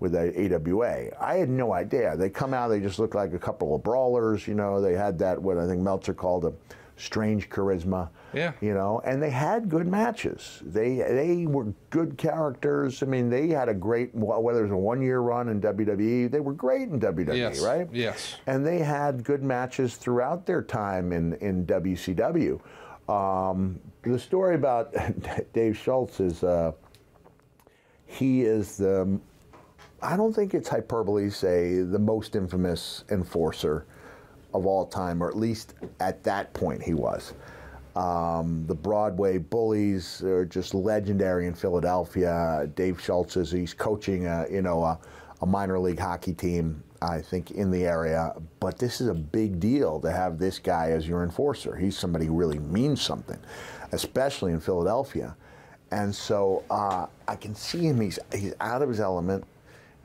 with 0.00 0.12
the 0.12 0.54
AWA. 0.54 1.08
I 1.20 1.34
had 1.36 1.48
no 1.48 1.72
idea. 1.72 2.16
They 2.16 2.30
come 2.30 2.52
out, 2.54 2.68
they 2.68 2.80
just 2.80 2.98
look 2.98 3.14
like 3.14 3.32
a 3.32 3.38
couple 3.38 3.74
of 3.74 3.82
brawlers, 3.82 4.46
you 4.46 4.54
know. 4.54 4.80
They 4.80 4.94
had 4.94 5.18
that 5.20 5.40
what 5.40 5.58
I 5.58 5.66
think 5.66 5.80
Meltzer 5.82 6.14
called 6.14 6.44
a 6.44 6.52
strange 6.96 7.48
charisma. 7.48 8.08
Yeah. 8.32 8.52
You 8.60 8.74
know, 8.74 9.00
and 9.04 9.22
they 9.22 9.30
had 9.30 9.68
good 9.68 9.86
matches. 9.86 10.60
They 10.64 10.96
they 10.96 11.46
were 11.46 11.72
good 11.90 12.18
characters. 12.18 13.02
I 13.02 13.06
mean, 13.06 13.30
they 13.30 13.48
had 13.48 13.68
a 13.68 13.74
great 13.74 14.14
whether 14.14 14.60
it 14.60 14.62
was 14.64 14.70
a 14.72 14.76
one 14.76 15.00
year 15.00 15.20
run 15.20 15.48
in 15.48 15.60
WWE, 15.60 16.30
they 16.30 16.40
were 16.40 16.52
great 16.52 16.88
in 16.90 17.00
WWE, 17.00 17.36
Yes. 17.36 17.60
right? 17.60 17.88
Yes. 17.92 18.36
and 18.46 18.66
they 18.66 18.78
had 18.78 19.24
good 19.24 19.42
matches 19.42 19.96
throughout 19.96 20.44
their 20.46 20.62
time 20.62 21.12
in, 21.12 21.34
in 21.34 21.64
WCW. 21.66 22.60
Um, 23.08 23.80
the 24.02 24.18
story 24.18 24.54
about 24.54 24.94
Dave 25.54 25.76
Schultz 25.78 26.20
is 26.20 26.44
uh, 26.44 26.72
he 28.08 28.42
is 28.42 28.78
the, 28.78 29.20
I 30.02 30.16
don't 30.16 30.34
think 30.34 30.54
it's 30.54 30.68
hyperbole 30.68 31.26
to 31.26 31.30
say, 31.30 31.82
the 31.82 31.98
most 31.98 32.34
infamous 32.34 33.04
enforcer 33.10 33.84
of 34.54 34.66
all 34.66 34.86
time, 34.86 35.22
or 35.22 35.28
at 35.28 35.36
least 35.36 35.74
at 36.00 36.24
that 36.24 36.52
point 36.54 36.82
he 36.82 36.94
was. 36.94 37.34
Um, 37.94 38.64
the 38.66 38.74
Broad 38.74 39.14
Street 39.14 39.50
Bullies 39.50 40.22
are 40.22 40.46
just 40.46 40.72
legendary 40.72 41.46
in 41.46 41.54
Philadelphia. 41.54 42.70
Dave 42.74 43.00
Schultz 43.00 43.36
is 43.36 43.50
he's 43.50 43.74
coaching 43.74 44.26
a 44.26 44.46
you 44.50 44.62
know 44.62 44.82
a, 44.84 44.98
a 45.42 45.46
minor 45.46 45.78
league 45.78 45.98
hockey 45.98 46.32
team, 46.32 46.82
I 47.02 47.20
think, 47.20 47.50
in 47.50 47.70
the 47.70 47.84
area. 47.84 48.34
But 48.60 48.78
this 48.78 49.00
is 49.00 49.08
a 49.08 49.14
big 49.14 49.60
deal 49.60 50.00
to 50.00 50.10
have 50.10 50.38
this 50.38 50.58
guy 50.58 50.92
as 50.92 51.06
your 51.06 51.24
enforcer. 51.24 51.76
He's 51.76 51.98
somebody 51.98 52.26
who 52.26 52.34
really 52.34 52.58
means 52.60 53.02
something, 53.02 53.38
especially 53.92 54.52
in 54.52 54.60
Philadelphia. 54.60 55.36
And 55.90 56.14
so 56.14 56.64
uh, 56.70 57.06
I 57.26 57.36
can 57.36 57.54
see 57.54 57.80
him. 57.80 58.00
He's 58.00 58.18
he's 58.34 58.54
out 58.60 58.82
of 58.82 58.88
his 58.88 59.00
element. 59.00 59.44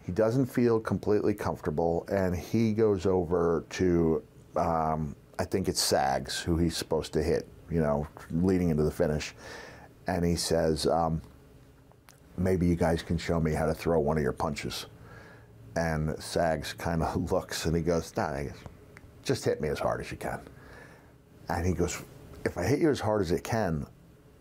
He 0.06 0.12
doesn't 0.12 0.46
feel 0.46 0.80
completely 0.80 1.34
comfortable, 1.34 2.06
and 2.10 2.36
he 2.36 2.74
goes 2.74 3.06
over 3.06 3.66
to 3.72 4.24
um, 4.56 5.16
I 5.40 5.46
think 5.46 5.68
it's 5.68 5.82
Sags 5.82 6.40
who 6.40 6.58
he's 6.58 6.78
supposed 6.78 7.14
to 7.14 7.24
hit. 7.24 7.48
You 7.70 7.82
know, 7.82 8.08
leading 8.32 8.70
into 8.70 8.84
the 8.84 8.92
finish, 8.92 9.34
and 10.08 10.24
he 10.24 10.36
says, 10.36 10.88
um, 10.88 11.22
"Maybe 12.38 12.66
you 12.68 12.76
guys 12.76 13.02
can 13.02 13.18
show 13.18 13.40
me 13.40 13.52
how 13.52 13.66
to 13.66 13.74
throw 13.74 14.00
one 14.00 14.18
of 14.18 14.24
your 14.24 14.34
punches." 14.34 14.86
And 15.76 16.22
Sags 16.22 16.72
kind 16.74 17.02
of 17.02 17.32
looks 17.32 17.66
and 17.66 17.76
he 17.76 17.82
goes, 17.82 18.16
"Nah, 18.16 18.44
just 19.24 19.44
hit 19.44 19.60
me 19.60 19.68
as 19.68 19.80
hard 19.80 20.00
as 20.00 20.12
you 20.12 20.18
can." 20.18 20.40
And 21.50 21.66
he 21.66 21.74
goes, 21.74 22.02
"If 22.46 22.58
I 22.58 22.64
hit 22.64 22.80
you 22.80 22.90
as 22.90 23.02
hard 23.02 23.22
as 23.22 23.34
I 23.34 23.40
can, 23.40 23.86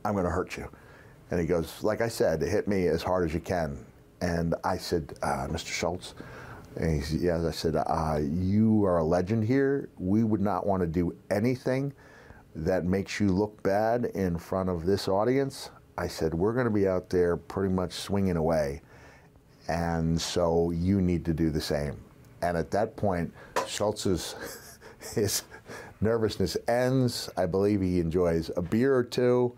I'm 0.05 0.13
going 0.13 0.25
to 0.25 0.31
hurt 0.31 0.57
you." 0.57 0.69
And 1.33 1.41
he 1.41 1.47
goes, 1.47 1.83
"Like 1.83 2.01
I 2.01 2.09
said, 2.09 2.43
hit 2.43 2.69
me 2.69 2.87
as 2.87 3.03
hard 3.03 3.25
as 3.25 3.35
you 3.35 3.41
can." 3.41 3.77
And 4.21 4.55
I 4.63 4.77
said, 4.77 5.15
uh, 5.23 5.49
"Mr. 5.51 5.67
Schultz." 5.67 6.15
And 6.77 6.95
he 6.95 7.01
said, 7.01 7.21
"Yes." 7.21 7.45
I 7.45 7.51
said, 7.51 7.75
uh, 7.75 8.21
"You 8.23 8.85
are 8.85 8.99
a 8.99 9.05
legend 9.05 9.43
here. 9.43 9.89
We 9.99 10.23
would 10.23 10.41
not 10.41 10.67
want 10.67 10.83
to 10.83 10.87
do 10.87 11.17
anything 11.31 11.93
that 12.55 12.85
makes 12.85 13.19
you 13.19 13.31
look 13.31 13.61
bad 13.65 14.05
in 14.15 14.39
front 14.39 14.69
of 14.69 14.87
this 14.87 15.09
audience." 15.09 15.71
I 15.99 16.07
said, 16.07 16.35
"We're 16.35 16.53
going 16.53 16.67
to 16.67 16.71
be 16.71 16.87
out 16.87 17.11
there 17.11 17.37
pretty 17.37 17.75
much 17.75 17.95
swinging 17.95 18.37
away." 18.37 18.83
and 19.69 20.21
so 20.21 20.71
you 20.71 21.01
need 21.01 21.25
to 21.25 21.35
do 21.35 21.51
the 21.51 21.61
same. 21.61 21.97
And 22.43 22.57
at 22.57 22.71
that 22.73 22.97
point, 22.97 23.33
Schultz's 23.67 24.35
his 25.15 25.43
nervousness 26.01 26.57
ends. 26.69 27.31
I 27.37 27.47
believe 27.47 27.81
he 27.81 28.01
enjoys 28.01 28.51
a 28.57 28.63
beer 28.63 28.95
or 28.95 29.05
two. 29.05 29.57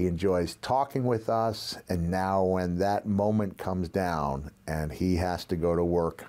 He 0.00 0.06
enjoys 0.06 0.54
talking 0.62 1.04
with 1.04 1.28
us. 1.28 1.76
And 1.90 2.10
now, 2.10 2.42
when 2.42 2.78
that 2.78 3.04
moment 3.04 3.58
comes 3.58 3.90
down 3.90 4.50
and 4.66 4.90
he 4.90 5.16
has 5.16 5.44
to 5.44 5.56
go 5.56 5.76
to 5.76 5.84
work 5.84 6.24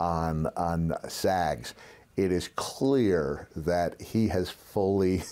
on 0.00 0.48
on 0.56 0.94
Sags, 1.08 1.72
it 2.16 2.32
is 2.32 2.48
clear 2.56 3.48
that 3.54 4.00
he 4.00 4.26
has 4.26 4.50
fully 4.50 5.22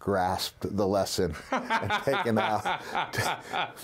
grasped 0.00 0.76
the 0.76 0.86
lesson 0.86 1.34
and 1.52 1.92
taken 2.04 2.38
out 2.38 2.80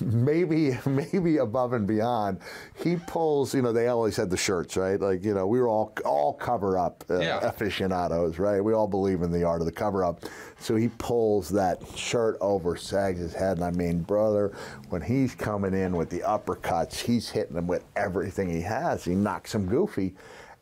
maybe 0.00 0.76
maybe 0.86 1.36
above 1.36 1.74
and 1.74 1.86
beyond. 1.86 2.38
He 2.82 2.96
pulls 2.96 3.54
you 3.54 3.60
know 3.62 3.70
they 3.72 3.88
always 3.88 4.16
had 4.16 4.30
the 4.30 4.36
shirts 4.36 4.76
right? 4.78 4.98
Like 4.98 5.22
you 5.22 5.34
know 5.34 5.46
we 5.46 5.60
were 5.60 5.68
all 5.68 5.92
all 6.04 6.32
cover 6.32 6.78
up 6.78 7.04
uh, 7.10 7.18
Yeah. 7.20 7.38
aficionados 7.46 8.38
right? 8.38 8.60
We 8.62 8.72
all 8.72 8.88
believe 8.88 9.22
in 9.22 9.30
the 9.30 9.44
art 9.44 9.60
of 9.60 9.66
the 9.66 9.72
cover 9.72 10.04
up. 10.04 10.24
So 10.58 10.74
he 10.74 10.88
pulls 10.88 11.50
that 11.50 11.86
shirt 11.96 12.38
over 12.40 12.76
Sags' 12.76 13.20
his 13.20 13.34
head. 13.34 13.58
And 13.58 13.64
I 13.64 13.70
mean 13.70 14.00
brother 14.00 14.56
when 14.88 15.02
he's 15.02 15.34
coming 15.34 15.74
in 15.74 15.96
with 15.96 16.08
the 16.08 16.20
uppercuts 16.20 16.94
he's 16.98 17.28
hitting 17.28 17.56
him 17.56 17.66
with 17.66 17.84
everything 17.94 18.48
he 18.48 18.62
has. 18.62 19.04
He 19.04 19.14
knocks 19.14 19.54
him 19.54 19.66
goofy 19.66 20.14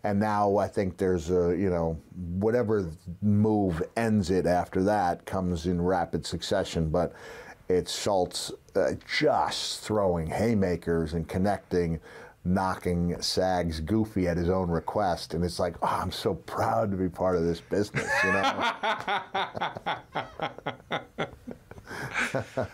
and 0.04 0.20
now 0.20 0.58
I 0.58 0.68
think 0.68 0.98
there's 0.98 1.30
a, 1.30 1.56
you 1.58 1.70
know, 1.70 1.98
whatever 2.14 2.90
move 3.22 3.82
ends 3.96 4.30
it 4.30 4.46
after 4.46 4.82
that 4.82 5.24
comes 5.24 5.64
in 5.64 5.80
rapid 5.80 6.26
succession. 6.26 6.90
But 6.90 7.14
it's 7.70 7.98
Schultz 7.98 8.52
uh, 8.76 8.92
just 9.10 9.80
throwing 9.80 10.26
haymakers 10.26 11.14
and 11.14 11.26
connecting, 11.26 12.00
knocking 12.44 13.20
Sags 13.22 13.80
goofy 13.80 14.28
at 14.28 14.36
his 14.36 14.50
own 14.50 14.68
request. 14.68 15.32
And 15.32 15.42
it's 15.42 15.58
like, 15.58 15.74
oh, 15.80 15.86
I'm 16.02 16.12
so 16.12 16.34
proud 16.34 16.90
to 16.90 16.98
be 16.98 17.08
part 17.08 17.36
of 17.36 17.44
this 17.44 17.62
business, 17.62 18.10
you 18.22 18.32
know? 18.32 18.72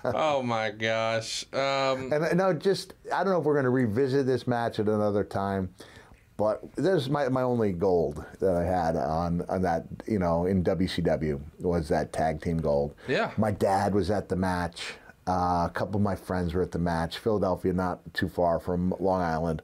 oh 0.05 0.43
my 0.43 0.71
gosh. 0.71 1.45
Um, 1.53 2.13
And 2.13 2.37
now, 2.37 2.53
just 2.53 2.95
I 3.15 3.23
don't 3.23 3.33
know 3.33 3.39
if 3.39 3.45
we're 3.45 3.55
going 3.55 3.65
to 3.65 3.71
revisit 3.71 4.27
this 4.27 4.49
match 4.49 4.81
at 4.81 4.89
another 4.89 5.23
time, 5.23 5.73
but 6.41 6.63
there's 6.75 7.11
my, 7.11 7.29
my 7.29 7.43
only 7.43 7.71
gold 7.71 8.25
that 8.39 8.55
I 8.55 8.65
had 8.65 8.97
on 8.97 9.45
on 9.51 9.61
that 9.61 9.85
you 10.09 10.19
know 10.19 10.47
in 10.47 10.65
WCW 10.65 11.39
was 11.61 11.87
that 11.89 12.15
tag 12.15 12.41
team 12.41 12.57
gold. 12.57 12.95
Yeah. 13.07 13.31
My 13.37 13.51
dad 13.51 13.95
was 13.95 14.11
at 14.11 14.31
the 14.31 14.37
match. 14.37 14.95
Uh, 15.29 15.69
a 15.69 15.71
couple 15.75 15.97
of 15.97 16.03
my 16.03 16.17
friends 16.17 16.55
were 16.55 16.63
at 16.63 16.73
the 16.73 16.79
match. 16.79 17.19
Philadelphia, 17.19 17.75
not 17.75 18.01
too 18.15 18.27
far 18.27 18.59
from 18.59 18.95
Long 18.99 19.21
Island. 19.21 19.61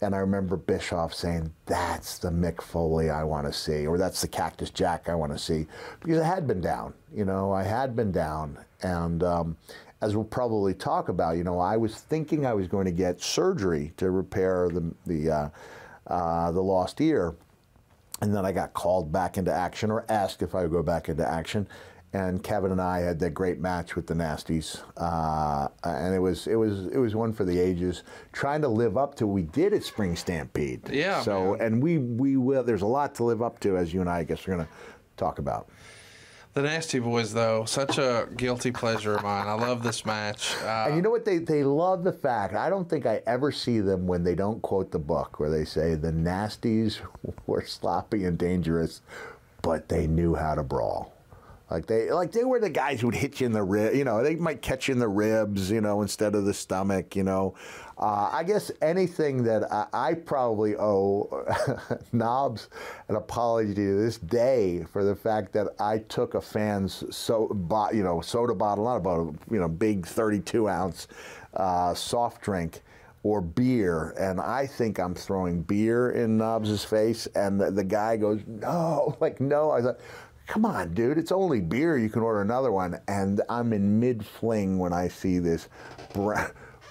And 0.00 0.12
I 0.12 0.18
remember 0.18 0.56
Bischoff 0.56 1.14
saying, 1.14 1.52
"That's 1.66 2.18
the 2.18 2.30
Mick 2.30 2.62
Foley 2.62 3.10
I 3.10 3.22
want 3.22 3.46
to 3.46 3.52
see, 3.52 3.86
or 3.86 3.96
that's 3.96 4.20
the 4.20 4.28
Cactus 4.28 4.70
Jack 4.70 5.08
I 5.08 5.14
want 5.14 5.30
to 5.30 5.38
see," 5.38 5.68
because 6.00 6.18
I 6.18 6.26
had 6.26 6.48
been 6.48 6.60
down. 6.60 6.94
You 7.14 7.26
know, 7.26 7.52
I 7.52 7.62
had 7.62 7.94
been 7.94 8.10
down, 8.10 8.58
and 8.82 9.22
um, 9.22 9.56
as 10.00 10.16
we'll 10.16 10.24
probably 10.24 10.74
talk 10.74 11.08
about, 11.08 11.36
you 11.36 11.44
know, 11.44 11.60
I 11.60 11.76
was 11.76 11.94
thinking 11.94 12.44
I 12.44 12.54
was 12.54 12.66
going 12.66 12.86
to 12.86 12.92
get 12.92 13.20
surgery 13.20 13.92
to 13.98 14.10
repair 14.10 14.68
the 14.68 14.92
the 15.06 15.30
uh, 15.30 15.48
uh, 16.08 16.50
the 16.52 16.62
lost 16.62 17.00
ear, 17.00 17.34
and 18.20 18.34
then 18.34 18.44
I 18.44 18.52
got 18.52 18.72
called 18.74 19.12
back 19.12 19.38
into 19.38 19.52
action 19.52 19.90
or 19.90 20.04
asked 20.08 20.42
if 20.42 20.54
I 20.54 20.62
would 20.62 20.72
go 20.72 20.82
back 20.82 21.08
into 21.08 21.26
action. 21.26 21.68
And 22.14 22.42
Kevin 22.42 22.72
and 22.72 22.80
I 22.80 23.00
had 23.00 23.18
that 23.20 23.30
great 23.34 23.60
match 23.60 23.94
with 23.94 24.06
the 24.06 24.14
Nasties, 24.14 24.80
uh, 24.96 25.68
and 25.84 26.14
it 26.14 26.18
was 26.18 26.46
it 26.46 26.54
was 26.54 26.86
it 26.86 26.96
was 26.96 27.14
one 27.14 27.34
for 27.34 27.44
the 27.44 27.58
ages. 27.58 28.02
Trying 28.32 28.62
to 28.62 28.68
live 28.68 28.96
up 28.96 29.14
to 29.16 29.26
what 29.26 29.34
we 29.34 29.42
did 29.42 29.74
at 29.74 29.84
Spring 29.84 30.16
Stampede. 30.16 30.88
Yeah, 30.90 31.20
So 31.20 31.52
man. 31.52 31.60
and 31.60 31.82
we 31.82 31.98
we 31.98 32.38
will. 32.38 32.62
There's 32.62 32.80
a 32.80 32.86
lot 32.86 33.14
to 33.16 33.24
live 33.24 33.42
up 33.42 33.60
to, 33.60 33.76
as 33.76 33.92
you 33.92 34.00
and 34.00 34.08
I, 34.08 34.20
I 34.20 34.24
guess, 34.24 34.48
are 34.48 34.52
going 34.52 34.64
to 34.64 34.72
talk 35.18 35.38
about. 35.38 35.68
The 36.58 36.64
Nasty 36.64 36.98
Boys, 36.98 37.32
though, 37.32 37.64
such 37.66 37.98
a 37.98 38.26
guilty 38.36 38.72
pleasure 38.72 39.14
of 39.14 39.22
mine. 39.22 39.46
I 39.46 39.52
love 39.52 39.84
this 39.84 40.04
match. 40.04 40.56
Uh, 40.64 40.86
And 40.88 40.96
you 40.96 41.02
know 41.02 41.10
what? 41.10 41.24
They 41.24 41.38
they 41.38 41.62
love 41.62 42.02
the 42.02 42.12
fact. 42.12 42.54
I 42.54 42.68
don't 42.68 42.90
think 42.90 43.06
I 43.06 43.22
ever 43.28 43.52
see 43.52 43.78
them 43.78 44.08
when 44.08 44.24
they 44.24 44.34
don't 44.34 44.60
quote 44.60 44.90
the 44.90 44.98
book, 44.98 45.38
where 45.38 45.50
they 45.50 45.64
say 45.64 45.94
the 45.94 46.10
nasties 46.10 46.98
were 47.46 47.64
sloppy 47.64 48.24
and 48.24 48.36
dangerous, 48.36 49.02
but 49.62 49.88
they 49.88 50.08
knew 50.08 50.34
how 50.34 50.56
to 50.56 50.64
brawl. 50.64 51.12
Like 51.70 51.86
they 51.86 52.10
like 52.10 52.32
they 52.32 52.42
were 52.42 52.58
the 52.58 52.70
guys 52.70 53.00
who'd 53.00 53.14
hit 53.14 53.38
you 53.38 53.46
in 53.46 53.52
the 53.52 53.62
rib. 53.62 53.94
You 53.94 54.02
know, 54.02 54.24
they 54.24 54.34
might 54.34 54.60
catch 54.60 54.88
you 54.88 54.94
in 54.94 54.98
the 54.98 55.06
ribs. 55.06 55.70
You 55.70 55.80
know, 55.80 56.02
instead 56.02 56.34
of 56.34 56.44
the 56.44 56.54
stomach. 56.54 57.14
You 57.14 57.22
know, 57.22 57.54
uh, 57.98 58.30
I 58.32 58.44
guess 58.44 58.70
anything 58.80 59.42
that 59.44 59.72
I, 59.72 59.86
I 59.92 60.14
probably 60.14 60.76
owe 60.76 61.44
Knobs 62.12 62.68
an 63.08 63.16
apology 63.16 63.74
to 63.74 63.98
this 63.98 64.18
day 64.18 64.84
for 64.92 65.02
the 65.02 65.16
fact 65.16 65.52
that 65.54 65.68
I 65.80 65.98
took 65.98 66.34
a 66.34 66.40
fan's 66.40 67.04
so 67.14 67.48
bo- 67.48 67.90
you 67.90 68.04
know 68.04 68.20
soda 68.20 68.54
bottle, 68.54 68.84
not 68.84 68.96
about 68.96 69.20
a 69.20 69.52
you 69.52 69.60
know 69.60 69.68
big 69.68 70.06
32 70.06 70.68
ounce 70.68 71.08
uh, 71.54 71.92
soft 71.92 72.40
drink 72.40 72.82
or 73.24 73.40
beer, 73.40 74.14
and 74.18 74.40
I 74.40 74.66
think 74.66 75.00
I'm 75.00 75.14
throwing 75.14 75.62
beer 75.62 76.10
in 76.12 76.38
Knobs' 76.38 76.84
face, 76.84 77.26
and 77.34 77.60
the, 77.60 77.72
the 77.72 77.84
guy 77.84 78.16
goes, 78.16 78.40
"No, 78.46 79.16
like 79.20 79.40
no." 79.40 79.72
I 79.72 79.82
thought, 79.82 79.98
"Come 80.46 80.64
on, 80.64 80.94
dude, 80.94 81.18
it's 81.18 81.32
only 81.32 81.60
beer. 81.60 81.98
You 81.98 82.10
can 82.10 82.22
order 82.22 82.42
another 82.42 82.70
one." 82.70 83.00
And 83.08 83.40
I'm 83.48 83.72
in 83.72 83.98
mid 83.98 84.24
fling 84.24 84.78
when 84.78 84.92
I 84.92 85.08
see 85.08 85.40
this 85.40 85.68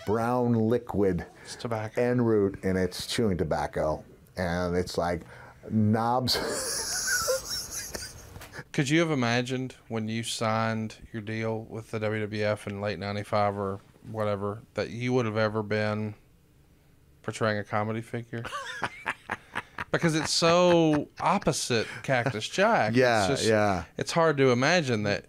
brown 0.08 0.54
liquid 0.54 1.26
It's 1.44 1.56
tobacco. 1.58 2.02
en 2.02 2.22
route, 2.22 2.58
and 2.64 2.78
it's 2.78 3.06
chewing 3.06 3.38
tobacco, 3.38 4.04
and 4.38 4.76
it's 4.76 4.98
like 4.98 5.22
Knobs. 5.70 6.38
Could 8.72 8.90
you 8.90 9.02
have 9.02 9.12
imagined 9.12 9.76
when 9.90 10.08
you 10.08 10.24
signed 10.24 10.96
your 11.12 11.22
deal 11.22 11.66
with 11.70 11.92
the 11.92 12.00
WWF 12.00 12.68
in 12.68 12.80
late 12.80 13.00
95 13.00 13.58
or 13.58 13.80
whatever 14.10 14.62
that 14.76 14.92
you 14.92 15.12
would 15.12 15.26
have 15.26 15.36
ever 15.36 15.62
been 15.62 16.16
portraying 17.22 17.58
a 17.58 17.66
comedy 17.66 18.02
figure? 18.02 18.46
because 19.92 20.16
it's 20.16 20.32
so 20.32 21.10
opposite 21.20 21.86
Cactus 22.04 22.48
Jack. 22.48 22.96
Yeah, 22.96 23.28
it's 23.30 23.42
just, 23.42 23.50
yeah. 23.50 23.84
It's 23.98 24.14
hard 24.14 24.38
to 24.38 24.52
imagine 24.52 25.04
that 25.04 25.26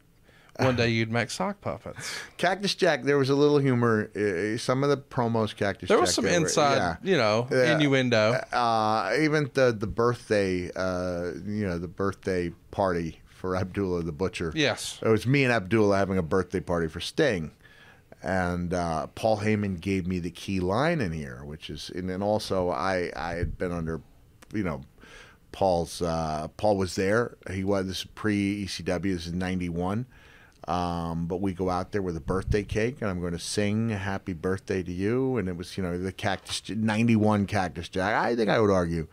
one 0.59 0.77
day 0.77 0.89
you'd 0.89 1.11
make 1.13 1.31
sock 1.31 1.61
puppets. 1.61 2.13
Cactus 2.37 2.75
Jack, 2.75 3.05
there 3.05 3.17
was 3.19 3.31
a 3.31 3.35
little 3.35 3.59
humor. 3.59 4.11
uh, 4.17 4.59
Some 4.59 4.83
of 4.85 4.91
the 4.91 4.97
promos, 4.97 5.55
Cactus 5.57 5.89
Jack. 5.89 5.89
There 5.89 5.97
Jack. 5.99 6.01
was 6.01 6.15
some 6.15 6.25
they 6.25 6.33
were- 6.33 6.37
inside, 6.45 6.77
yeah. 6.77 6.97
you 7.03 7.17
know, 7.17 7.47
Yeah. 7.51 7.75
innuendo. 7.75 8.33
Uh, 8.53 9.17
even 9.21 9.51
the 9.55 9.73
the 9.79 9.87
birthday, 9.87 10.71
uh, 10.75 11.33
you 11.47 11.67
know, 11.67 11.79
the 11.79 11.89
birthday 11.89 12.51
party 12.71 13.21
for 13.29 13.55
Abdullah 13.57 14.03
the 14.03 14.13
Butcher. 14.13 14.53
Yes. 14.55 14.99
It 15.03 15.09
was 15.09 15.27
me 15.27 15.45
and 15.45 15.53
Abdullah 15.53 15.97
having 15.97 16.19
a 16.19 16.23
birthday 16.23 16.61
party 16.61 16.89
for 16.89 17.01
Sting. 17.01 17.53
And 18.21 18.75
uh, 18.75 19.07
Paul 19.15 19.39
Heyman 19.39 19.81
gave 19.81 20.09
me 20.09 20.19
the 20.19 20.33
key 20.33 20.59
line 20.59 21.01
in 21.01 21.13
here, 21.13 21.45
which 21.45 21.71
is, 21.71 21.89
and 21.95 22.11
then 22.11 22.21
also 22.21 22.69
I, 22.69 23.13
I 23.15 23.35
had 23.35 23.57
been 23.57 23.71
under, 23.71 24.01
you 24.53 24.65
know, 24.65 24.81
Paul's, 25.53 26.03
uh, 26.03 26.49
Paul 26.57 26.77
was 26.77 26.97
there. 26.97 27.37
He 27.51 27.63
was, 27.63 27.87
this 27.87 28.03
pre 28.05 28.65
ECW, 28.67 29.03
this 29.15 29.27
is 29.29 29.33
91. 29.33 30.07
Um, 30.69 31.25
but 31.25 31.41
we 31.41 31.55
go 31.55 31.71
out 31.71 31.93
there 31.93 32.03
with 32.03 32.15
a 32.15 32.21
birthday 32.21 32.63
cake, 32.63 32.99
and 33.01 33.11
I'm 33.11 33.21
going 33.21 33.33
to 33.33 33.39
sing 33.39 33.89
"Happy 33.89 34.35
Birthday" 34.35 34.83
to 34.83 34.93
you. 34.93 35.39
And 35.39 35.49
it 35.49 35.57
was, 35.57 35.79
you 35.79 35.83
know, 35.83 35.97
the 35.97 36.13
Cactus 36.13 36.63
'91 36.69 37.47
Cactus 37.47 37.89
Jack. 37.89 38.15
I 38.15 38.37
think 38.37 38.51
I 38.51 38.61
would 38.61 38.71
argue 38.71 39.09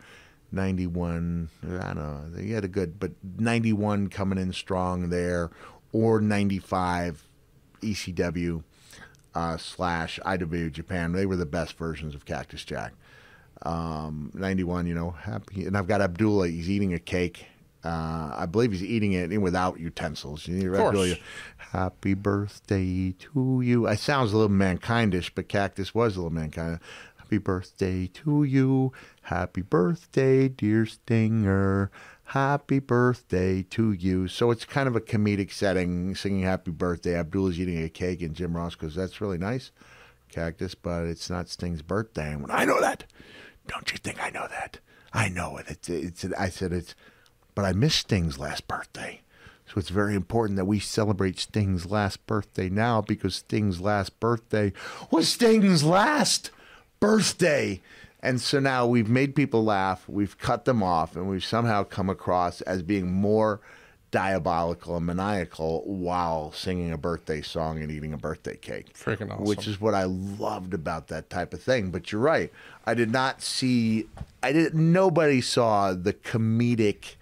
'91. 0.52 1.48
I 1.64 1.94
don't 1.94 1.96
know. 1.96 2.38
He 2.38 2.52
had 2.52 2.64
a 2.64 2.68
good, 2.68 3.00
but 3.00 3.12
'91 3.38 4.08
coming 4.08 4.38
in 4.38 4.52
strong 4.52 5.08
there, 5.08 5.50
or 5.92 6.20
'95 6.20 7.26
ECW 7.80 8.62
uh, 9.34 9.56
slash 9.56 10.20
IWA 10.26 10.68
Japan. 10.68 11.12
They 11.12 11.24
were 11.24 11.36
the 11.36 11.46
best 11.46 11.78
versions 11.78 12.14
of 12.14 12.26
Cactus 12.26 12.64
Jack. 12.64 12.92
Um, 13.62 14.30
91, 14.34 14.86
you 14.86 14.94
know, 14.94 15.10
happy. 15.10 15.64
And 15.64 15.76
I've 15.76 15.88
got 15.88 16.02
Abdullah. 16.02 16.48
He's 16.48 16.68
eating 16.68 16.92
a 16.92 16.98
cake. 16.98 17.46
Uh, 17.86 18.34
I 18.36 18.46
believe 18.46 18.72
he's 18.72 18.82
eating 18.82 19.12
it 19.12 19.28
without 19.40 19.78
utensils. 19.78 20.48
You 20.48 20.72
course. 20.72 20.88
Abdullah, 20.88 21.16
Happy 21.56 22.14
birthday 22.14 23.12
to 23.12 23.60
you. 23.60 23.86
It 23.86 24.00
sounds 24.00 24.32
a 24.32 24.36
little 24.36 24.54
mankindish, 24.56 25.30
but 25.34 25.48
Cactus 25.48 25.94
was 25.94 26.16
a 26.16 26.18
little 26.18 26.32
mankind. 26.32 26.80
Happy 27.16 27.38
birthday 27.38 28.08
to 28.08 28.42
you. 28.42 28.92
Happy 29.22 29.62
birthday, 29.62 30.48
dear 30.48 30.84
Stinger. 30.84 31.92
Happy 32.24 32.80
birthday 32.80 33.62
to 33.70 33.92
you. 33.92 34.26
So 34.26 34.50
it's 34.50 34.64
kind 34.64 34.88
of 34.88 34.96
a 34.96 35.00
comedic 35.00 35.52
setting, 35.52 36.16
singing 36.16 36.42
happy 36.42 36.72
birthday. 36.72 37.14
Abdullah's 37.14 37.60
eating 37.60 37.80
a 37.84 37.88
cake, 37.88 38.20
and 38.20 38.34
Jim 38.34 38.56
Ross 38.56 38.74
goes, 38.74 38.96
That's 38.96 39.20
really 39.20 39.38
nice, 39.38 39.70
Cactus, 40.28 40.74
but 40.74 41.04
it's 41.04 41.30
not 41.30 41.48
Sting's 41.48 41.82
birthday. 41.82 42.32
And 42.32 42.50
I 42.50 42.64
know 42.64 42.80
that, 42.80 43.04
don't 43.68 43.92
you 43.92 43.98
think 43.98 44.20
I 44.20 44.30
know 44.30 44.48
that? 44.48 44.80
I 45.12 45.28
know 45.28 45.56
it. 45.56 45.66
It's, 45.68 45.88
it's, 45.88 46.24
I 46.36 46.48
said, 46.48 46.72
It's, 46.72 46.96
but 47.56 47.64
I 47.64 47.72
missed 47.72 47.98
Sting's 47.98 48.38
last 48.38 48.68
birthday. 48.68 49.22
So 49.66 49.80
it's 49.80 49.88
very 49.88 50.14
important 50.14 50.56
that 50.58 50.66
we 50.66 50.78
celebrate 50.78 51.40
Sting's 51.40 51.90
last 51.90 52.24
birthday 52.28 52.68
now 52.68 53.00
because 53.00 53.34
Sting's 53.34 53.80
last 53.80 54.20
birthday 54.20 54.72
was 55.10 55.28
Sting's 55.28 55.82
last 55.82 56.52
birthday. 57.00 57.80
And 58.20 58.40
so 58.40 58.60
now 58.60 58.86
we've 58.86 59.08
made 59.08 59.34
people 59.34 59.64
laugh, 59.64 60.08
we've 60.08 60.38
cut 60.38 60.66
them 60.66 60.82
off, 60.82 61.16
and 61.16 61.28
we've 61.28 61.44
somehow 61.44 61.82
come 61.82 62.08
across 62.08 62.60
as 62.60 62.82
being 62.82 63.10
more 63.10 63.60
diabolical 64.10 64.96
and 64.96 65.06
maniacal 65.06 65.82
while 65.84 66.52
singing 66.52 66.92
a 66.92 66.98
birthday 66.98 67.42
song 67.42 67.82
and 67.82 67.90
eating 67.90 68.12
a 68.12 68.18
birthday 68.18 68.56
cake. 68.56 68.94
Freaking 68.94 69.30
awesome. 69.32 69.44
Which 69.44 69.66
is 69.66 69.80
what 69.80 69.94
I 69.94 70.04
loved 70.04 70.74
about 70.74 71.08
that 71.08 71.28
type 71.28 71.52
of 71.52 71.62
thing. 71.62 71.90
But 71.90 72.12
you're 72.12 72.20
right. 72.20 72.52
I 72.86 72.94
did 72.94 73.10
not 73.10 73.42
see 73.42 74.08
I 74.42 74.52
didn't 74.52 74.92
nobody 74.92 75.40
saw 75.40 75.92
the 75.92 76.12
comedic 76.12 77.16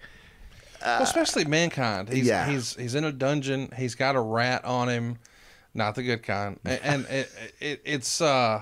Well, 0.85 1.01
especially 1.03 1.45
mankind. 1.45 2.09
He's 2.09 2.27
yeah. 2.27 2.47
he's 2.49 2.75
he's 2.75 2.95
in 2.95 3.03
a 3.03 3.11
dungeon. 3.11 3.71
He's 3.75 3.95
got 3.95 4.15
a 4.15 4.21
rat 4.21 4.63
on 4.65 4.87
him, 4.89 5.17
not 5.73 5.95
the 5.95 6.03
good 6.03 6.23
kind. 6.23 6.59
And, 6.63 6.79
and 6.83 7.05
it, 7.09 7.31
it 7.59 7.81
it's 7.85 8.21
uh, 8.21 8.61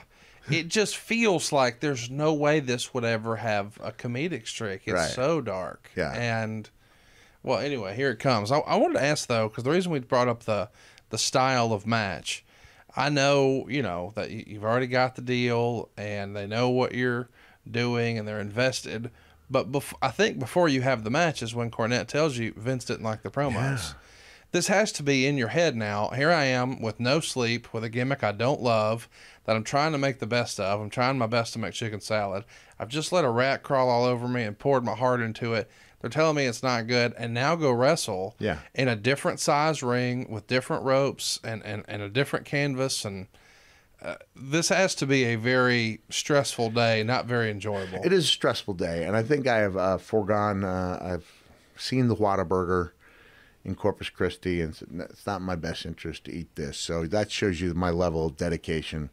it 0.49 0.67
just 0.67 0.95
feels 0.97 1.51
like 1.51 1.79
there's 1.79 2.09
no 2.09 2.33
way 2.33 2.59
this 2.59 2.93
would 2.93 3.03
ever 3.05 3.35
have 3.37 3.77
a 3.83 3.91
comedic 3.91 4.47
streak. 4.47 4.81
It's 4.85 4.93
Right. 4.93 5.09
so 5.11 5.41
dark. 5.41 5.89
Yeah. 5.95 6.11
And 6.13 6.69
well, 7.43 7.59
anyway, 7.59 7.95
here 7.95 8.09
it 8.11 8.19
comes. 8.19 8.51
I, 8.51 8.59
I 8.59 8.75
wanted 8.77 8.99
to 8.99 9.03
ask 9.03 9.27
though, 9.27 9.49
because 9.49 9.63
the 9.65 9.71
reason 9.71 9.91
we 9.91 9.99
brought 9.99 10.27
up 10.27 10.43
the 10.43 10.69
the 11.09 11.17
style 11.17 11.73
of 11.73 11.85
match, 11.85 12.43
I 12.95 13.09
know 13.09 13.67
you 13.69 13.81
know 13.83 14.13
that 14.15 14.31
you- 14.31 14.45
you've 14.47 14.63
already 14.63 14.87
got 14.87 15.15
the 15.15 15.21
deal, 15.21 15.89
and 15.97 16.35
they 16.35 16.47
know 16.47 16.69
what 16.69 16.93
you're 16.95 17.27
doing, 17.69 18.17
and 18.17 18.27
they're 18.27 18.39
invested. 18.39 19.11
But 19.49 19.71
bef- 19.71 19.93
I 20.01 20.09
think 20.09 20.39
before 20.39 20.67
you 20.69 20.81
have 20.81 21.03
the 21.03 21.09
match 21.09 21.41
is 21.43 21.53
when 21.53 21.69
Cornette 21.71 22.07
tells 22.07 22.37
you 22.37 22.53
Vince 22.55 22.85
didn't 22.85 23.03
like 23.03 23.21
the 23.23 23.29
promos. 23.29 23.93
This 24.51 24.67
has 24.67 24.91
to 24.93 25.03
be 25.03 25.25
in 25.25 25.37
your 25.37 25.47
head 25.47 25.75
now. 25.75 26.09
Here 26.09 26.31
I 26.31 26.43
am 26.45 26.79
with 26.81 26.99
no 26.99 27.19
sleep, 27.19 27.73
with 27.73 27.83
a 27.83 27.89
gimmick 27.89 28.23
I 28.23 28.31
don't 28.31 28.61
love, 28.61 29.09
that 29.45 29.55
I'm 29.55 29.63
trying 29.63 29.93
to 29.93 29.97
make 29.97 30.19
the 30.19 30.27
best 30.27 30.59
of. 30.59 30.79
I'm 30.79 30.91
trying 30.91 31.17
my 31.17 31.25
best 31.25 31.53
to 31.53 31.59
make 31.59 31.73
chicken 31.73 31.99
salad. 32.01 32.45
I've 32.79 32.87
just 32.89 33.11
let 33.11 33.25
a 33.25 33.29
rat 33.31 33.63
crawl 33.63 33.89
all 33.89 34.05
over 34.05 34.27
me 34.27 34.43
and 34.43 34.57
poured 34.57 34.83
my 34.83 34.93
heart 34.95 35.21
into 35.21 35.55
it. 35.55 35.69
They're 36.01 36.09
telling 36.11 36.35
me 36.35 36.45
it's 36.45 36.61
not 36.61 36.85
good, 36.87 37.13
and 37.17 37.33
now 37.33 37.55
go 37.55 37.71
wrestle 37.71 38.35
Yeah. 38.37 38.59
in 38.75 38.87
a 38.87 38.95
different 38.95 39.39
size 39.39 39.81
ring 39.81 40.27
with 40.29 40.45
different 40.47 40.83
ropes 40.83 41.39
and, 41.43 41.63
and, 41.63 41.83
and 41.87 42.01
a 42.03 42.09
different 42.09 42.45
canvas. 42.45 43.05
And 43.05 43.27
this 44.35 44.69
has 44.69 44.95
to 44.95 45.05
be 45.05 45.23
a 45.25 45.35
very 45.35 46.01
stressful 46.09 46.71
day, 46.71 47.03
not 47.03 47.25
very 47.25 47.49
enjoyable. 47.49 48.01
It 48.03 48.11
is 48.13 48.25
a 48.25 48.27
stressful 48.27 48.73
day, 48.75 49.05
and 49.05 49.15
I 49.15 49.23
think 49.23 49.47
I 49.47 49.57
have 49.57 49.77
uh, 49.77 49.97
foregone. 49.97 50.63
Uh, 50.63 50.99
I've 51.01 51.31
seen 51.77 52.07
the 52.07 52.15
Whataburger 52.15 52.91
in 53.65 53.75
Corpus 53.75 54.09
Christi, 54.09 54.61
and 54.61 54.73
it's- 54.73 55.09
it's 55.11 55.25
not 55.25 55.41
my 55.41 55.55
best 55.55 55.85
interest 55.85 56.25
to 56.25 56.31
eat 56.33 56.53
this. 56.55 56.77
So 56.77 57.05
that 57.07 57.31
shows 57.31 57.61
you 57.61 57.73
my 57.73 57.89
level 57.91 58.25
of 58.27 58.35
dedication 58.37 59.09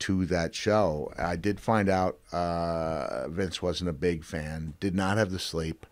to 0.00 0.24
that 0.26 0.54
show. 0.54 1.12
I 1.18 1.36
did 1.36 1.58
find 1.60 1.88
out 1.88 2.18
uh, 2.32 3.26
Vince 3.28 3.60
wasn't 3.60 3.90
a 3.90 3.92
big 3.92 4.24
fan, 4.24 4.74
did 4.80 4.94
not 4.94 5.18
have 5.18 5.30
the 5.32 5.38
sleep. 5.40 5.84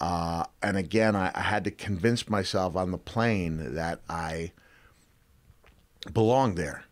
Uh, 0.00 0.44
and 0.62 0.76
again, 0.76 1.14
I, 1.14 1.30
I 1.34 1.42
had 1.42 1.62
to 1.64 1.70
convince 1.70 2.28
myself 2.28 2.74
on 2.74 2.90
the 2.90 2.98
plane 2.98 3.74
that 3.74 4.00
I 4.08 4.52
belonged 6.12 6.56
there. 6.56 6.84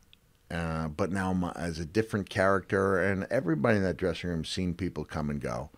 Uh, 0.55 0.89
but 0.89 1.11
now 1.11 1.31
I'm 1.33 1.43
as 1.57 1.79
a 1.81 1.85
different 1.85 2.31
character, 2.31 3.03
and 3.03 3.27
everybody 3.31 3.79
in 3.79 3.83
that 3.83 3.97
dressing 3.97 4.31
room 4.31 4.45
seen 4.45 4.75
people 4.75 5.05
come 5.05 5.29
and 5.31 5.41
go. 5.41 5.71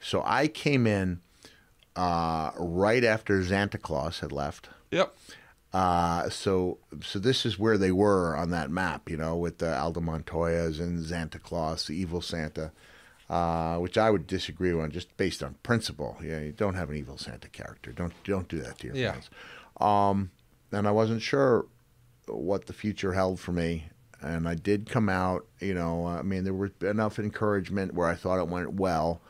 So 0.00 0.22
I 0.24 0.46
came 0.46 0.86
in 0.86 1.20
uh, 1.96 2.52
right 2.56 3.02
after 3.04 3.42
Santa 3.44 3.78
Claus 3.78 4.20
had 4.20 4.32
left. 4.32 4.68
yep. 4.90 5.14
Uh, 5.72 6.28
so 6.28 6.78
so 7.00 7.18
this 7.20 7.46
is 7.46 7.56
where 7.58 7.78
they 7.78 7.92
were 7.92 8.36
on 8.36 8.50
that 8.50 8.70
map, 8.70 9.08
you 9.08 9.16
know, 9.16 9.36
with 9.36 9.58
the 9.58 9.78
Aldo 9.78 10.00
Montoya's 10.00 10.80
and 10.80 11.04
Santa 11.06 11.38
Claus, 11.38 11.86
the 11.86 11.92
evil 11.94 12.20
Santa, 12.20 12.72
uh, 13.28 13.76
which 13.76 13.96
I 13.96 14.10
would 14.10 14.26
disagree 14.26 14.72
on 14.72 14.90
just 14.90 15.16
based 15.16 15.44
on 15.44 15.54
principle. 15.62 16.16
Yeah, 16.22 16.40
you 16.40 16.50
don't 16.50 16.74
have 16.74 16.90
an 16.90 16.96
evil 16.96 17.18
Santa 17.18 17.48
character. 17.48 17.92
Don't 17.92 18.12
don't 18.24 18.48
do 18.48 18.58
that 18.62 18.78
to 18.80 18.88
your 18.88 18.96
Yeah. 18.96 19.12
fans. 19.12 19.30
Um, 19.80 20.30
and 20.72 20.88
I 20.88 20.90
wasn't 20.90 21.22
sure 21.22 21.66
what 22.26 22.66
the 22.66 22.72
future 22.72 23.12
held 23.12 23.38
for 23.38 23.52
me. 23.52 23.90
And 24.22 24.48
I 24.48 24.54
did 24.54 24.90
come 24.90 25.08
out, 25.08 25.46
you 25.60 25.74
know, 25.74 26.06
I 26.06 26.22
mean, 26.22 26.44
there 26.44 26.52
was 26.52 26.70
enough 26.82 27.18
encouragement 27.18 27.94
where 27.94 28.08
I 28.08 28.14
thought 28.14 28.38
it 28.38 28.48
went 28.48 28.74
well. 28.74 29.20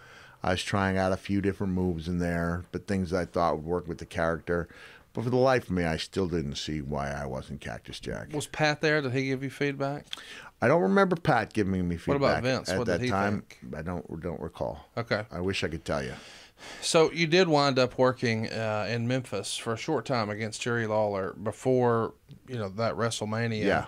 I 0.43 0.53
was 0.53 0.63
trying 0.63 0.97
out 0.97 1.13
a 1.13 1.17
few 1.17 1.41
different 1.41 1.75
moves 1.75 2.09
in 2.09 2.19
there, 2.19 2.65
but 2.73 2.87
things 2.87 3.13
I 3.13 3.25
thought 3.25 3.57
would 3.57 3.65
work 3.65 3.87
with 3.87 3.99
the 3.99 4.07
character. 4.07 4.69
But 5.13 5.25
for 5.25 5.31
the 5.31 5.37
life 5.37 5.65
of 5.65 5.71
me, 5.71 5.85
I 5.85 5.97
still 5.97 6.29
didn't 6.29 6.57
see 6.57 6.81
why 6.81 7.11
I 7.11 7.27
wasn't 7.27 7.61
Cactus 7.61 8.01
Jack. 8.01 8.33
Was 8.33 8.47
Pat 8.47 8.81
there? 8.81 9.01
Did 9.03 9.13
he 9.13 9.27
give 9.27 9.43
you 9.43 9.51
feedback? 9.51 10.07
I 10.63 10.69
don't 10.69 10.83
remember 10.83 11.17
Pat 11.17 11.53
giving 11.53 11.89
me 11.89 11.97
feedback. 11.97 12.21
What 12.21 12.31
about 12.31 12.43
Vince? 12.43 12.69
At 12.69 12.79
What 12.79 12.87
that 12.87 12.99
did 12.99 13.07
he 13.07 13.11
time, 13.11 13.43
think? 13.61 13.75
I 13.77 13.83
don't 13.83 14.21
don't 14.21 14.41
recall. 14.41 14.87
Okay. 14.97 15.25
I 15.31 15.41
wish 15.41 15.65
I 15.65 15.69
could 15.69 15.85
tell 15.85 16.03
you. 16.03 16.15
So 16.83 17.11
you 17.13 17.27
did 17.27 17.49
wind 17.49 17.79
up 17.79 17.99
working 17.99 18.51
uh, 18.51 18.87
in 18.89 19.09
Memphis 19.09 19.57
for 19.57 19.73
a 19.73 19.77
short 19.79 20.05
time 20.05 20.29
against 20.29 20.61
Jerry 20.61 20.87
Lawler 20.87 21.33
before 21.43 22.15
you 22.47 22.57
know 22.57 22.69
that 22.69 22.95
WrestleMania. 22.95 23.65
Yeah. 23.65 23.87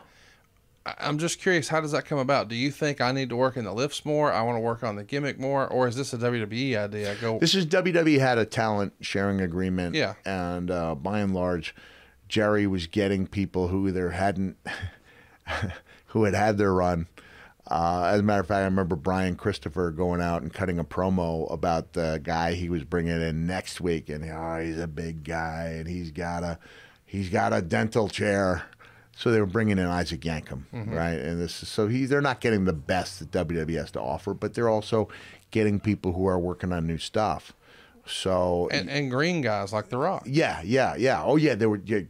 I'm 0.85 1.18
just 1.18 1.41
curious, 1.41 1.68
how 1.68 1.80
does 1.80 1.93
that 1.93 2.07
come 2.07 2.18
about? 2.18 2.49
Do 2.49 2.57
you 2.57 2.70
think 2.70 3.01
I 3.01 3.12
need 3.12 3.28
to 3.28 3.37
work 3.37 3.57
in 3.57 3.64
the 3.64 3.72
lifts 3.72 4.05
more? 4.05 4.33
I 4.33 4.43
want 4.43 4.57
to 4.57 4.61
work 4.61 4.83
on 4.83 4.97
the 4.97 5.05
gimmick 5.05 5.39
more, 5.39 5.66
or 5.66 5.87
is 5.87 5.95
this 5.95 6.12
a 6.12 6.18
WWE 6.18 6.76
idea? 6.76 7.14
Go. 7.20 7.39
This 7.39 7.55
is 7.55 7.66
WWE 7.66 8.18
had 8.18 8.39
a 8.39 8.45
talent 8.45 8.95
sharing 9.01 9.41
agreement. 9.41 9.95
Yeah. 9.95 10.14
And 10.24 10.70
uh, 10.70 10.97
by 10.97 11.20
and 11.20 11.33
large, 11.35 11.74
Jerry 12.28 12.66
was 12.66 12.89
getting 12.89 13.26
people 13.28 13.68
who 13.68 13.87
either 13.89 14.11
hadn't, 14.11 14.57
who 16.07 16.24
had 16.24 16.35
had 16.35 16.59
their 16.59 16.72
run. 16.72 17.07
Uh, 17.70 18.11
as 18.12 18.20
a 18.20 18.22
matter 18.24 18.41
of 18.41 18.49
fact, 18.49 18.62
I 18.62 18.64
remember 18.64 18.97
Brian 18.97 19.37
Christopher 19.37 19.93
going 19.93 20.20
out 20.20 20.43
and 20.43 20.53
cutting 20.53 20.80
a 20.80 20.85
promo 20.85 21.51
about 21.53 21.93
the 21.93 22.20
guy 22.22 22.55
he 22.55 22.68
was 22.68 22.83
bringing 22.83 23.22
in 23.22 23.47
next 23.47 23.80
week, 23.80 24.09
and 24.09 24.28
oh, 24.28 24.61
he's 24.61 24.78
a 24.78 24.89
big 24.89 25.22
guy, 25.22 25.76
and 25.76 25.87
he's 25.87 26.11
got 26.11 26.43
a, 26.43 26.59
he's 27.07 27.28
got 27.28 27.53
a 27.53 27.62
dental 27.62 28.09
chair. 28.09 28.64
So 29.22 29.30
they 29.30 29.38
were 29.38 29.46
bringing 29.46 29.78
in 29.78 29.86
Isaac 29.86 30.22
Yankem, 30.22 30.64
mm-hmm. 30.74 30.92
right? 30.92 31.16
And 31.16 31.40
this 31.40 31.62
is, 31.62 31.68
so 31.68 31.86
he 31.86 32.06
they're 32.06 32.20
not 32.20 32.40
getting 32.40 32.64
the 32.64 32.72
best 32.72 33.20
that 33.20 33.30
WWE 33.46 33.76
has 33.76 33.92
to 33.92 34.00
offer, 34.00 34.34
but 34.34 34.54
they're 34.54 34.68
also 34.68 35.06
getting 35.52 35.78
people 35.78 36.14
who 36.14 36.26
are 36.26 36.40
working 36.40 36.72
on 36.72 36.88
new 36.88 36.98
stuff. 36.98 37.52
So 38.04 38.68
and, 38.72 38.90
and 38.90 39.12
green 39.12 39.40
guys 39.40 39.72
like 39.72 39.90
The 39.90 39.98
Rock. 39.98 40.24
yeah, 40.26 40.60
yeah, 40.64 40.96
yeah. 40.96 41.22
Oh 41.22 41.36
yeah, 41.36 41.54
they 41.54 41.66
were 41.66 41.80
yeah, 41.84 42.00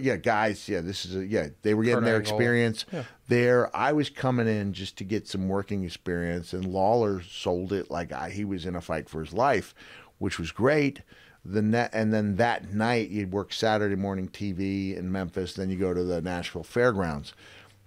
yeah, 0.00 0.16
guys. 0.16 0.66
Yeah, 0.66 0.80
this 0.80 1.04
is 1.04 1.14
a, 1.14 1.26
yeah. 1.26 1.48
They 1.60 1.74
were 1.74 1.82
getting 1.82 1.96
Kurt 1.96 2.04
their 2.06 2.16
Angle. 2.16 2.32
experience 2.32 2.86
Yeah. 2.90 3.04
there. 3.28 3.76
I 3.76 3.92
was 3.92 4.08
coming 4.08 4.48
in 4.48 4.72
just 4.72 4.96
to 4.96 5.04
get 5.04 5.28
some 5.28 5.48
working 5.48 5.84
experience, 5.84 6.54
and 6.54 6.64
Lawler 6.64 7.20
sold 7.20 7.74
it 7.74 7.90
like 7.90 8.12
I, 8.12 8.30
he 8.30 8.46
was 8.46 8.64
in 8.64 8.76
a 8.76 8.80
fight 8.80 9.10
for 9.10 9.20
his 9.20 9.34
life, 9.34 9.74
which 10.16 10.38
was 10.38 10.52
great. 10.52 11.02
The 11.44 11.62
net, 11.62 11.90
and 11.92 12.12
then 12.12 12.36
that 12.36 12.72
night 12.72 13.08
you'd 13.10 13.32
work 13.32 13.52
Saturday 13.52 13.96
morning 13.96 14.28
TV 14.28 14.96
in 14.96 15.10
Memphis. 15.10 15.54
Then 15.54 15.70
you 15.70 15.76
go 15.76 15.92
to 15.92 16.04
the 16.04 16.22
Nashville 16.22 16.62
Fairgrounds 16.62 17.32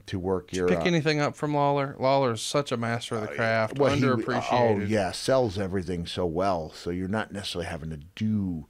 to 0.08 0.20
work 0.20 0.51
your. 0.51 0.68
Pick 0.68 0.80
uh, 0.80 0.84
anything 0.84 1.22
up 1.22 1.36
from 1.36 1.53
Lawler. 1.53 1.95
lawler 1.97 2.34
is 2.34 2.41
such 2.41 2.72
a 2.72 2.78
master 2.78 3.16
of 3.16 3.22
the 3.22 3.28
craft, 3.30 3.80
well, 3.80 3.95
he- 3.95 4.01
underappreciated. 4.01 4.51
oh 4.51 4.80
yeah, 4.80 5.12
sells 5.12 5.58
everything 5.58 6.06
so 6.06 6.26
well. 6.26 6.72
So 6.72 6.89
you're 6.89 7.08
not 7.08 7.32
necessarily 7.32 7.68
having 7.68 7.91
to 7.91 7.99
do 8.16 8.68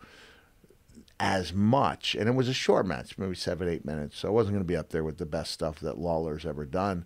as 1.20 1.54
much. 1.54 2.16
And 2.16 2.28
it 2.28 2.36
was 2.36 2.50
a 2.50 2.54
short 2.54 2.86
match, 2.86 3.18
maybe 3.18 3.36
seven, 3.36 3.70
eight 3.70 3.86
minutes. 3.86 4.20
So 4.20 4.28
I 4.28 4.32
wasn't 4.32 4.54
going 4.54 4.64
to 4.64 4.68
be 4.68 4.76
up 4.76 4.90
there 4.90 5.04
with 5.04 5.18
the 5.18 5.26
best 5.26 5.52
stuff 5.52 5.80
that 5.80 5.98
Lawler's 5.98 6.46
ever 6.46 6.66
done. 6.66 7.06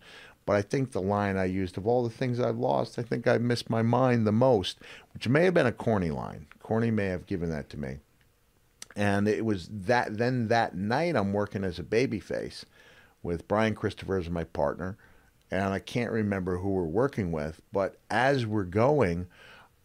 But 0.50 0.56
I 0.56 0.64
think 0.64 0.94
the 0.94 1.00
line 1.00 1.38
I 1.38 1.46
used 1.46 1.78
of 1.78 1.86
all 1.86 2.02
the 2.02 2.10
things 2.10 2.40
I've 2.40 2.58
lost, 2.58 2.98
I 2.98 3.04
think 3.04 3.28
I've 3.28 3.40
missed 3.40 3.70
my 3.70 3.84
mind 3.84 4.26
the 4.26 4.32
most, 4.32 4.80
which 5.14 5.28
may 5.28 5.44
have 5.44 5.54
been 5.54 5.68
a 5.68 5.72
corny 5.72 6.10
line. 6.10 6.48
Corny 6.64 6.90
may 6.90 7.06
have 7.06 7.28
given 7.28 7.52
that 7.52 7.70
to 7.70 7.78
me. 7.78 7.98
And 8.96 9.28
it 9.28 9.46
was 9.46 9.70
that 9.72 10.18
then 10.18 10.48
that 10.48 10.76
night 10.76 11.16
I'm 11.16 11.34
working 11.34 11.64
as 11.64 11.78
a 11.78 11.84
babyface 11.84 12.64
with 13.22 13.48
Brian 13.48 13.76
Christopher 13.76 14.18
as 14.18 14.28
my 14.28 14.44
partner. 14.44 14.98
And 15.52 15.72
I 15.72 15.78
can't 15.78 16.12
remember 16.12 16.58
who 16.58 16.70
we're 16.70 16.82
working 16.82 17.32
with, 17.32 17.62
but 17.72 18.00
as 18.10 18.48
we're 18.48 18.64
going, 18.64 19.28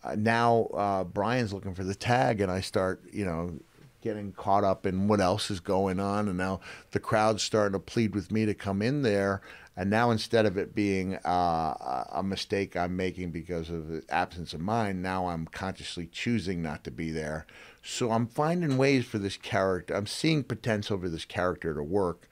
uh, 0.02 0.16
now 0.16 0.70
uh, 0.72 1.04
Brian's 1.04 1.52
looking 1.52 1.74
for 1.74 1.84
the 1.84 1.94
tag, 1.94 2.40
and 2.40 2.50
I 2.50 2.62
start, 2.62 3.02
you 3.12 3.26
know, 3.26 3.52
getting 4.00 4.32
caught 4.32 4.64
up 4.64 4.86
in 4.86 5.08
what 5.08 5.20
else 5.20 5.50
is 5.50 5.60
going 5.60 5.98
on, 5.98 6.28
and 6.28 6.38
now 6.38 6.60
the 6.92 7.00
crowd's 7.00 7.42
starting 7.42 7.72
to 7.72 7.78
plead 7.78 8.14
with 8.14 8.30
me 8.30 8.46
to 8.46 8.54
come 8.54 8.82
in 8.82 9.02
there. 9.02 9.42
And 9.76 9.90
now 9.90 10.12
instead 10.12 10.46
of 10.46 10.56
it 10.56 10.74
being 10.74 11.16
uh, 11.16 12.04
a 12.12 12.22
mistake 12.22 12.76
I'm 12.76 12.96
making 12.96 13.32
because 13.32 13.70
of 13.70 13.88
the 13.88 14.04
absence 14.08 14.52
of 14.54 14.60
mind, 14.60 15.02
now 15.02 15.26
I'm 15.26 15.46
consciously 15.46 16.06
choosing 16.06 16.62
not 16.62 16.84
to 16.84 16.92
be 16.92 17.10
there. 17.10 17.44
So 17.82 18.12
I'm 18.12 18.28
finding 18.28 18.76
ways 18.76 19.04
for 19.04 19.18
this 19.18 19.36
character. 19.36 19.94
I'm 19.94 20.06
seeing 20.06 20.44
potential 20.44 20.98
for 20.98 21.08
this 21.08 21.24
character 21.24 21.74
to 21.74 21.82
work 21.82 22.28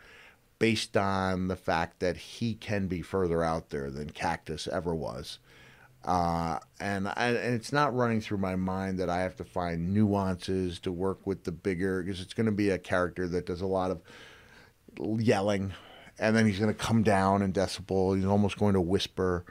based 0.60 0.96
on 0.96 1.48
the 1.48 1.56
fact 1.56 1.98
that 1.98 2.16
he 2.16 2.54
can 2.54 2.86
be 2.86 3.02
further 3.02 3.42
out 3.42 3.70
there 3.70 3.90
than 3.90 4.10
Cactus 4.10 4.68
ever 4.68 4.94
was. 4.94 5.40
Uh, 6.04 6.58
and, 6.78 7.08
I, 7.08 7.30
and 7.30 7.54
it's 7.54 7.72
not 7.72 7.94
running 7.94 8.20
through 8.20 8.38
my 8.38 8.54
mind 8.54 8.98
that 9.00 9.10
I 9.10 9.20
have 9.20 9.36
to 9.36 9.44
find 9.44 9.92
nuances 9.92 10.78
to 10.80 10.92
work 10.92 11.26
with 11.26 11.42
the 11.42 11.52
bigger, 11.52 12.02
because 12.02 12.20
it's 12.20 12.34
going 12.34 12.46
to 12.46 12.52
be 12.52 12.70
a 12.70 12.78
character 12.78 13.26
that 13.28 13.46
does 13.46 13.60
a 13.60 13.66
lot 13.66 13.90
of 13.90 14.00
yelling, 15.20 15.72
and 16.22 16.36
then 16.36 16.46
he's 16.46 16.60
going 16.60 16.72
to 16.72 16.78
come 16.78 17.02
down 17.02 17.42
in 17.42 17.52
decibel. 17.52 18.14
He's 18.14 18.24
almost 18.24 18.56
going 18.56 18.74
to 18.74 18.80
whisper. 18.80 19.44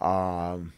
Um, 0.00 0.72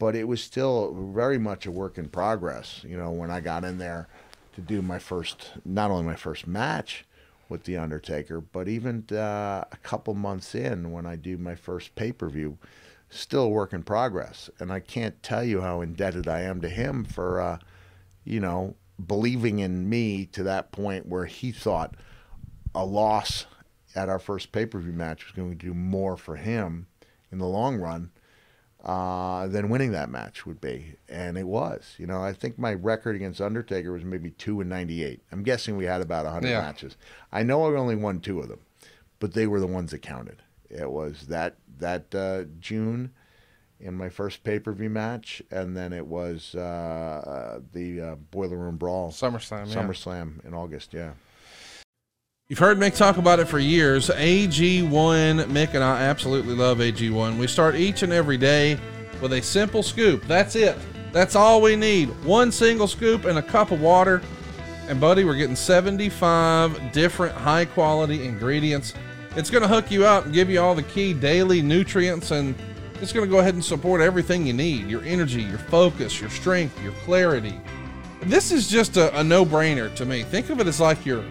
but 0.00 0.16
it 0.16 0.26
was 0.26 0.42
still 0.42 0.92
very 1.12 1.38
much 1.38 1.66
a 1.66 1.70
work 1.70 1.98
in 1.98 2.08
progress, 2.08 2.84
you 2.86 2.96
know, 2.96 3.10
when 3.12 3.30
I 3.30 3.40
got 3.40 3.64
in 3.64 3.78
there 3.78 4.08
to 4.54 4.60
do 4.60 4.82
my 4.82 4.98
first, 4.98 5.52
not 5.64 5.92
only 5.92 6.04
my 6.04 6.16
first 6.16 6.48
match 6.48 7.04
with 7.48 7.62
The 7.62 7.76
Undertaker, 7.76 8.40
but 8.40 8.66
even 8.66 9.04
uh, 9.12 9.64
a 9.70 9.76
couple 9.84 10.14
months 10.14 10.54
in 10.54 10.90
when 10.90 11.06
I 11.06 11.14
do 11.14 11.38
my 11.38 11.54
first 11.54 11.94
pay 11.94 12.10
per 12.10 12.28
view, 12.28 12.58
still 13.08 13.44
a 13.44 13.48
work 13.48 13.72
in 13.72 13.84
progress. 13.84 14.50
And 14.58 14.72
I 14.72 14.80
can't 14.80 15.22
tell 15.22 15.44
you 15.44 15.60
how 15.60 15.80
indebted 15.80 16.26
I 16.26 16.40
am 16.40 16.60
to 16.60 16.68
him 16.68 17.04
for, 17.04 17.40
uh, 17.40 17.58
you 18.24 18.40
know, 18.40 18.74
believing 19.04 19.60
in 19.60 19.88
me 19.88 20.26
to 20.26 20.42
that 20.42 20.72
point 20.72 21.06
where 21.06 21.26
he 21.26 21.52
thought 21.52 21.94
a 22.74 22.84
loss 22.84 23.46
at 23.98 24.08
our 24.08 24.18
first 24.20 24.52
pay 24.52 24.64
per 24.64 24.78
view 24.78 24.92
match 24.92 25.26
was 25.26 25.32
going 25.34 25.50
to 25.50 25.56
do 25.66 25.74
more 25.74 26.16
for 26.16 26.36
him 26.36 26.86
in 27.32 27.38
the 27.38 27.46
long 27.46 27.76
run 27.76 28.10
uh, 28.84 29.46
than 29.48 29.68
winning 29.68 29.90
that 29.92 30.08
match 30.08 30.46
would 30.46 30.60
be, 30.60 30.94
and 31.08 31.36
it 31.36 31.46
was. 31.48 31.94
You 31.98 32.06
know, 32.06 32.22
I 32.22 32.32
think 32.32 32.58
my 32.58 32.72
record 32.74 33.16
against 33.16 33.40
Undertaker 33.40 33.90
was 33.92 34.04
maybe 34.04 34.30
two 34.30 34.60
and 34.60 34.70
ninety 34.70 35.02
eight. 35.04 35.20
I'm 35.32 35.42
guessing 35.42 35.76
we 35.76 35.84
had 35.86 36.00
about 36.00 36.26
hundred 36.26 36.50
Yeah. 36.50 36.60
matches. 36.60 36.96
I 37.32 37.42
know 37.42 37.64
I 37.64 37.76
only 37.78 37.96
won 37.96 38.20
two 38.20 38.38
of 38.40 38.48
them, 38.48 38.60
but 39.18 39.34
they 39.34 39.46
were 39.48 39.60
the 39.60 39.66
ones 39.66 39.90
that 39.90 39.98
counted. 40.02 40.42
It 40.70 40.90
was 40.90 41.26
that 41.26 41.56
that 41.78 42.14
uh, 42.14 42.44
June 42.60 43.10
in 43.80 43.94
my 43.94 44.08
first 44.08 44.44
pay 44.44 44.58
per 44.60 44.72
view 44.72 44.90
match, 44.90 45.42
and 45.50 45.76
then 45.76 45.92
it 45.92 46.06
was 46.06 46.54
uh, 46.54 47.60
the 47.72 48.00
uh, 48.00 48.14
Boiler 48.30 48.56
Room 48.58 48.76
Brawl, 48.76 49.10
SummerSlam. 49.10 49.66
Yeah. 49.68 49.74
SummerSlam 49.82 50.44
in 50.46 50.54
August. 50.54 50.94
Yeah. 50.94 51.12
You've 52.50 52.60
heard 52.60 52.78
Mick 52.78 52.96
talk 52.96 53.18
about 53.18 53.40
it 53.40 53.44
for 53.44 53.58
years. 53.58 54.08
AG1, 54.08 54.88
Mick 54.88 55.74
and 55.74 55.84
I 55.84 56.00
absolutely 56.04 56.54
love 56.54 56.78
AG1. 56.78 57.36
We 57.36 57.46
start 57.46 57.74
each 57.74 58.02
and 58.02 58.10
every 58.10 58.38
day 58.38 58.80
with 59.20 59.34
a 59.34 59.42
simple 59.42 59.82
scoop. 59.82 60.24
That's 60.26 60.56
it. 60.56 60.78
That's 61.12 61.36
all 61.36 61.60
we 61.60 61.76
need. 61.76 62.08
One 62.24 62.50
single 62.50 62.86
scoop 62.86 63.26
and 63.26 63.36
a 63.36 63.42
cup 63.42 63.70
of 63.70 63.82
water. 63.82 64.22
And, 64.88 64.98
buddy, 64.98 65.24
we're 65.24 65.34
getting 65.34 65.56
75 65.56 66.90
different 66.90 67.34
high 67.34 67.66
quality 67.66 68.24
ingredients. 68.24 68.94
It's 69.36 69.50
going 69.50 69.60
to 69.60 69.68
hook 69.68 69.90
you 69.90 70.06
up 70.06 70.24
and 70.24 70.32
give 70.32 70.48
you 70.48 70.58
all 70.62 70.74
the 70.74 70.84
key 70.84 71.12
daily 71.12 71.60
nutrients, 71.60 72.30
and 72.30 72.54
it's 73.02 73.12
going 73.12 73.26
to 73.26 73.30
go 73.30 73.40
ahead 73.40 73.52
and 73.52 73.64
support 73.64 74.00
everything 74.00 74.46
you 74.46 74.54
need 74.54 74.88
your 74.88 75.02
energy, 75.02 75.42
your 75.42 75.58
focus, 75.58 76.18
your 76.18 76.30
strength, 76.30 76.82
your 76.82 76.92
clarity. 77.04 77.60
This 78.22 78.50
is 78.52 78.68
just 78.68 78.96
a, 78.96 79.14
a 79.18 79.22
no 79.22 79.44
brainer 79.44 79.94
to 79.96 80.06
me. 80.06 80.22
Think 80.22 80.48
of 80.48 80.60
it 80.60 80.66
as 80.66 80.80
like 80.80 81.04
your 81.04 81.22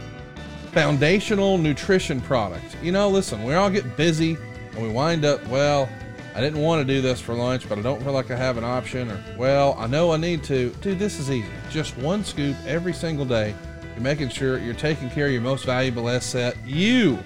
foundational 0.78 1.58
nutrition 1.58 2.22
product. 2.22 2.78
You 2.84 2.92
know, 2.92 3.10
listen, 3.10 3.44
we 3.44 3.56
all 3.56 3.72
get 3.72 3.98
busy 3.98 4.38
and 4.74 4.84
we 4.84 4.88
wind 4.88 5.26
up, 5.26 5.44
well, 5.48 5.90
I 6.36 6.40
didn't 6.40 6.62
want 6.62 6.88
to 6.88 6.94
do 6.94 7.02
this 7.02 7.20
for 7.20 7.34
lunch, 7.34 7.68
but 7.68 7.80
I 7.80 7.82
don't 7.82 8.00
feel 8.04 8.14
like 8.14 8.30
I 8.30 8.36
have 8.36 8.58
an 8.60 8.64
option, 8.64 9.10
or, 9.10 9.20
well, 9.40 9.76
I 9.80 9.88
know 9.88 10.12
I 10.12 10.18
need 10.18 10.44
to. 10.44 10.70
Dude, 10.82 11.00
this 11.00 11.18
is 11.18 11.32
easy. 11.32 11.50
Just 11.72 11.98
one 11.98 12.24
scoop 12.24 12.56
every 12.68 12.94
single 12.94 13.26
day. 13.26 13.56
You're 13.96 14.04
making 14.04 14.30
sure 14.30 14.60
you're 14.60 14.76
taking 14.76 15.10
care 15.10 15.26
of 15.26 15.32
your 15.32 15.42
most 15.42 15.66
valuable 15.66 16.08
asset, 16.10 16.56
you. 16.64 17.18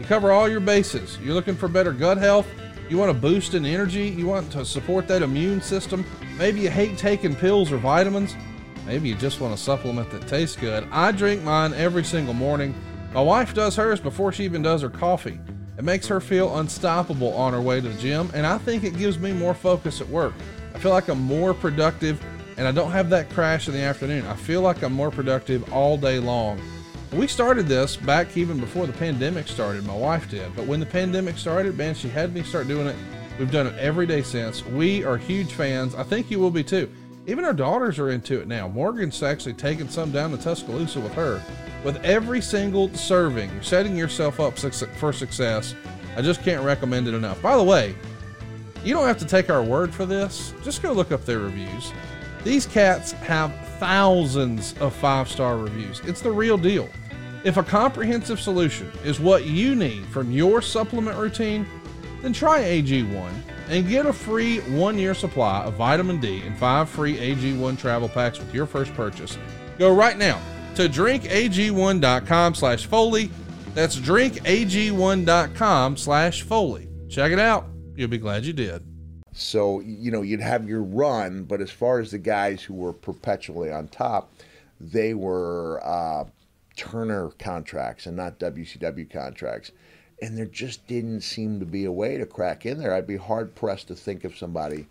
You 0.00 0.04
cover 0.06 0.32
all 0.32 0.48
your 0.48 0.58
bases. 0.58 1.20
You're 1.22 1.34
looking 1.34 1.54
for 1.54 1.68
better 1.68 1.92
gut 1.92 2.18
health. 2.18 2.48
You 2.88 2.98
want 2.98 3.12
to 3.12 3.16
boost 3.16 3.54
in 3.54 3.64
energy. 3.64 4.08
You 4.08 4.26
want 4.26 4.50
to 4.50 4.64
support 4.64 5.06
that 5.06 5.22
immune 5.22 5.62
system. 5.62 6.04
Maybe 6.36 6.62
you 6.62 6.70
hate 6.70 6.98
taking 6.98 7.36
pills 7.36 7.70
or 7.70 7.76
vitamins. 7.76 8.34
Maybe 8.84 9.08
you 9.08 9.14
just 9.14 9.40
want 9.40 9.54
a 9.54 9.56
supplement 9.56 10.10
that 10.10 10.26
tastes 10.26 10.56
good. 10.56 10.88
I 10.90 11.12
drink 11.12 11.44
mine 11.44 11.74
every 11.74 12.02
single 12.02 12.34
morning. 12.34 12.74
My 13.12 13.22
wife 13.22 13.54
does 13.54 13.74
hers 13.76 14.00
before 14.00 14.32
she 14.32 14.44
even 14.44 14.62
does 14.62 14.82
her 14.82 14.90
coffee. 14.90 15.40
It 15.78 15.84
makes 15.84 16.06
her 16.08 16.20
feel 16.20 16.58
unstoppable 16.58 17.32
on 17.34 17.52
her 17.52 17.60
way 17.60 17.80
to 17.80 17.88
the 17.88 18.00
gym, 18.00 18.30
and 18.34 18.46
I 18.46 18.58
think 18.58 18.84
it 18.84 18.98
gives 18.98 19.18
me 19.18 19.32
more 19.32 19.54
focus 19.54 20.00
at 20.00 20.08
work. 20.08 20.34
I 20.74 20.78
feel 20.78 20.92
like 20.92 21.08
I'm 21.08 21.20
more 21.20 21.54
productive, 21.54 22.22
and 22.56 22.68
I 22.68 22.72
don't 22.72 22.90
have 22.90 23.08
that 23.10 23.30
crash 23.30 23.66
in 23.66 23.74
the 23.74 23.80
afternoon. 23.80 24.26
I 24.26 24.34
feel 24.34 24.60
like 24.60 24.82
I'm 24.82 24.92
more 24.92 25.10
productive 25.10 25.72
all 25.72 25.96
day 25.96 26.18
long. 26.18 26.60
We 27.12 27.26
started 27.26 27.66
this 27.66 27.96
back 27.96 28.36
even 28.36 28.60
before 28.60 28.86
the 28.86 28.92
pandemic 28.92 29.48
started. 29.48 29.86
My 29.86 29.96
wife 29.96 30.28
did, 30.30 30.54
but 30.54 30.66
when 30.66 30.78
the 30.78 30.86
pandemic 30.86 31.38
started, 31.38 31.78
man, 31.78 31.94
she 31.94 32.08
had 32.08 32.34
me 32.34 32.42
start 32.42 32.68
doing 32.68 32.88
it. 32.88 32.96
We've 33.38 33.50
done 33.50 33.68
it 33.68 33.78
every 33.78 34.06
day 34.06 34.20
since. 34.20 34.66
We 34.66 35.04
are 35.04 35.16
huge 35.16 35.52
fans. 35.54 35.94
I 35.94 36.02
think 36.02 36.30
you 36.30 36.38
will 36.38 36.50
be 36.50 36.64
too. 36.64 36.90
Even 37.28 37.44
our 37.44 37.52
daughters 37.52 37.98
are 37.98 38.08
into 38.08 38.40
it 38.40 38.48
now. 38.48 38.68
Morgan's 38.68 39.22
actually 39.22 39.52
taking 39.52 39.86
some 39.86 40.10
down 40.10 40.30
to 40.30 40.38
Tuscaloosa 40.38 40.98
with 40.98 41.12
her. 41.12 41.42
With 41.84 42.02
every 42.02 42.40
single 42.40 42.88
serving, 42.94 43.52
you're 43.52 43.62
setting 43.62 43.94
yourself 43.94 44.40
up 44.40 44.58
for 44.58 45.12
success. 45.12 45.74
I 46.16 46.22
just 46.22 46.42
can't 46.42 46.64
recommend 46.64 47.06
it 47.06 47.12
enough. 47.12 47.42
By 47.42 47.58
the 47.58 47.62
way, 47.62 47.94
you 48.82 48.94
don't 48.94 49.06
have 49.06 49.18
to 49.18 49.26
take 49.26 49.50
our 49.50 49.62
word 49.62 49.94
for 49.94 50.06
this. 50.06 50.54
Just 50.64 50.82
go 50.82 50.92
look 50.92 51.12
up 51.12 51.26
their 51.26 51.40
reviews. 51.40 51.92
These 52.44 52.64
cats 52.64 53.12
have 53.12 53.54
thousands 53.78 54.74
of 54.80 54.94
five 54.94 55.28
star 55.28 55.58
reviews. 55.58 56.00
It's 56.06 56.22
the 56.22 56.32
real 56.32 56.56
deal. 56.56 56.88
If 57.44 57.58
a 57.58 57.62
comprehensive 57.62 58.40
solution 58.40 58.90
is 59.04 59.20
what 59.20 59.44
you 59.44 59.74
need 59.74 60.06
from 60.06 60.30
your 60.32 60.62
supplement 60.62 61.18
routine, 61.18 61.66
then 62.22 62.32
try 62.32 62.62
AG1 62.62 63.30
and 63.68 63.88
get 63.88 64.06
a 64.06 64.12
free 64.12 64.58
one 64.60 64.98
year 64.98 65.14
supply 65.14 65.64
of 65.64 65.74
vitamin 65.74 66.20
D 66.20 66.42
and 66.42 66.56
five 66.58 66.88
free 66.88 67.16
AG1 67.16 67.78
travel 67.78 68.08
packs 68.08 68.38
with 68.38 68.52
your 68.54 68.66
first 68.66 68.92
purchase. 68.94 69.38
Go 69.78 69.94
right 69.94 70.18
now 70.18 70.40
to 70.74 70.88
drinkag1.com 70.88 72.54
slash 72.54 72.86
Foley. 72.86 73.30
That's 73.74 73.96
drinkag1.com 73.96 75.96
slash 75.96 76.42
Foley. 76.42 76.88
Check 77.08 77.32
it 77.32 77.38
out. 77.38 77.66
You'll 77.94 78.08
be 78.08 78.18
glad 78.18 78.44
you 78.44 78.52
did. 78.52 78.84
So, 79.32 79.80
you 79.80 80.10
know, 80.10 80.22
you'd 80.22 80.40
have 80.40 80.68
your 80.68 80.82
run, 80.82 81.44
but 81.44 81.60
as 81.60 81.70
far 81.70 82.00
as 82.00 82.10
the 82.10 82.18
guys 82.18 82.62
who 82.62 82.74
were 82.74 82.92
perpetually 82.92 83.70
on 83.70 83.88
top, 83.88 84.32
they 84.80 85.14
were 85.14 85.80
uh, 85.84 86.24
Turner 86.76 87.30
contracts 87.38 88.06
and 88.06 88.16
not 88.16 88.38
WCW 88.38 89.10
contracts. 89.10 89.72
And 90.20 90.36
there 90.36 90.46
just 90.46 90.86
didn't 90.86 91.20
seem 91.20 91.60
to 91.60 91.66
be 91.66 91.84
a 91.84 91.92
way 91.92 92.16
to 92.18 92.26
crack 92.26 92.66
in 92.66 92.78
there. 92.78 92.92
I'd 92.92 93.06
be 93.06 93.16
hard 93.16 93.54
pressed 93.54 93.88
to 93.88 93.94
think 93.94 94.24
of 94.24 94.36
somebody 94.36 94.86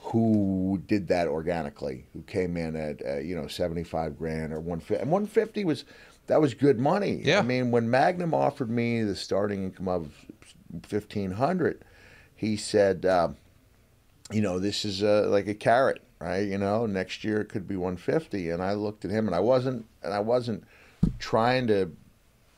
who 0.00 0.80
did 0.86 1.08
that 1.08 1.28
organically, 1.28 2.04
who 2.12 2.22
came 2.22 2.56
in 2.56 2.76
at, 2.76 3.04
uh, 3.04 3.18
you 3.18 3.34
know, 3.34 3.46
75 3.46 4.16
grand 4.16 4.52
or 4.52 4.60
150. 4.60 5.02
And 5.02 5.10
150 5.10 5.64
was, 5.64 5.84
that 6.28 6.40
was 6.40 6.54
good 6.54 6.78
money. 6.78 7.20
Yeah. 7.22 7.40
I 7.40 7.42
mean, 7.42 7.70
when 7.70 7.90
Magnum 7.90 8.32
offered 8.32 8.70
me 8.70 9.02
the 9.02 9.16
starting 9.16 9.64
income 9.64 9.88
of 9.88 10.12
1500 10.88 11.84
he 12.40 12.56
said, 12.56 13.04
uh, 13.04 13.28
you 14.32 14.40
know, 14.40 14.58
this 14.58 14.86
is 14.86 15.02
uh, 15.02 15.26
like 15.28 15.46
a 15.46 15.52
carrot, 15.52 16.00
right? 16.20 16.48
You 16.48 16.56
know, 16.56 16.86
next 16.86 17.22
year 17.22 17.42
it 17.42 17.50
could 17.50 17.68
be 17.68 17.76
150. 17.76 18.48
And 18.48 18.62
I 18.62 18.72
looked 18.72 19.04
at 19.04 19.10
him, 19.10 19.26
and 19.26 19.36
I 19.36 19.40
wasn't, 19.40 19.84
and 20.02 20.14
I 20.14 20.20
wasn't 20.20 20.64
trying 21.18 21.66
to 21.66 21.94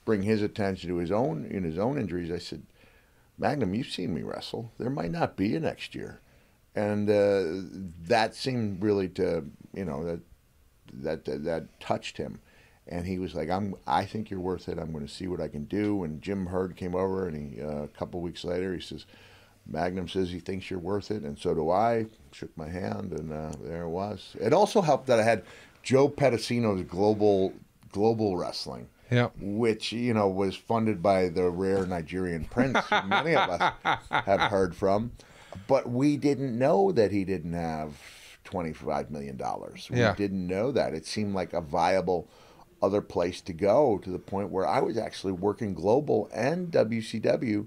bring 0.04 0.22
his 0.22 0.42
attention 0.42 0.88
to 0.90 0.96
his 0.96 1.10
own 1.10 1.44
in 1.46 1.62
his 1.64 1.78
own 1.78 1.98
injuries. 1.98 2.30
I 2.30 2.38
said, 2.38 2.62
Magnum, 3.38 3.74
you've 3.74 3.88
seen 3.88 4.14
me 4.14 4.22
wrestle. 4.22 4.72
There 4.78 4.90
might 4.90 5.10
not 5.10 5.36
be 5.36 5.54
a 5.56 5.60
next 5.60 5.94
year, 5.94 6.20
and 6.74 7.08
uh, 7.08 7.44
that 8.06 8.34
seemed 8.34 8.82
really 8.82 9.08
to, 9.10 9.44
you 9.74 9.84
know, 9.84 10.04
that 10.04 10.20
that 10.92 11.24
that, 11.24 11.44
that 11.44 11.80
touched 11.80 12.16
him. 12.16 12.40
And 12.88 13.06
he 13.06 13.18
was 13.18 13.34
like, 13.34 13.48
"I'm. 13.48 13.76
I 13.86 14.04
think 14.04 14.28
you're 14.28 14.40
worth 14.40 14.68
it. 14.68 14.78
I'm 14.78 14.92
going 14.92 15.06
to 15.06 15.12
see 15.12 15.28
what 15.28 15.40
I 15.40 15.46
can 15.48 15.64
do." 15.64 16.02
And 16.02 16.20
Jim 16.20 16.46
Herd 16.46 16.76
came 16.76 16.96
over, 16.96 17.28
and 17.28 17.54
he 17.54 17.62
uh, 17.62 17.84
a 17.84 17.88
couple 17.88 18.20
weeks 18.20 18.44
later, 18.44 18.74
he 18.74 18.80
says, 18.80 19.06
Magnum 19.66 20.08
says 20.08 20.30
he 20.30 20.40
thinks 20.40 20.70
you're 20.70 20.78
worth 20.78 21.10
it, 21.10 21.22
and 21.22 21.38
so 21.38 21.54
do 21.54 21.70
I. 21.70 22.06
Shook 22.32 22.56
my 22.56 22.68
hand, 22.68 23.12
and 23.12 23.32
uh, 23.32 23.52
there 23.62 23.84
it 23.84 23.90
was. 23.90 24.34
It 24.40 24.52
also 24.52 24.80
helped 24.80 25.06
that 25.06 25.20
I 25.20 25.22
had 25.22 25.44
Joe 25.82 26.08
Pedicino's 26.08 26.82
global 26.82 27.52
global 27.92 28.36
wrestling, 28.36 28.88
Yeah. 29.12 29.28
which 29.40 29.92
you 29.92 30.14
know 30.14 30.28
was 30.28 30.56
funded 30.56 31.02
by 31.02 31.28
the 31.28 31.48
rare 31.50 31.84
Nigerian 31.86 32.44
prince 32.46 32.78
many 33.06 33.34
of 33.36 33.48
us 33.50 33.72
have 34.10 34.40
heard 34.50 34.74
from, 34.74 35.12
but 35.68 35.88
we 35.90 36.16
didn't 36.16 36.58
know 36.58 36.92
that 36.92 37.10
he 37.12 37.24
didn't 37.24 37.52
have 37.52 37.94
twenty 38.44 38.72
five 38.72 39.10
million 39.10 39.36
dollars. 39.36 39.88
We 39.90 39.98
Yeah. 39.98 40.14
didn't 40.14 40.46
know 40.46 40.72
that. 40.72 40.94
It 40.94 41.06
seemed 41.06 41.34
like 41.34 41.52
a 41.52 41.60
viable 41.60 42.28
other 42.82 43.00
place 43.00 43.40
to 43.42 43.52
go 43.52 43.98
to 43.98 44.10
the 44.10 44.18
point 44.18 44.50
where 44.50 44.66
I 44.66 44.80
was 44.80 44.96
actually 44.98 45.32
working 45.34 45.72
global 45.74 46.28
and 46.34 46.70
WCW 46.72 47.66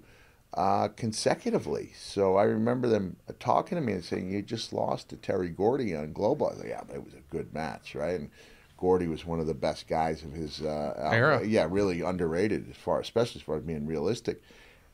uh, 0.54 0.88
consecutively. 0.90 1.92
So 1.98 2.36
I 2.38 2.44
remember 2.44 2.88
them 2.88 3.18
talking 3.40 3.78
to 3.78 3.82
me 3.82 3.94
and 3.94 4.04
saying, 4.04 4.30
"You 4.32 4.42
just 4.42 4.74
lost 4.74 5.10
to 5.10 5.16
Terry 5.18 5.50
Gordy 5.50 5.96
on 5.96 6.12
Global." 6.14 6.48
I 6.48 6.50
was 6.52 6.60
like, 6.60 6.70
"Yeah, 6.70 6.82
but 6.88 6.96
it 6.96 7.04
was 7.04 7.14
a 7.14 7.24
good 7.30 7.54
match, 7.54 7.94
right?" 7.96 8.20
And 8.20 8.30
Gordy 8.86 9.08
was 9.08 9.26
one 9.26 9.40
of 9.40 9.48
the 9.48 9.56
best 9.56 9.88
guys 9.88 10.24
of 10.24 10.32
his 10.32 10.62
uh, 10.62 11.10
Era. 11.12 11.44
Yeah, 11.44 11.66
really 11.68 12.02
underrated 12.02 12.70
as 12.70 12.76
far, 12.78 13.00
especially 13.00 13.40
as 13.40 13.44
far 13.44 13.58
as 13.58 13.64
being 13.64 13.88
realistic. 13.88 14.44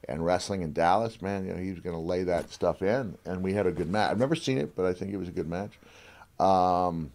And 0.08 0.26
wrestling 0.26 0.62
in 0.62 0.72
Dallas, 0.72 1.22
man, 1.22 1.46
you 1.46 1.54
know, 1.54 1.60
he 1.60 1.72
was 1.72 1.82
going 1.82 1.96
to 1.96 2.02
lay 2.02 2.24
that 2.24 2.52
stuff 2.52 2.82
in, 2.82 3.18
and 3.26 3.44
we 3.44 3.52
had 3.52 3.68
a 3.68 3.72
good 3.72 3.90
match. 3.90 4.12
I've 4.12 4.18
never 4.18 4.34
seen 4.34 4.58
it, 4.58 4.78
but 4.78 4.86
I 4.86 4.94
think 4.94 5.12
it 5.12 5.18
was 5.18 5.28
a 5.28 5.34
good 5.34 5.50
match. 5.50 5.78
Um, 6.40 7.12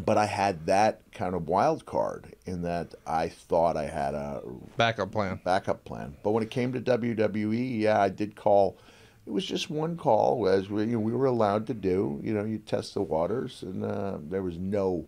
but 0.00 0.16
I 0.16 0.24
had 0.24 0.64
that 0.64 1.02
kind 1.12 1.34
of 1.34 1.46
wild 1.46 1.84
card 1.84 2.34
in 2.46 2.62
that 2.62 2.94
I 3.06 3.28
thought 3.28 3.76
I 3.76 3.84
had 3.84 4.14
a 4.14 4.40
Backup 4.78 5.12
plan. 5.12 5.40
backup 5.44 5.84
plan. 5.84 6.16
But 6.22 6.30
when 6.30 6.42
it 6.42 6.50
came 6.50 6.72
to 6.72 6.80
WWE, 6.80 7.80
yeah, 7.80 8.00
I 8.00 8.08
did 8.08 8.34
call. 8.34 8.78
It 9.26 9.30
was 9.30 9.44
just 9.44 9.68
one 9.68 9.98
call, 9.98 10.48
as 10.48 10.70
we, 10.70 10.84
you 10.84 10.86
know, 10.92 11.00
we 11.00 11.12
were 11.12 11.26
allowed 11.26 11.66
to 11.66 11.74
do. 11.74 12.18
You 12.24 12.32
know, 12.32 12.44
you 12.44 12.58
test 12.58 12.94
the 12.94 13.02
waters, 13.02 13.62
and 13.62 13.84
uh, 13.84 14.16
there 14.30 14.42
was 14.42 14.56
no, 14.56 15.06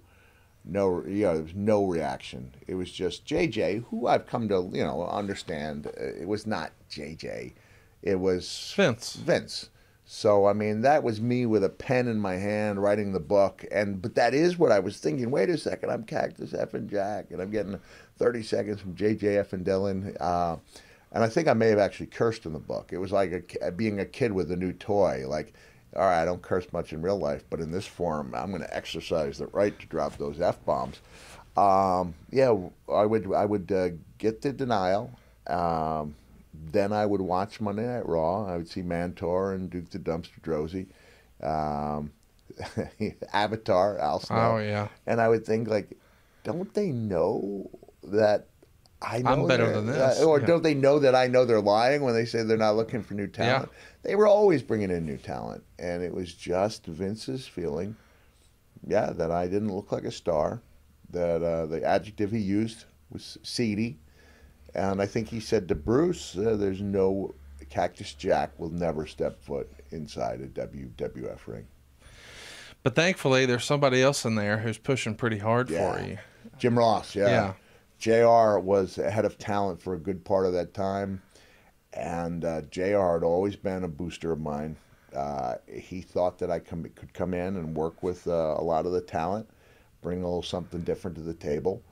no, 0.64 1.04
you 1.06 1.24
know, 1.24 1.34
there 1.34 1.42
was 1.42 1.54
no 1.54 1.84
reaction. 1.84 2.54
It 2.66 2.74
was 2.74 2.90
just 2.90 3.26
JJ, 3.26 3.84
who 3.90 4.06
I've 4.06 4.26
come 4.26 4.48
to, 4.48 4.68
you 4.72 4.82
know, 4.84 5.06
understand. 5.06 5.86
uh, 5.86 5.90
It 6.00 6.26
was 6.28 6.46
not 6.46 6.72
JJ. 6.90 7.52
It 8.02 8.20
was 8.20 8.72
Vince. 8.76 9.14
Vince. 9.14 9.70
So 10.06 10.46
I 10.46 10.52
mean, 10.52 10.82
that 10.82 11.02
was 11.02 11.20
me 11.20 11.46
with 11.46 11.64
a 11.64 11.70
pen 11.70 12.08
in 12.08 12.20
my 12.20 12.34
hand 12.34 12.82
writing 12.82 13.12
the 13.12 13.20
book, 13.20 13.64
and 13.72 14.02
but 14.02 14.14
that 14.16 14.34
is 14.34 14.58
what 14.58 14.70
I 14.72 14.78
was 14.78 14.98
thinking. 14.98 15.30
Wait 15.30 15.48
a 15.48 15.56
second, 15.56 15.90
I'm 15.90 16.04
Cactus 16.04 16.52
F 16.52 16.74
and 16.74 16.90
Jack, 16.90 17.30
and 17.30 17.40
I'm 17.40 17.50
getting 17.50 17.80
30 18.18 18.42
seconds 18.42 18.80
from 18.82 18.94
JJ 18.94 19.38
F 19.38 19.54
and 19.54 19.64
Dillon, 19.64 20.14
uh, 20.20 20.56
and 21.10 21.24
I 21.24 21.28
think 21.28 21.48
I 21.48 21.54
may 21.54 21.68
have 21.68 21.78
actually 21.78 22.06
cursed 22.08 22.44
in 22.44 22.52
the 22.52 22.58
book. 22.58 22.90
It 22.92 22.98
was 22.98 23.12
like 23.12 23.58
a, 23.62 23.72
being 23.72 23.98
a 24.00 24.04
kid 24.04 24.32
with 24.32 24.50
a 24.52 24.56
new 24.56 24.72
toy. 24.74 25.24
Like, 25.26 25.54
all 25.96 26.02
right, 26.02 26.22
I 26.22 26.24
don't 26.24 26.42
curse 26.42 26.66
much 26.72 26.92
in 26.92 27.02
real 27.02 27.18
life, 27.18 27.44
but 27.50 27.60
in 27.60 27.70
this 27.70 27.86
forum, 27.86 28.34
I'm 28.34 28.50
going 28.50 28.62
to 28.62 28.76
exercise 28.76 29.38
the 29.38 29.46
right 29.48 29.78
to 29.78 29.86
drop 29.86 30.16
those 30.18 30.40
f 30.40 30.64
bombs. 30.64 31.00
Um, 31.56 32.14
yeah, 32.30 32.54
I 32.92 33.06
would 33.06 33.32
I 33.32 33.44
would 33.44 33.70
uh, 33.70 33.90
get 34.18 34.42
the 34.42 34.52
denial. 34.52 35.12
Um, 35.46 36.16
then 36.72 36.92
I 36.92 37.06
would 37.06 37.20
watch 37.20 37.60
Monday 37.60 37.86
Night 37.86 38.08
Raw. 38.08 38.46
I 38.46 38.56
would 38.56 38.68
see 38.68 38.82
Mantaur 38.82 39.54
and 39.54 39.70
Duke 39.70 39.90
the 39.90 39.98
Dumpster 39.98 40.40
Droese, 40.42 40.86
um, 41.42 42.12
Avatar, 43.32 43.98
Al 43.98 44.20
Snow. 44.20 44.54
Oh, 44.54 44.58
yeah. 44.58 44.88
And 45.06 45.20
I 45.20 45.28
would 45.28 45.44
think 45.44 45.68
like, 45.68 45.96
don't 46.42 46.72
they 46.74 46.90
know 46.90 47.70
that 48.04 48.46
I 49.06 49.18
know 49.22 49.30
I'm 49.42 49.46
better 49.46 49.70
than 49.72 49.86
this. 49.86 50.20
uh, 50.20 50.24
or 50.26 50.40
Yeah. 50.40 50.46
don't 50.46 50.62
they 50.62 50.74
know 50.74 50.98
that 50.98 51.14
I 51.14 51.26
know 51.26 51.44
they're 51.44 51.60
lying 51.60 52.02
when 52.02 52.14
they 52.14 52.24
say 52.24 52.42
they're 52.42 52.56
not 52.56 52.76
looking 52.76 53.02
for 53.02 53.14
new 53.14 53.26
talent? 53.26 53.70
They 54.02 54.14
were 54.16 54.26
always 54.26 54.62
bringing 54.62 54.90
in 54.90 55.04
new 55.06 55.16
talent, 55.16 55.62
and 55.78 56.02
it 56.02 56.12
was 56.14 56.32
just 56.34 56.86
Vince's 56.86 57.46
feeling, 57.46 57.96
yeah, 58.86 59.10
that 59.12 59.30
I 59.30 59.46
didn't 59.46 59.74
look 59.74 59.92
like 59.92 60.04
a 60.04 60.10
star. 60.10 60.60
That 61.10 61.42
uh, 61.42 61.66
the 61.66 61.82
adjective 61.84 62.30
he 62.32 62.38
used 62.38 62.84
was 63.10 63.38
seedy, 63.42 63.98
and 64.74 65.00
I 65.00 65.06
think 65.06 65.28
he 65.28 65.38
said 65.40 65.68
to 65.68 65.74
Bruce, 65.74 66.36
uh, 66.36 66.56
"There's 66.56 66.80
no 66.80 67.34
Cactus 67.70 68.14
Jack 68.14 68.58
will 68.58 68.70
never 68.70 69.06
step 69.06 69.40
foot 69.42 69.70
inside 69.90 70.40
a 70.40 70.46
WWF 70.48 71.46
ring." 71.46 71.66
But 72.82 72.94
thankfully, 72.94 73.46
there's 73.46 73.64
somebody 73.64 74.02
else 74.02 74.24
in 74.24 74.34
there 74.34 74.58
who's 74.58 74.76
pushing 74.78 75.14
pretty 75.14 75.38
hard 75.38 75.70
Yeah. 75.70 75.92
for 75.92 76.06
you. 76.06 76.18
Jim 76.58 76.78
Ross, 76.78 77.14
yeah. 77.14 77.54
JR 78.04 78.58
was 78.58 78.96
head 78.96 79.24
of 79.24 79.38
talent 79.38 79.80
for 79.80 79.94
a 79.94 79.98
good 79.98 80.26
part 80.26 80.44
of 80.44 80.52
that 80.52 80.74
time. 80.74 81.22
And 81.94 82.44
uh, 82.44 82.60
JR 82.70 83.14
had 83.14 83.22
always 83.22 83.56
been 83.56 83.82
a 83.82 83.88
booster 83.88 84.30
of 84.30 84.40
mine. 84.40 84.76
Uh, 85.16 85.54
he 85.72 86.02
thought 86.02 86.38
that 86.40 86.50
I 86.50 86.58
come, 86.58 86.82
could 86.94 87.14
come 87.14 87.32
in 87.32 87.56
and 87.56 87.74
work 87.74 88.02
with 88.02 88.26
uh, 88.26 88.56
a 88.58 88.62
lot 88.62 88.84
of 88.84 88.92
the 88.92 89.00
talent, 89.00 89.48
bring 90.02 90.20
a 90.20 90.26
little 90.26 90.42
something 90.42 90.82
different 90.82 91.16
to 91.16 91.22
the 91.22 91.32
table. 91.32 91.82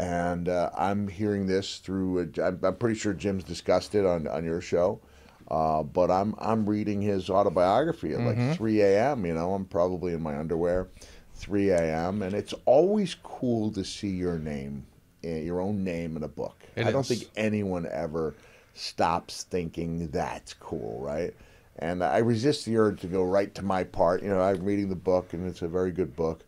And 0.00 0.48
uh, 0.48 0.70
I'm 0.76 1.06
hearing 1.06 1.46
this 1.46 1.78
through, 1.78 2.32
i 2.38 2.48
I'm, 2.48 2.58
I'm 2.64 2.74
pretty 2.74 2.98
sure 2.98 3.12
Jim's 3.12 3.44
discussed 3.44 3.94
it 3.94 4.04
on, 4.04 4.26
on 4.26 4.44
your 4.44 4.60
show. 4.60 5.00
Uh, 5.48 5.84
but 5.84 6.10
I'm 6.10 6.34
I'm 6.38 6.68
reading 6.68 7.02
his 7.02 7.28
autobiography 7.30 8.14
at 8.14 8.20
like 8.20 8.56
3 8.56 8.80
a.m. 8.80 9.26
You 9.26 9.34
know, 9.34 9.52
I'm 9.54 9.66
probably 9.66 10.14
in 10.14 10.22
my 10.22 10.36
underwear, 10.36 10.88
3 11.34 11.70
a.m. 11.70 12.22
And 12.22 12.34
it's 12.34 12.54
always 12.64 13.14
cool 13.22 13.70
to 13.72 13.84
see 13.84 14.08
your 14.08 14.38
name, 14.38 14.86
your 15.22 15.60
own 15.60 15.84
name 15.84 16.16
in 16.16 16.22
a 16.22 16.28
book. 16.28 16.62
It 16.76 16.86
I 16.86 16.90
don't 16.90 17.02
is. 17.02 17.08
think 17.08 17.30
anyone 17.36 17.86
ever 17.86 18.34
stops 18.74 19.44
thinking 19.44 20.08
that's 20.08 20.54
cool, 20.54 21.00
right? 21.00 21.34
And 21.78 22.02
I 22.04 22.18
resist 22.18 22.64
the 22.66 22.76
urge 22.76 23.00
to 23.00 23.06
go 23.06 23.24
right 23.24 23.54
to 23.54 23.62
my 23.62 23.84
part. 23.84 24.22
You 24.22 24.30
know, 24.30 24.40
I'm 24.40 24.64
reading 24.64 24.88
the 24.88 24.96
book, 24.96 25.32
and 25.32 25.46
it's 25.48 25.62
a 25.62 25.68
very 25.68 25.90
good 25.90 26.14
book. 26.14 26.44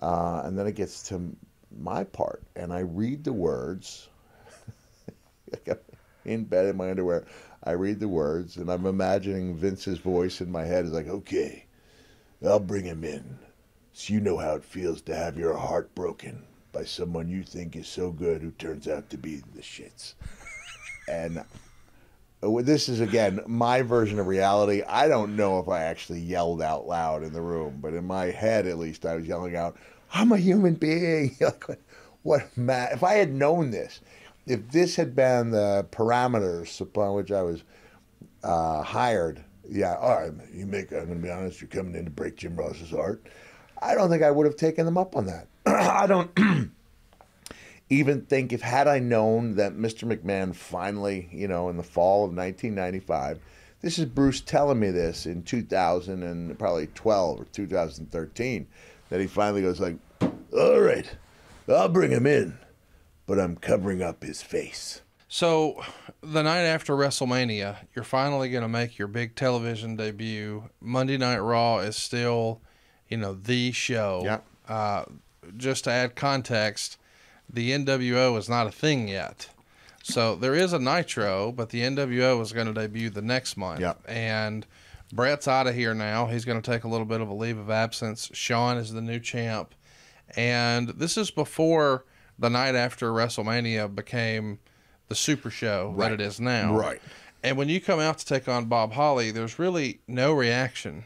Uh, 0.00 0.42
and 0.44 0.58
then 0.58 0.66
it 0.66 0.74
gets 0.74 1.02
to 1.08 1.36
my 1.78 2.04
part, 2.04 2.42
and 2.56 2.72
I 2.72 2.80
read 2.80 3.24
the 3.24 3.32
words. 3.32 4.08
in 6.24 6.44
bed 6.44 6.66
in 6.66 6.76
my 6.76 6.90
underwear, 6.90 7.26
I 7.64 7.72
read 7.72 8.00
the 8.00 8.08
words, 8.08 8.56
and 8.56 8.70
I'm 8.70 8.86
imagining 8.86 9.56
Vince's 9.56 9.98
voice 9.98 10.40
in 10.40 10.50
my 10.50 10.64
head 10.64 10.84
is 10.84 10.92
like, 10.92 11.08
"Okay, 11.08 11.66
I'll 12.44 12.60
bring 12.60 12.84
him 12.84 13.04
in, 13.04 13.38
so 13.92 14.14
you 14.14 14.20
know 14.20 14.38
how 14.38 14.54
it 14.56 14.64
feels 14.64 15.02
to 15.02 15.14
have 15.14 15.38
your 15.38 15.56
heart 15.56 15.94
broken 15.94 16.44
by 16.72 16.84
someone 16.84 17.28
you 17.28 17.42
think 17.42 17.76
is 17.76 17.86
so 17.86 18.10
good 18.10 18.42
who 18.42 18.50
turns 18.52 18.88
out 18.88 19.10
to 19.10 19.16
be 19.16 19.42
the 19.54 19.62
shits." 19.62 20.14
and 21.08 21.44
uh, 22.42 22.62
this 22.62 22.88
is 22.88 23.00
again 23.00 23.40
my 23.46 23.82
version 23.82 24.18
of 24.18 24.26
reality. 24.26 24.82
I 24.82 25.08
don't 25.08 25.36
know 25.36 25.58
if 25.60 25.68
I 25.68 25.84
actually 25.84 26.20
yelled 26.20 26.60
out 26.60 26.86
loud 26.86 27.22
in 27.22 27.32
the 27.32 27.40
room, 27.40 27.78
but 27.80 27.94
in 27.94 28.04
my 28.04 28.26
head, 28.26 28.66
at 28.66 28.78
least, 28.78 29.06
I 29.06 29.14
was 29.14 29.26
yelling 29.26 29.56
out, 29.56 29.76
"I'm 30.12 30.32
a 30.32 30.38
human 30.38 30.74
being!" 30.74 31.36
like, 31.40 31.68
what, 31.68 31.80
what 32.22 32.56
ma- 32.56 32.88
if 32.92 33.02
I 33.02 33.14
had 33.14 33.32
known 33.32 33.70
this? 33.70 34.00
If 34.46 34.70
this 34.72 34.96
had 34.96 35.14
been 35.14 35.52
the 35.52 35.86
parameters 35.92 36.80
upon 36.80 37.14
which 37.14 37.30
I 37.30 37.42
was 37.42 37.62
uh, 38.42 38.82
hired, 38.82 39.44
yeah, 39.68 39.94
all 39.94 40.20
right, 40.20 40.32
you 40.52 40.66
make. 40.66 40.90
I'm 40.90 41.06
going 41.06 41.20
to 41.20 41.22
be 41.22 41.30
honest. 41.30 41.60
You're 41.60 41.68
coming 41.68 41.94
in 41.94 42.04
to 42.06 42.10
break 42.10 42.36
Jim 42.36 42.56
Ross's 42.56 42.90
heart. 42.90 43.24
I 43.80 43.94
don't 43.94 44.10
think 44.10 44.22
I 44.22 44.30
would 44.30 44.46
have 44.46 44.56
taken 44.56 44.84
them 44.84 44.98
up 44.98 45.16
on 45.16 45.26
that. 45.26 45.46
I 45.66 46.06
don't 46.06 46.30
even 47.88 48.22
think 48.22 48.52
if 48.52 48.62
had 48.62 48.88
I 48.88 48.98
known 48.98 49.56
that 49.56 49.74
Mr. 49.74 50.04
McMahon 50.04 50.54
finally, 50.54 51.28
you 51.30 51.46
know, 51.46 51.68
in 51.68 51.76
the 51.76 51.82
fall 51.82 52.24
of 52.24 52.34
1995, 52.34 53.38
this 53.80 53.98
is 53.98 54.06
Bruce 54.06 54.40
telling 54.40 54.80
me 54.80 54.90
this 54.90 55.26
in 55.26 55.42
2000 55.42 56.22
and 56.22 56.58
probably 56.58 56.86
12 56.88 57.40
or 57.40 57.44
2013, 57.46 58.66
that 59.08 59.20
he 59.20 59.26
finally 59.26 59.62
goes 59.62 59.80
like, 59.80 59.96
"All 60.52 60.80
right, 60.80 61.16
I'll 61.68 61.88
bring 61.88 62.12
him 62.12 62.26
in, 62.26 62.58
but 63.26 63.38
I'm 63.40 63.56
covering 63.56 64.02
up 64.02 64.22
his 64.22 64.40
face." 64.40 65.02
So, 65.28 65.82
the 66.22 66.42
night 66.42 66.60
after 66.60 66.94
WrestleMania, 66.94 67.76
you're 67.94 68.04
finally 68.04 68.50
going 68.50 68.62
to 68.62 68.68
make 68.68 68.98
your 68.98 69.08
big 69.08 69.34
television 69.34 69.96
debut. 69.96 70.68
Monday 70.80 71.16
Night 71.16 71.38
Raw 71.38 71.78
is 71.78 71.96
still, 71.96 72.60
you 73.08 73.16
know, 73.16 73.32
the 73.32 73.72
show. 73.72 74.22
Yeah. 74.24 74.40
Uh, 74.68 75.06
just 75.56 75.84
to 75.84 75.90
add 75.90 76.14
context, 76.16 76.98
the 77.52 77.70
NWO 77.72 78.36
is 78.38 78.48
not 78.48 78.66
a 78.66 78.70
thing 78.70 79.08
yet. 79.08 79.48
So 80.02 80.34
there 80.34 80.54
is 80.54 80.72
a 80.72 80.78
Nitro, 80.78 81.52
but 81.52 81.70
the 81.70 81.82
NWO 81.82 82.40
is 82.40 82.52
going 82.52 82.66
to 82.66 82.72
debut 82.72 83.10
the 83.10 83.22
next 83.22 83.56
month. 83.56 83.80
Yep. 83.80 84.00
And 84.08 84.66
Bret's 85.12 85.46
out 85.46 85.66
of 85.66 85.74
here 85.74 85.94
now. 85.94 86.26
He's 86.26 86.44
going 86.44 86.60
to 86.60 86.70
take 86.70 86.84
a 86.84 86.88
little 86.88 87.06
bit 87.06 87.20
of 87.20 87.28
a 87.28 87.34
leave 87.34 87.58
of 87.58 87.70
absence. 87.70 88.30
Shawn 88.32 88.78
is 88.78 88.92
the 88.92 89.00
new 89.02 89.20
champ. 89.20 89.74
And 90.36 90.88
this 90.90 91.16
is 91.16 91.30
before 91.30 92.04
the 92.38 92.50
night 92.50 92.74
after 92.74 93.10
WrestleMania 93.12 93.94
became 93.94 94.58
the 95.08 95.14
super 95.14 95.50
show 95.50 95.92
Right. 95.94 96.08
that 96.10 96.20
it 96.20 96.24
is 96.26 96.40
now. 96.40 96.74
Right. 96.74 97.00
And 97.44 97.56
when 97.56 97.68
you 97.68 97.80
come 97.80 98.00
out 98.00 98.18
to 98.18 98.26
take 98.26 98.48
on 98.48 98.64
Bob 98.66 98.92
Holly, 98.92 99.30
there's 99.30 99.58
really 99.58 100.00
no 100.08 100.32
reaction, 100.32 101.04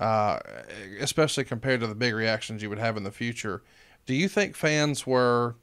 uh, 0.00 0.38
especially 0.98 1.44
compared 1.44 1.80
to 1.80 1.86
the 1.86 1.94
big 1.94 2.14
reactions 2.14 2.62
you 2.62 2.70
would 2.70 2.78
have 2.78 2.96
in 2.96 3.04
the 3.04 3.12
future. 3.12 3.62
Do 4.06 4.14
you 4.14 4.28
think 4.28 4.56
fans 4.56 5.06
were, 5.06 5.56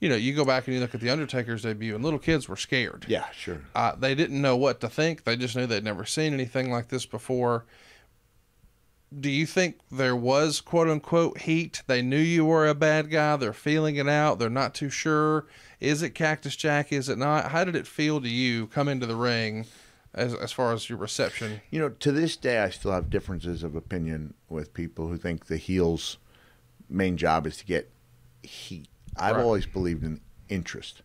you 0.00 0.08
know, 0.08 0.16
you 0.16 0.34
go 0.34 0.44
back 0.44 0.66
and 0.66 0.74
you 0.74 0.80
look 0.80 0.94
at 0.94 1.00
the 1.00 1.08
Undertaker's 1.08 1.62
debut, 1.62 1.94
and 1.94 2.04
little 2.04 2.18
kids 2.18 2.48
were 2.48 2.56
scared. 2.56 3.06
Yeah, 3.08 3.30
sure. 3.30 3.62
Uh, 3.74 3.94
they 3.94 4.16
didn't 4.16 4.42
know 4.42 4.56
what 4.56 4.80
to 4.80 4.88
think. 4.88 5.22
They 5.24 5.36
just 5.36 5.54
knew 5.54 5.66
they'd 5.66 5.84
never 5.84 6.04
seen 6.04 6.34
anything 6.34 6.70
like 6.70 6.88
this 6.88 7.06
before. 7.06 7.64
Do 9.18 9.30
you 9.30 9.46
think 9.46 9.78
there 9.90 10.16
was 10.16 10.60
quote 10.60 10.88
unquote 10.88 11.38
heat? 11.38 11.82
They 11.86 12.02
knew 12.02 12.18
you 12.18 12.44
were 12.44 12.68
a 12.68 12.74
bad 12.74 13.10
guy. 13.10 13.36
They're 13.36 13.52
feeling 13.52 13.96
it 13.96 14.08
out. 14.08 14.38
They're 14.38 14.50
not 14.50 14.74
too 14.74 14.90
sure. 14.90 15.46
Is 15.80 16.02
it 16.02 16.10
Cactus 16.10 16.56
Jack? 16.56 16.92
Is 16.92 17.08
it 17.08 17.18
not? 17.18 17.50
How 17.50 17.64
did 17.64 17.74
it 17.74 17.86
feel 17.86 18.20
to 18.20 18.28
you 18.28 18.66
come 18.68 18.88
into 18.88 19.06
the 19.06 19.16
ring 19.16 19.66
as, 20.14 20.34
as 20.34 20.52
far 20.52 20.72
as 20.72 20.88
your 20.88 20.98
reception? 20.98 21.60
You 21.70 21.80
know, 21.80 21.88
to 21.90 22.12
this 22.12 22.36
day, 22.36 22.58
I 22.58 22.70
still 22.70 22.92
have 22.92 23.10
differences 23.10 23.62
of 23.62 23.74
opinion 23.76 24.34
with 24.48 24.74
people 24.74 25.08
who 25.08 25.16
think 25.16 25.46
the 25.46 25.56
heel's 25.56 26.18
main 26.88 27.16
job 27.16 27.46
is 27.46 27.56
to 27.58 27.64
get 27.64 27.90
heat. 28.42 28.88
I've 29.16 29.36
Right. 29.36 29.42
always 29.42 29.66
believed 29.66 30.02
in 30.04 30.20
interest. 30.48 31.02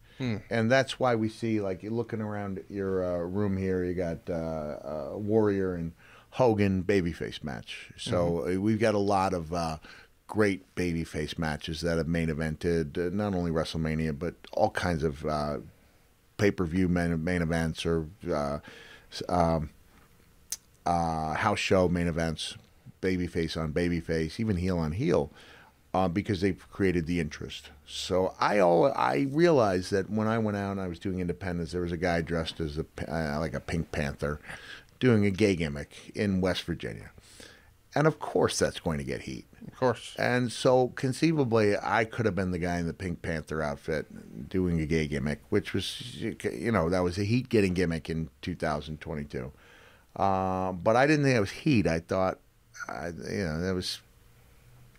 And 0.50 0.72
that's 0.72 0.98
why 0.98 1.16
we 1.16 1.28
see, 1.28 1.60
like, 1.60 1.84
you're 1.84 1.92
looking 1.92 2.22
around 2.22 2.64
your 2.70 3.04
uh, 3.04 3.18
room 3.20 3.58
here, 3.58 3.84
you 3.84 3.94
got 3.94 4.30
uh, 4.30 4.34
uh, 4.34 5.18
Warrior 5.18 5.76
and 5.76 5.92
Hogan 6.32 6.84
babyface 6.84 7.44
match. 7.44 7.92
So 7.98 8.48
uh, 8.48 8.60
we've 8.62 8.80
got 8.80 8.96
a 8.96 9.00
lot 9.00 9.34
of 9.34 9.54
uh, 9.54 9.78
great 10.28 10.74
babyface 10.76 11.38
matches 11.38 11.82
that 11.82 11.98
have 11.98 12.08
main 12.08 12.30
evented, 12.30 12.98
uh, 12.98 13.10
not 13.14 13.36
only 13.36 13.52
WrestleMania, 13.52 14.18
but 14.18 14.36
all 14.54 14.70
kinds 14.72 15.04
of 15.04 15.26
uh, 15.26 15.58
pay 16.38 16.50
per 16.52 16.64
view 16.66 16.88
main, 16.88 17.22
main 17.22 17.42
events 17.42 17.86
or 17.86 18.08
uh, 18.34 18.60
um, 19.30 19.70
uh, 20.86 21.34
house 21.34 21.60
show 21.60 21.88
main 21.88 22.08
events, 22.08 22.56
babyface 23.02 23.58
on 23.58 23.74
babyface, 23.74 24.40
even 24.40 24.58
heel 24.58 24.78
on 24.78 24.92
heel, 24.92 25.32
uh, 25.94 26.08
because 26.08 26.42
they've 26.42 26.70
created 26.72 27.08
the 27.08 27.20
interest. 27.20 27.70
So 27.88 28.36
I 28.40 28.60
all 28.60 28.86
I 28.94 29.28
realized 29.30 29.92
that 29.92 30.10
when 30.10 30.28
I 30.28 30.38
went 30.38 30.58
out 30.58 30.72
and 30.72 30.82
I 30.82 30.88
was 30.88 31.00
doing 31.00 31.20
independence, 31.20 31.72
there 31.72 31.82
was 31.82 31.92
a 31.92 31.98
guy 31.98 32.22
dressed 32.22 32.60
as 32.60 32.78
a 32.78 32.86
uh, 33.08 33.40
like 33.40 33.54
a 33.54 33.60
Pink 33.60 33.92
Panther, 33.92 34.40
doing 35.00 35.26
a 35.26 35.32
gay 35.32 35.56
gimmick 35.56 36.12
in 36.14 36.42
West 36.42 36.64
Virginia, 36.64 37.12
and 37.96 38.08
of 38.08 38.20
course 38.20 38.60
that's 38.60 38.80
going 38.80 38.98
to 38.98 39.04
get 39.04 39.22
heat. 39.22 39.46
Of 39.68 39.80
course. 39.80 40.16
And 40.20 40.52
so 40.52 40.90
conceivably, 40.90 41.76
I 41.82 42.06
could 42.06 42.26
have 42.26 42.36
been 42.36 42.52
the 42.52 42.60
guy 42.60 42.78
in 42.78 42.88
the 42.88 42.94
Pink 42.94 43.22
Panther 43.22 43.62
outfit 43.62 44.50
doing 44.50 44.80
a 44.80 44.86
gay 44.86 45.08
gimmick, 45.08 45.42
which 45.50 45.74
was, 45.74 46.16
you 46.18 46.72
know, 46.72 46.90
that 46.90 47.00
was 47.00 47.18
a 47.18 47.24
heat 47.24 47.50
getting 47.50 47.74
gimmick 47.74 48.10
in 48.10 48.30
2022. 48.42 49.52
Uh, 50.16 50.72
but 50.72 50.96
I 50.96 51.08
didn't 51.08 51.26
think 51.26 51.36
it 51.36 51.42
was 51.42 51.52
heat. 51.52 51.88
I 51.88 52.00
thought, 52.00 52.40
I, 52.88 53.08
you 53.08 53.44
know, 53.44 53.60
there 53.60 53.74
was 53.74 54.00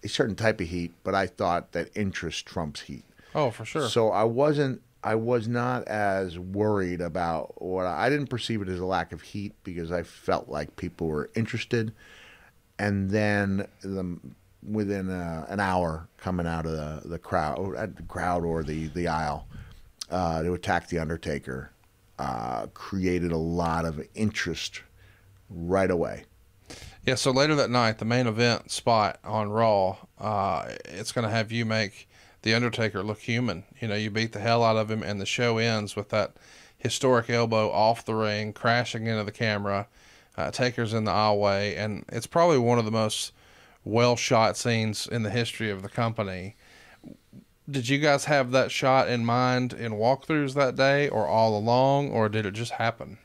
a 0.02 0.08
certain 0.08 0.34
type 0.34 0.60
of 0.60 0.68
heat, 0.68 0.92
but 1.04 1.14
I 1.14 1.26
thought 1.26 1.72
that 1.72 1.90
interest 1.96 2.46
trumps 2.46 2.82
heat. 2.82 3.04
Oh, 3.34 3.50
for 3.50 3.64
sure. 3.64 3.88
So 3.88 4.10
I 4.10 4.24
wasn't. 4.24 4.82
I 5.04 5.14
was 5.14 5.46
not 5.46 5.86
as 5.86 6.36
worried 6.36 7.00
about 7.00 7.62
what 7.62 7.86
I, 7.86 8.06
I 8.06 8.10
didn't 8.10 8.26
perceive 8.26 8.60
it 8.60 8.68
as 8.68 8.80
a 8.80 8.84
lack 8.84 9.12
of 9.12 9.22
heat 9.22 9.54
because 9.62 9.92
I 9.92 10.02
felt 10.02 10.48
like 10.48 10.74
people 10.76 11.06
were 11.06 11.30
interested, 11.36 11.92
and 12.78 13.10
then 13.10 13.66
the 13.82 14.18
within 14.68 15.10
uh 15.10 15.46
an 15.48 15.60
hour 15.60 16.08
coming 16.16 16.46
out 16.46 16.66
of 16.66 16.72
the, 16.72 17.08
the 17.08 17.18
crowd, 17.18 17.58
or 17.58 17.76
at 17.76 17.96
the 17.96 18.02
crowd 18.02 18.44
or 18.44 18.62
the 18.62 18.88
the 18.88 19.06
aisle, 19.08 19.46
uh, 20.10 20.42
to 20.42 20.54
attack 20.54 20.88
the 20.88 20.98
Undertaker, 20.98 21.70
uh, 22.18 22.66
created 22.74 23.32
a 23.32 23.36
lot 23.36 23.84
of 23.84 24.00
interest 24.14 24.82
right 25.50 25.90
away. 25.90 26.24
Yeah, 27.04 27.14
so 27.14 27.30
later 27.30 27.54
that 27.54 27.70
night, 27.70 27.98
the 27.98 28.04
main 28.04 28.26
event 28.26 28.72
spot 28.72 29.20
on 29.22 29.48
Raw, 29.48 29.98
uh, 30.18 30.72
it's 30.86 31.12
going 31.12 31.24
to 31.24 31.30
have 31.30 31.52
you 31.52 31.64
make 31.64 32.08
The 32.42 32.52
Undertaker 32.52 33.04
look 33.04 33.20
human. 33.20 33.62
You 33.80 33.86
know, 33.86 33.94
you 33.94 34.10
beat 34.10 34.32
the 34.32 34.40
hell 34.40 34.64
out 34.64 34.76
of 34.76 34.90
him, 34.90 35.04
and 35.04 35.20
the 35.20 35.26
show 35.26 35.58
ends 35.58 35.94
with 35.94 36.08
that 36.08 36.32
historic 36.76 37.30
elbow 37.30 37.70
off 37.70 38.04
the 38.04 38.14
ring, 38.16 38.52
crashing 38.52 39.06
into 39.06 39.22
the 39.22 39.30
camera. 39.30 39.86
Uh, 40.36 40.50
Taker's 40.50 40.92
in 40.92 41.04
the 41.04 41.12
aisleway, 41.12 41.76
and 41.76 42.04
it's 42.08 42.26
probably 42.26 42.58
one 42.58 42.78
of 42.78 42.84
the 42.84 42.90
most 42.90 43.32
well 43.84 44.16
shot 44.16 44.56
scenes 44.56 45.06
in 45.06 45.22
the 45.22 45.30
history 45.30 45.70
of 45.70 45.82
the 45.82 45.88
company. 45.88 46.56
Did 47.68 47.88
you 47.88 47.98
guys 47.98 48.26
have 48.26 48.52
that 48.52 48.70
shot 48.70 49.08
in 49.08 49.24
mind 49.24 49.72
in 49.72 49.92
walkthroughs 49.92 50.54
that 50.54 50.76
day, 50.76 51.08
or 51.08 51.26
all 51.26 51.58
along, 51.58 52.10
or 52.10 52.28
did 52.28 52.46
it 52.46 52.54
just 52.54 52.72
happen? 52.72 53.18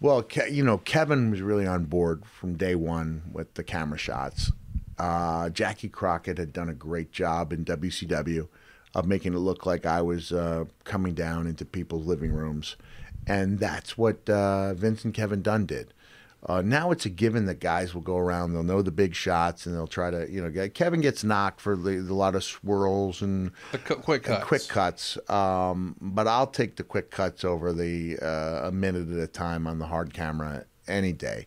Well, 0.00 0.26
you 0.48 0.64
know, 0.64 0.78
Kevin 0.78 1.30
was 1.30 1.42
really 1.42 1.66
on 1.66 1.84
board 1.84 2.24
from 2.24 2.56
day 2.56 2.74
one 2.74 3.22
with 3.32 3.54
the 3.54 3.62
camera 3.62 3.98
shots. 3.98 4.50
Uh, 4.98 5.50
Jackie 5.50 5.88
Crockett 5.88 6.38
had 6.38 6.52
done 6.52 6.68
a 6.68 6.74
great 6.74 7.12
job 7.12 7.52
in 7.52 7.64
WCW 7.64 8.48
of 8.94 9.06
making 9.06 9.34
it 9.34 9.38
look 9.38 9.66
like 9.66 9.86
I 9.86 10.02
was 10.02 10.32
uh, 10.32 10.64
coming 10.84 11.14
down 11.14 11.46
into 11.46 11.64
people's 11.64 12.06
living 12.06 12.32
rooms. 12.32 12.76
And 13.26 13.58
that's 13.58 13.96
what 13.96 14.28
uh, 14.28 14.74
Vince 14.74 15.04
and 15.04 15.14
Kevin 15.14 15.42
Dunn 15.42 15.66
did. 15.66 15.92
Uh, 16.46 16.62
now 16.62 16.90
it's 16.90 17.04
a 17.04 17.10
given 17.10 17.44
that 17.44 17.60
guys 17.60 17.94
will 17.94 18.00
go 18.00 18.16
around, 18.16 18.52
they'll 18.54 18.62
know 18.62 18.80
the 18.80 18.90
big 18.90 19.14
shots, 19.14 19.66
and 19.66 19.74
they'll 19.74 19.86
try 19.86 20.10
to, 20.10 20.26
you 20.30 20.42
know, 20.42 20.48
get- 20.48 20.72
Kevin 20.72 21.02
gets 21.02 21.22
knocked 21.22 21.60
for 21.60 21.76
the, 21.76 21.98
a 21.98 22.14
lot 22.14 22.34
of 22.34 22.42
swirls 22.42 23.20
and 23.20 23.50
The 23.72 23.78
cu- 23.78 23.96
quick 23.96 24.22
cuts. 24.22 24.44
quick 24.46 24.66
cuts. 24.68 25.18
Um, 25.28 25.96
but 26.00 26.26
I'll 26.26 26.46
take 26.46 26.76
the 26.76 26.82
quick 26.82 27.10
cuts 27.10 27.44
over 27.44 27.74
the 27.74 28.18
uh, 28.22 28.68
a 28.68 28.72
minute 28.72 29.10
at 29.10 29.18
a 29.18 29.26
time 29.26 29.66
on 29.66 29.78
the 29.78 29.86
hard 29.86 30.14
camera 30.14 30.64
any 30.88 31.12
day. 31.12 31.46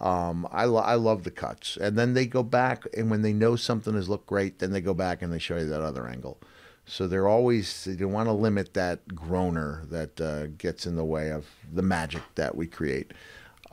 Um, 0.00 0.48
I, 0.50 0.64
lo- 0.64 0.80
I 0.80 0.94
love 0.94 1.24
the 1.24 1.30
cuts, 1.30 1.76
and 1.76 1.96
then 1.98 2.14
they 2.14 2.24
go 2.26 2.42
back, 2.42 2.84
and 2.96 3.10
when 3.10 3.20
they 3.22 3.34
know 3.34 3.54
something 3.54 3.94
has 3.94 4.08
looked 4.08 4.26
great, 4.26 4.58
then 4.60 4.72
they 4.72 4.80
go 4.80 4.94
back 4.94 5.20
and 5.22 5.30
they 5.32 5.38
show 5.38 5.58
you 5.58 5.66
that 5.66 5.82
other 5.82 6.08
angle. 6.08 6.40
So 6.86 7.06
they're 7.06 7.28
always 7.28 7.84
they 7.84 8.04
want 8.04 8.26
to 8.28 8.32
limit 8.32 8.74
that 8.74 9.14
groaner 9.14 9.84
that 9.90 10.20
uh, 10.20 10.46
gets 10.58 10.86
in 10.86 10.96
the 10.96 11.04
way 11.04 11.30
of 11.30 11.46
the 11.72 11.82
magic 11.82 12.22
that 12.34 12.56
we 12.56 12.66
create. 12.66 13.12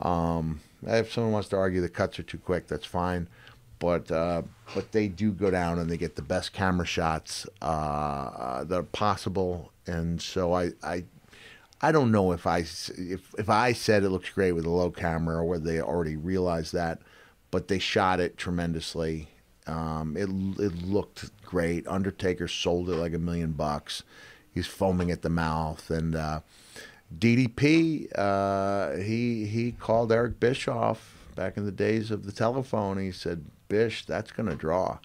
Um, 0.00 0.60
if 0.82 1.12
someone 1.12 1.32
wants 1.32 1.48
to 1.50 1.56
argue 1.56 1.80
the 1.80 1.88
cuts 1.88 2.18
are 2.18 2.22
too 2.24 2.38
quick, 2.38 2.66
that's 2.66 2.86
fine. 2.86 3.28
but 3.78 4.10
uh, 4.10 4.42
but 4.74 4.92
they 4.92 5.08
do 5.08 5.32
go 5.32 5.50
down 5.50 5.78
and 5.78 5.90
they 5.90 5.96
get 5.96 6.16
the 6.16 6.22
best 6.22 6.52
camera 6.52 6.86
shots 6.86 7.46
uh, 7.62 8.64
that 8.64 8.78
are 8.78 8.82
possible. 8.84 9.72
And 9.86 10.20
so 10.22 10.52
I, 10.54 10.72
I 10.82 11.04
I 11.80 11.92
don't 11.92 12.12
know 12.12 12.32
if 12.32 12.46
I 12.46 12.58
if 12.60 13.34
if 13.38 13.48
I 13.48 13.72
said 13.72 14.04
it 14.04 14.10
looks 14.10 14.30
great 14.30 14.52
with 14.52 14.66
a 14.66 14.70
low 14.70 14.90
camera 14.90 15.36
or 15.38 15.44
whether 15.44 15.64
they 15.64 15.80
already 15.80 16.16
realized 16.16 16.72
that, 16.74 17.00
but 17.50 17.68
they 17.68 17.78
shot 17.78 18.20
it 18.20 18.36
tremendously. 18.36 19.28
Um, 19.66 20.16
it 20.16 20.28
it 20.62 20.82
looked 20.82 21.30
great. 21.44 21.86
Undertaker 21.86 22.48
sold 22.48 22.90
it 22.90 22.96
like 22.96 23.14
a 23.14 23.18
million 23.18 23.52
bucks. 23.52 24.02
He's 24.52 24.66
foaming 24.66 25.10
at 25.10 25.22
the 25.22 25.30
mouth, 25.30 25.90
and 25.90 26.14
uh, 26.16 26.40
DDP 27.16 28.06
uh, 28.16 28.96
he 28.96 29.46
he 29.46 29.72
called 29.72 30.12
Eric 30.12 30.38
Bischoff 30.38 31.26
back 31.34 31.56
in 31.56 31.64
the 31.64 31.72
days 31.72 32.10
of 32.10 32.24
the 32.24 32.32
telephone. 32.32 32.98
He 32.98 33.12
said, 33.12 33.44
"Bish, 33.68 34.04
that's 34.04 34.30
going 34.30 34.48
to 34.48 34.54
draw," 34.54 34.98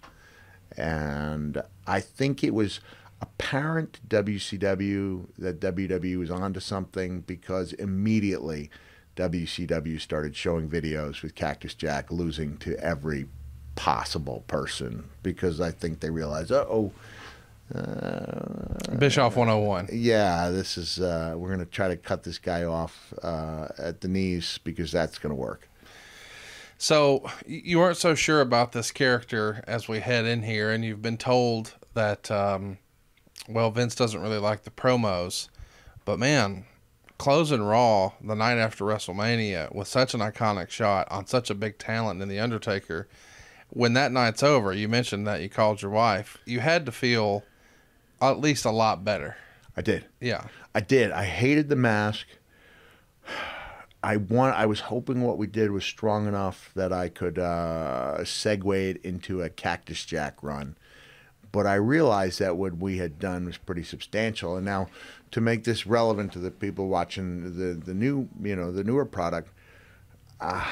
and 0.78 1.62
I 1.88 2.00
think 2.00 2.44
it 2.44 2.54
was 2.54 2.80
apparent 3.22 4.00
WCW 4.08 5.28
that 5.38 5.60
WWE 5.60 6.20
was 6.20 6.30
onto 6.30 6.60
something 6.60 7.22
because 7.22 7.74
immediately 7.74 8.70
WCW 9.16 10.00
started 10.00 10.36
showing 10.36 10.70
videos 10.70 11.22
with 11.22 11.36
Cactus 11.36 11.74
Jack 11.74 12.12
losing 12.12 12.58
to 12.58 12.78
every 12.80 13.28
possible 13.76 14.44
person 14.48 15.10
because 15.24 15.60
I 15.62 15.72
think 15.72 16.00
they 16.00 16.10
realized, 16.10 16.52
uh 16.52 16.66
oh, 16.70 16.92
Bischoff 17.74 19.36
101. 19.36 19.90
yeah, 19.92 20.50
this 20.50 20.78
is 20.78 21.00
uh, 21.00 21.34
we're 21.36 21.50
gonna 21.50 21.66
try 21.66 21.88
to 21.88 21.98
cut 21.98 22.24
this 22.24 22.38
guy 22.38 22.64
off 22.64 23.14
uh, 23.24 23.68
at 23.78 24.02
the 24.02 24.08
knees 24.08 24.60
because 24.64 24.92
that's 24.92 25.18
gonna 25.18 25.36
work. 25.36 25.68
So 26.78 27.30
you 27.48 27.80
weren't 27.80 27.98
so 27.98 28.16
sure 28.16 28.42
about 28.42 28.74
this 28.74 28.92
character 28.92 29.64
as 29.66 29.88
we 29.88 30.00
head 30.00 30.26
in 30.26 30.44
here, 30.44 30.72
and 30.72 30.84
you've 30.84 31.02
been 31.02 31.18
told 31.18 31.74
that, 31.94 32.30
um, 32.30 32.78
well, 33.48 33.72
Vince 33.72 33.96
doesn't 33.96 34.22
really 34.22 34.38
like 34.38 34.64
the 34.64 34.72
promos, 34.72 35.50
but 36.04 36.20
man, 36.20 36.66
closing 37.18 37.64
Raw 37.64 38.12
the 38.22 38.36
night 38.36 38.58
after 38.58 38.84
WrestleMania 38.84 39.74
with 39.74 39.88
such 39.88 40.14
an 40.14 40.20
iconic 40.20 40.70
shot 40.70 41.08
on 41.10 41.26
such 41.26 41.50
a 41.50 41.56
big 41.56 41.78
talent 41.78 42.22
in 42.22 42.28
the 42.28 42.40
Undertaker. 42.40 43.08
When 43.70 43.94
that 43.94 44.12
night's 44.12 44.44
over, 44.44 44.74
you 44.74 44.88
mentioned 44.88 45.26
that 45.28 45.42
you 45.42 45.50
called 45.50 45.82
your 45.82 45.92
wife. 45.92 46.38
You 46.46 46.60
had 46.60 46.86
to 46.86 46.92
feel 46.92 47.44
at 48.22 48.40
least 48.40 48.66
a 48.66 48.72
lot 48.72 49.04
better. 49.04 49.38
I 49.78 49.82
did. 49.82 50.06
Yeah. 50.20 50.48
I 50.74 50.82
did. 50.82 51.12
I 51.12 51.26
hated 51.26 51.70
the 51.70 51.76
mask. 51.76 52.28
I 54.06 54.18
want. 54.18 54.56
I 54.56 54.68
was 54.68 54.82
hoping 54.82 55.22
what 55.22 55.40
we 55.40 55.48
did 55.48 55.72
was 55.72 55.84
strong 55.84 56.28
enough 56.28 56.70
that 56.76 56.94
I 56.94 57.10
could 57.10 57.40
uh, 57.40 58.18
segue 58.20 58.92
it 58.92 58.98
into 59.04 59.42
a 59.42 59.50
Cactus 59.50 60.06
Jack 60.06 60.44
run, 60.44 60.76
but 61.52 61.66
I 61.66 61.74
realized 61.74 62.40
that 62.40 62.56
what 62.56 62.78
we 62.78 62.98
had 62.98 63.18
done 63.18 63.46
was 63.46 63.58
pretty 63.58 63.84
substantial. 63.84 64.58
And 64.58 64.66
now, 64.66 64.90
to 65.32 65.42
make 65.42 65.64
this 65.64 65.88
relevant 65.88 66.34
to 66.34 66.40
the 66.40 66.52
people 66.52 66.88
watching 66.88 67.58
the 67.58 67.74
the 67.74 67.96
new, 67.96 68.30
you 68.44 68.56
know, 68.56 68.72
the 68.72 68.84
newer 68.84 69.06
product, 69.06 69.50
uh, 70.40 70.64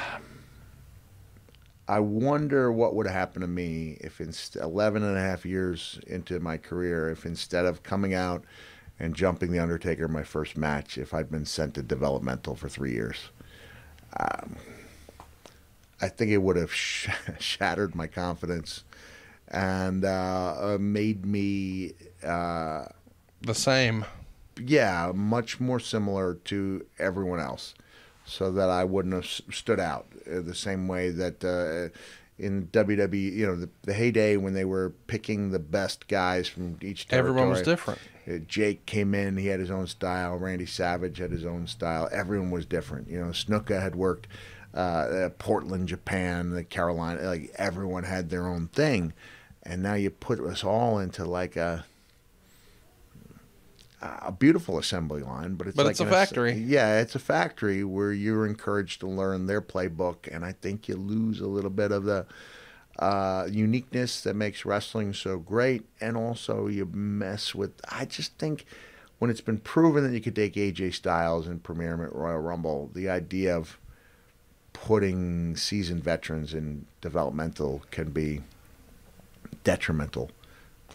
I 1.88 2.00
wonder 2.00 2.72
what 2.72 2.96
would 2.96 3.08
happen 3.08 3.42
to 3.42 3.48
me 3.48 3.98
if 4.00 4.22
in 4.22 4.34
11 4.62 5.04
and 5.04 5.18
a 5.18 5.20
half 5.20 5.46
years 5.46 6.00
into 6.08 6.40
my 6.40 6.58
career, 6.58 7.10
if 7.10 7.26
instead 7.26 7.66
of 7.66 7.84
coming 7.84 8.14
out 8.14 8.44
and 9.00 9.14
jumping 9.16 9.52
the 9.52 9.60
Undertaker 9.60 10.06
in 10.06 10.12
my 10.14 10.24
first 10.24 10.56
match, 10.56 10.98
if 10.98 11.14
I'd 11.14 11.30
been 11.30 11.46
sent 11.46 11.74
to 11.76 11.84
developmental 11.84 12.56
for 12.56 12.70
three 12.70 12.94
years, 12.94 13.18
um, 14.18 14.56
I 16.02 16.08
think 16.08 16.32
it 16.32 16.38
would 16.38 16.56
have 16.56 16.74
sh- 16.74 17.10
shattered 17.40 17.96
my 17.96 18.08
confidence 18.08 18.84
and 19.50 20.06
uh, 20.06 20.56
uh, 20.76 20.78
made 20.80 21.26
me, 21.26 21.94
uh, 22.26 22.86
The 23.42 23.54
same. 23.56 24.06
yeah, 24.58 25.12
much 25.14 25.60
more 25.60 25.80
similar 25.82 26.36
to 26.46 26.86
everyone 26.98 27.40
else, 27.42 27.74
so 28.26 28.52
that 28.52 28.70
I 28.70 28.84
wouldn't 28.84 29.14
have 29.14 29.26
stood 29.54 29.80
out 29.80 30.08
uh, 30.28 30.42
the 30.42 30.56
same 30.56 30.88
way 30.88 31.10
that. 31.12 31.44
Uh, 31.44 31.96
in 32.40 32.68
WWE, 32.74 33.32
you 33.32 33.46
know, 33.46 33.56
the, 33.56 33.70
the 33.84 33.94
heyday 33.94 34.38
when 34.38 34.56
they 34.56 34.66
were 34.66 34.90
picking 35.06 35.52
the 35.52 35.60
best 35.60 36.08
guys 36.08 36.48
from 36.48 36.80
each 36.82 37.08
territory. 37.08 37.30
Everyone 37.30 37.50
was 37.50 37.62
different. 37.62 38.00
Uh, 38.28 38.38
Jake 38.48 38.86
came 38.88 39.14
in, 39.14 39.38
he 39.38 39.48
had 39.48 39.60
his 39.60 39.70
own 39.70 39.86
style. 39.86 40.36
Randy 40.38 40.66
Savage 40.66 41.20
had 41.20 41.32
his 41.32 41.46
own 41.46 41.68
style. 41.68 42.10
Everyone 42.12 42.50
was 42.50 42.66
different. 42.66 43.08
You 43.08 43.20
know, 43.20 43.28
Snuka 43.28 43.80
had 43.80 43.96
worked 43.96 44.28
uh, 44.74 44.78
uh, 44.78 45.30
Portland, 45.38 45.88
Japan, 45.88 46.50
the 46.52 46.64
Carolina. 46.64 47.22
Like 47.22 47.52
everyone 47.56 48.04
had 48.04 48.30
their 48.30 48.48
own 48.48 48.68
thing, 48.70 49.14
and 49.62 49.84
now 49.84 49.94
you 49.94 50.10
put 50.10 50.40
us 50.40 50.64
all 50.64 51.00
into 51.00 51.26
like 51.26 51.56
a 51.56 51.86
a 54.04 54.32
beautiful 54.32 54.78
assembly 54.78 55.22
line, 55.22 55.56
but 55.56 55.68
it's 55.68 55.76
But 55.76 55.86
like 55.86 55.92
it's 55.92 56.00
a 56.00 56.06
factory. 56.06 56.54
yeah, 56.54 57.00
it's 57.00 57.16
a 57.16 57.20
factory 57.20 57.84
where 57.84 58.12
you're 58.12 58.46
encouraged 58.46 59.00
to 59.02 59.08
learn 59.08 59.46
their 59.46 59.62
playbook, 59.62 60.28
and 60.34 60.44
I 60.44 60.52
think 60.54 60.88
you 60.88 60.96
lose 60.96 61.40
a 61.40 61.48
little 61.48 61.70
bit 61.70 61.92
of 61.92 62.04
the 62.04 62.26
uh, 63.00 63.48
uniqueness 63.50 64.22
that 64.22 64.36
makes 64.36 64.66
wrestling 64.66 65.14
so 65.14 65.38
great, 65.38 65.86
and 66.02 66.18
also 66.18 66.68
you 66.68 66.86
mess 66.86 67.56
with. 67.56 67.72
I 67.90 68.06
just 68.06 68.38
think 68.38 68.66
when 69.20 69.32
it's 69.32 69.42
been 69.42 69.60
proven 69.60 70.04
that 70.04 70.14
you 70.14 70.22
could 70.22 70.36
take 70.36 70.56
AJ 70.56 70.94
Styles 70.96 71.48
and 71.48 71.64
Premier 71.64 71.94
him 71.94 72.02
at 72.04 72.14
Royal 72.14 72.40
Rumble, 72.40 72.92
the 72.94 73.10
idea 73.10 73.56
of 73.56 73.78
putting 74.74 75.56
seasoned 75.56 76.04
veterans 76.04 76.54
in 76.54 76.86
developmental 77.00 77.84
can 77.92 78.10
be 78.10 78.42
detrimental 79.64 80.32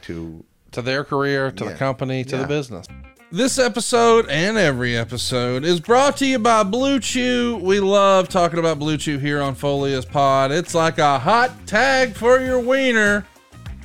to 0.02 0.44
to 0.72 0.82
their 0.82 1.04
career, 1.04 1.50
to 1.52 1.64
the 1.64 1.74
company, 1.74 2.24
to 2.24 2.36
the 2.36 2.46
business. 2.46 2.86
This 3.30 3.58
episode 3.58 4.26
and 4.30 4.56
every 4.56 4.96
episode 4.96 5.62
is 5.62 5.80
brought 5.80 6.16
to 6.16 6.26
you 6.26 6.38
by 6.38 6.62
Blue 6.62 6.98
Chew. 6.98 7.60
We 7.62 7.78
love 7.78 8.28
talking 8.28 8.58
about 8.58 8.78
Blue 8.78 8.96
Chew 8.96 9.18
here 9.18 9.42
on 9.42 9.54
Foley 9.54 9.92
Is 9.92 10.06
Pod. 10.06 10.50
It's 10.50 10.74
like 10.74 10.96
a 10.96 11.18
hot 11.18 11.66
tag 11.66 12.14
for 12.14 12.40
your 12.40 12.58
wiener. 12.58 13.26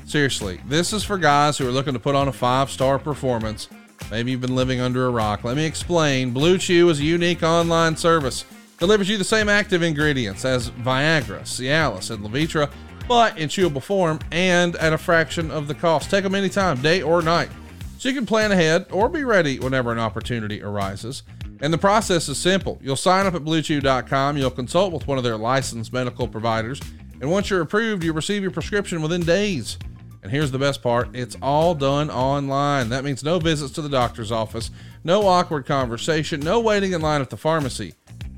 Seriously, 0.06 0.62
this 0.68 0.94
is 0.94 1.04
for 1.04 1.18
guys 1.18 1.58
who 1.58 1.68
are 1.68 1.72
looking 1.72 1.92
to 1.94 2.00
put 2.00 2.16
on 2.16 2.30
a 2.30 2.32
five 2.32 2.70
star 2.72 2.98
performance. 2.98 3.68
Maybe 4.10 4.32
you've 4.32 4.40
been 4.40 4.56
living 4.56 4.80
under 4.80 5.08
a 5.08 5.10
rock. 5.10 5.44
Let 5.44 5.58
me 5.58 5.66
explain. 5.66 6.32
Blue 6.32 6.58
Chew 6.58 6.88
is 6.90 7.02
a 7.02 7.04
unique 7.04 7.44
online 7.44 7.98
service. 7.98 8.46
Delivers 8.80 9.10
you 9.10 9.18
the 9.18 9.24
same 9.24 9.50
active 9.50 9.82
ingredients 9.82 10.46
as 10.46 10.70
Viagra, 10.70 11.42
Cialis, 11.42 12.12
and 12.12 12.26
Levitra, 12.26 12.70
but 13.08 13.38
in 13.38 13.50
chewable 13.50 13.82
form 13.82 14.20
and 14.32 14.76
at 14.78 14.94
a 14.94 14.98
fraction 14.98 15.52
of 15.52 15.68
the 15.68 15.76
cost. 15.76 16.10
Take 16.10 16.24
them 16.24 16.36
anytime, 16.36 16.82
day 16.82 17.02
or 17.02 17.22
night. 17.22 17.50
So 17.98 18.10
you 18.10 18.16
can 18.16 18.26
plan 18.26 18.52
ahead 18.52 18.88
or 18.92 19.08
be 19.10 19.24
ready 19.24 19.60
whenever 19.60 19.92
an 19.92 20.00
opportunity 20.00 20.62
arises. 20.62 21.24
And 21.62 21.72
the 21.72 21.78
process 21.78 22.28
is 22.28 22.38
simple. 22.38 22.78
You'll 22.82 22.96
sign 22.96 23.26
up 23.26 23.36
at 23.36 23.44
bluechew.com, 23.44 24.38
you'll 24.38 24.52
consult 24.52 24.92
with 24.92 25.08
one 25.08 25.18
of 25.18 25.24
their 25.24 25.38
licensed 25.38 25.94
medical 25.94 26.28
providers, 26.28 26.82
and 27.22 27.32
once 27.32 27.50
you're 27.50 27.62
approved, 27.62 28.04
you'll 28.04 28.16
receive 28.16 28.42
your 28.42 28.52
prescription 28.52 29.02
within 29.02 29.22
days. 29.22 29.78
And 30.24 30.32
here's 30.32 30.52
the 30.52 30.60
best 30.60 30.82
part 30.82 31.16
it's 31.16 31.38
all 31.42 31.74
done 31.76 32.10
online. 32.10 32.90
That 32.90 33.04
means 33.04 33.24
no 33.24 33.40
visits 33.40 33.74
to 33.74 33.82
the 33.82 33.90
doctor's 33.90 34.32
office, 34.32 34.72
no 35.04 35.28
awkward 35.28 35.66
conversation, 35.66 36.42
no 36.42 36.60
waiting 36.60 36.94
in 36.94 37.02
line 37.02 37.22
at 37.22 37.30
the 37.30 37.38
pharmacy. 37.38 37.94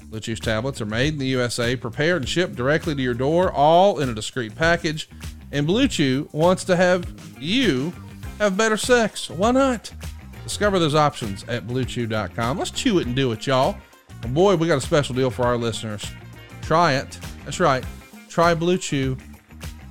Blue 0.10 0.20
Chew's 0.20 0.40
tablets 0.40 0.82
are 0.82 0.86
made 0.86 1.14
in 1.14 1.20
the 1.20 1.28
USA, 1.28 1.76
prepared 1.76 2.22
and 2.22 2.30
shipped 2.30 2.56
directly 2.56 2.96
to 2.96 3.02
your 3.02 3.14
door, 3.14 3.52
all 3.52 4.00
in 4.00 4.10
a 4.10 4.14
discreet 4.14 4.56
package. 4.56 5.10
And 5.52 5.68
Blue 5.68 5.88
Chew 5.88 6.30
wants 6.32 6.64
to 6.66 6.76
have 6.76 7.06
you 7.40 7.94
have 8.40 8.58
better 8.58 8.78
sex. 8.78 9.30
Why 9.30 9.52
not? 9.52 9.92
Discover 10.44 10.80
those 10.80 10.96
options 10.96 11.44
at 11.48 11.66
bluechew.com. 11.68 12.58
Let's 12.58 12.72
chew 12.72 13.00
it 13.00 13.08
and 13.08 13.16
do 13.16 13.32
it, 13.32 13.48
y'all. 13.48 13.78
And 14.22 14.34
boy, 14.34 14.56
we 14.56 14.68
got 14.68 14.78
a 14.78 14.82
special 14.82 15.16
deal 15.16 15.32
for 15.32 15.44
our 15.44 15.58
listeners. 15.58 16.06
Try 16.62 16.94
it. 16.94 17.20
That's 17.44 17.60
right. 17.60 17.84
Try 18.30 18.54
Blue 18.54 18.78
Chew 18.78 19.18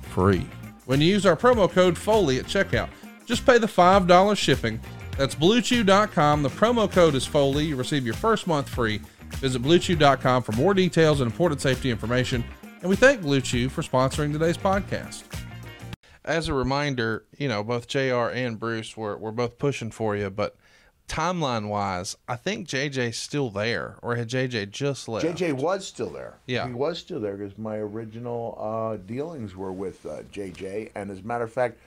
free 0.01 0.45
when 0.85 1.01
you 1.01 1.07
use 1.07 1.25
our 1.25 1.35
promo 1.35 1.69
code 1.69 1.97
FOLEY 1.97 2.39
at 2.39 2.45
checkout. 2.45 2.89
Just 3.25 3.45
pay 3.45 3.57
the 3.57 3.67
$5 3.67 4.37
shipping. 4.37 4.79
That's 5.17 5.35
bluechew.com. 5.35 6.43
The 6.43 6.49
promo 6.49 6.91
code 6.91 7.15
is 7.15 7.25
FOLEY. 7.25 7.65
You 7.65 7.75
receive 7.75 8.05
your 8.05 8.15
first 8.15 8.47
month 8.47 8.69
free. 8.69 9.01
Visit 9.39 9.61
bluechew.com 9.61 10.43
for 10.43 10.51
more 10.53 10.73
details 10.73 11.21
and 11.21 11.29
important 11.29 11.61
safety 11.61 11.91
information. 11.91 12.43
And 12.81 12.89
we 12.89 12.95
thank 12.95 13.21
Blue 13.21 13.41
Chew 13.41 13.69
for 13.69 13.81
sponsoring 13.81 14.31
today's 14.31 14.57
podcast. 14.57 15.23
As 16.23 16.47
a 16.47 16.53
reminder, 16.53 17.25
you 17.37 17.47
know, 17.47 17.63
both 17.63 17.87
JR 17.87 18.29
and 18.33 18.59
Bruce 18.59 18.97
were, 18.97 19.17
were 19.17 19.31
both 19.31 19.57
pushing 19.59 19.91
for 19.91 20.15
you, 20.15 20.29
but 20.29 20.55
timeline 21.07 21.67
wise, 21.67 22.17
I 22.27 22.35
think 22.35 22.67
JJ's 22.67 23.17
still 23.17 23.49
there, 23.49 23.97
or 24.01 24.15
had 24.15 24.29
JJ 24.29 24.71
just 24.71 25.07
left? 25.07 25.25
JJ 25.25 25.53
was 25.53 25.85
still 25.85 26.09
there. 26.09 26.37
Yeah. 26.47 26.67
he 26.67 26.73
was 26.73 26.97
still 26.97 27.19
there 27.19 27.37
because 27.37 27.57
my 27.57 27.77
original 27.77 28.57
uh, 28.59 28.97
dealings 28.97 29.55
were 29.55 29.71
with 29.71 30.05
uh, 30.05 30.23
JJ, 30.31 30.91
and 30.95 31.11
as 31.11 31.19
a 31.19 31.23
matter 31.23 31.43
of 31.43 31.53
fact, 31.53 31.77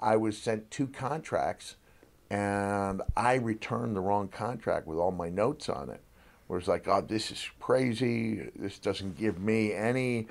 I 0.00 0.16
was 0.16 0.38
sent 0.38 0.70
two 0.70 0.86
contracts, 0.86 1.76
and 2.30 3.02
I 3.16 3.34
returned 3.34 3.96
the 3.96 4.00
wrong 4.00 4.28
contract 4.28 4.86
with 4.86 4.98
all 4.98 5.10
my 5.10 5.28
notes 5.28 5.68
on 5.68 5.90
it. 5.90 6.00
Where 6.48 6.58
it's 6.58 6.68
like, 6.68 6.88
oh, 6.88 7.00
this 7.00 7.30
is 7.30 7.48
crazy. 7.60 8.50
This 8.56 8.78
doesn't 8.78 9.16
give 9.16 9.38
me 9.38 9.72
any 9.72 10.26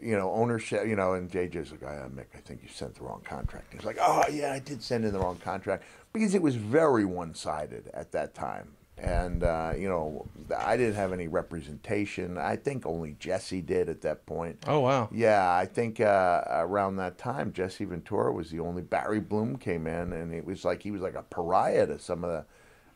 you 0.00 0.16
know, 0.16 0.32
ownership, 0.32 0.86
you 0.86 0.96
know, 0.96 1.14
and 1.14 1.30
JJ's 1.30 1.72
like, 1.72 1.82
oh, 1.82 2.10
Mick, 2.14 2.26
I 2.34 2.38
think 2.38 2.60
you 2.62 2.68
sent 2.68 2.94
the 2.94 3.04
wrong 3.04 3.20
contract. 3.24 3.72
He's 3.72 3.84
like, 3.84 3.98
oh, 4.00 4.24
yeah, 4.32 4.52
I 4.52 4.58
did 4.58 4.82
send 4.82 5.04
in 5.04 5.12
the 5.12 5.18
wrong 5.18 5.36
contract 5.36 5.84
because 6.12 6.34
it 6.34 6.42
was 6.42 6.54
very 6.56 7.04
one 7.04 7.34
sided 7.34 7.90
at 7.92 8.12
that 8.12 8.34
time. 8.34 8.72
And, 8.98 9.42
uh, 9.42 9.72
you 9.76 9.88
know, 9.88 10.26
I 10.56 10.76
didn't 10.76 10.94
have 10.94 11.12
any 11.12 11.26
representation. 11.26 12.38
I 12.38 12.56
think 12.56 12.86
only 12.86 13.16
Jesse 13.18 13.60
did 13.60 13.88
at 13.88 14.02
that 14.02 14.26
point. 14.26 14.62
Oh, 14.66 14.80
wow. 14.80 15.08
Yeah, 15.10 15.52
I 15.52 15.66
think 15.66 16.00
uh, 16.00 16.42
around 16.48 16.96
that 16.96 17.18
time, 17.18 17.52
Jesse 17.52 17.84
Ventura 17.84 18.32
was 18.32 18.50
the 18.50 18.60
only. 18.60 18.82
Barry 18.82 19.18
Bloom 19.18 19.56
came 19.56 19.86
in, 19.86 20.12
and 20.12 20.32
it 20.32 20.44
was 20.44 20.64
like 20.64 20.82
he 20.82 20.90
was 20.90 21.00
like 21.00 21.14
a 21.14 21.22
pariah 21.22 21.86
to 21.86 21.98
some 21.98 22.22
of 22.22 22.30
the 22.30 22.44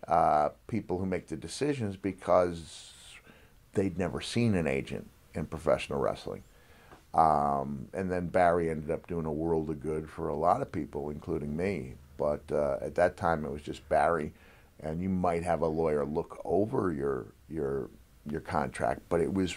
uh, 0.09 0.50
people 0.68 0.98
who 0.98 1.07
make 1.07 1.28
the 1.28 1.36
decisions 1.36 1.96
because 1.96 2.92
they'd 3.74 3.98
never 3.98 4.20
seen 4.20 4.54
an 4.54 4.66
agent 4.66 5.09
in 5.34 5.46
professional 5.46 5.98
wrestling. 5.98 6.42
Um, 7.14 7.88
and 7.94 8.11
then 8.11 8.28
Barry 8.28 8.70
ended 8.70 8.90
up 8.90 9.07
doing 9.07 9.26
a 9.26 9.32
world 9.32 9.70
of 9.70 9.80
good 9.80 10.09
for 10.09 10.28
a 10.28 10.34
lot 10.34 10.61
of 10.61 10.70
people, 10.70 11.11
including 11.11 11.57
me. 11.57 11.94
But 12.18 12.42
uh, 12.52 12.78
at 12.80 12.94
that 12.96 13.16
time, 13.16 13.44
it 13.44 13.50
was 13.50 13.62
just 13.62 13.86
Barry, 13.88 14.32
and 14.80 15.02
you 15.02 15.09
might 15.09 15.42
have 15.42 15.62
a 15.62 15.66
lawyer 15.66 16.04
look 16.04 16.40
over 16.44 16.92
your 16.92 17.26
your 17.48 17.88
your 18.30 18.40
contract, 18.40 19.02
but 19.09 19.20
it 19.20 19.32
was 19.32 19.57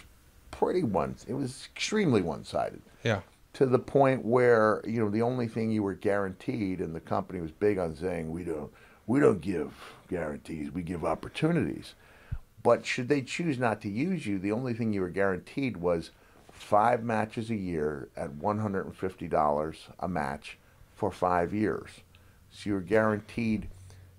pretty 0.50 0.82
one. 0.82 1.16
It 1.26 1.34
was 1.34 1.68
extremely 1.74 2.22
one 2.22 2.44
sided 2.44 2.82
Yeah. 3.02 3.20
to 3.54 3.66
the 3.66 3.78
point 3.78 4.24
where 4.24 4.82
you 4.86 5.00
know 5.00 5.10
the 5.10 5.22
only 5.22 5.48
thing 5.48 5.70
you 5.70 5.82
were 5.82 5.94
guaranteed, 5.94 6.80
and 6.80 6.94
the 6.94 7.00
company 7.00 7.40
was 7.40 7.50
big 7.50 7.78
on 7.78 7.96
saying 7.96 8.30
we 8.30 8.44
don't 8.44 8.70
we 9.06 9.20
don't 9.20 9.40
give 9.40 9.72
guarantees, 10.10 10.70
we 10.70 10.82
give 10.82 11.04
opportunities. 11.04 11.94
But 12.62 12.84
should 12.84 13.08
they 13.08 13.22
choose 13.22 13.58
not 13.58 13.80
to 13.80 13.88
use 13.88 14.26
you, 14.26 14.38
the 14.38 14.52
only 14.52 14.74
thing 14.74 14.92
you 14.92 15.00
were 15.00 15.08
guaranteed 15.08 15.78
was 15.78 16.10
five 16.52 17.02
matches 17.02 17.48
a 17.48 17.56
year 17.56 18.10
at 18.14 18.34
one 18.34 18.58
hundred 18.58 18.84
and 18.84 18.94
fifty 18.94 19.28
dollars 19.28 19.88
a 19.98 20.08
match 20.08 20.58
for 20.94 21.10
five 21.10 21.54
years. 21.54 21.88
So 22.50 22.68
you 22.68 22.74
were 22.74 22.80
guaranteed 22.82 23.68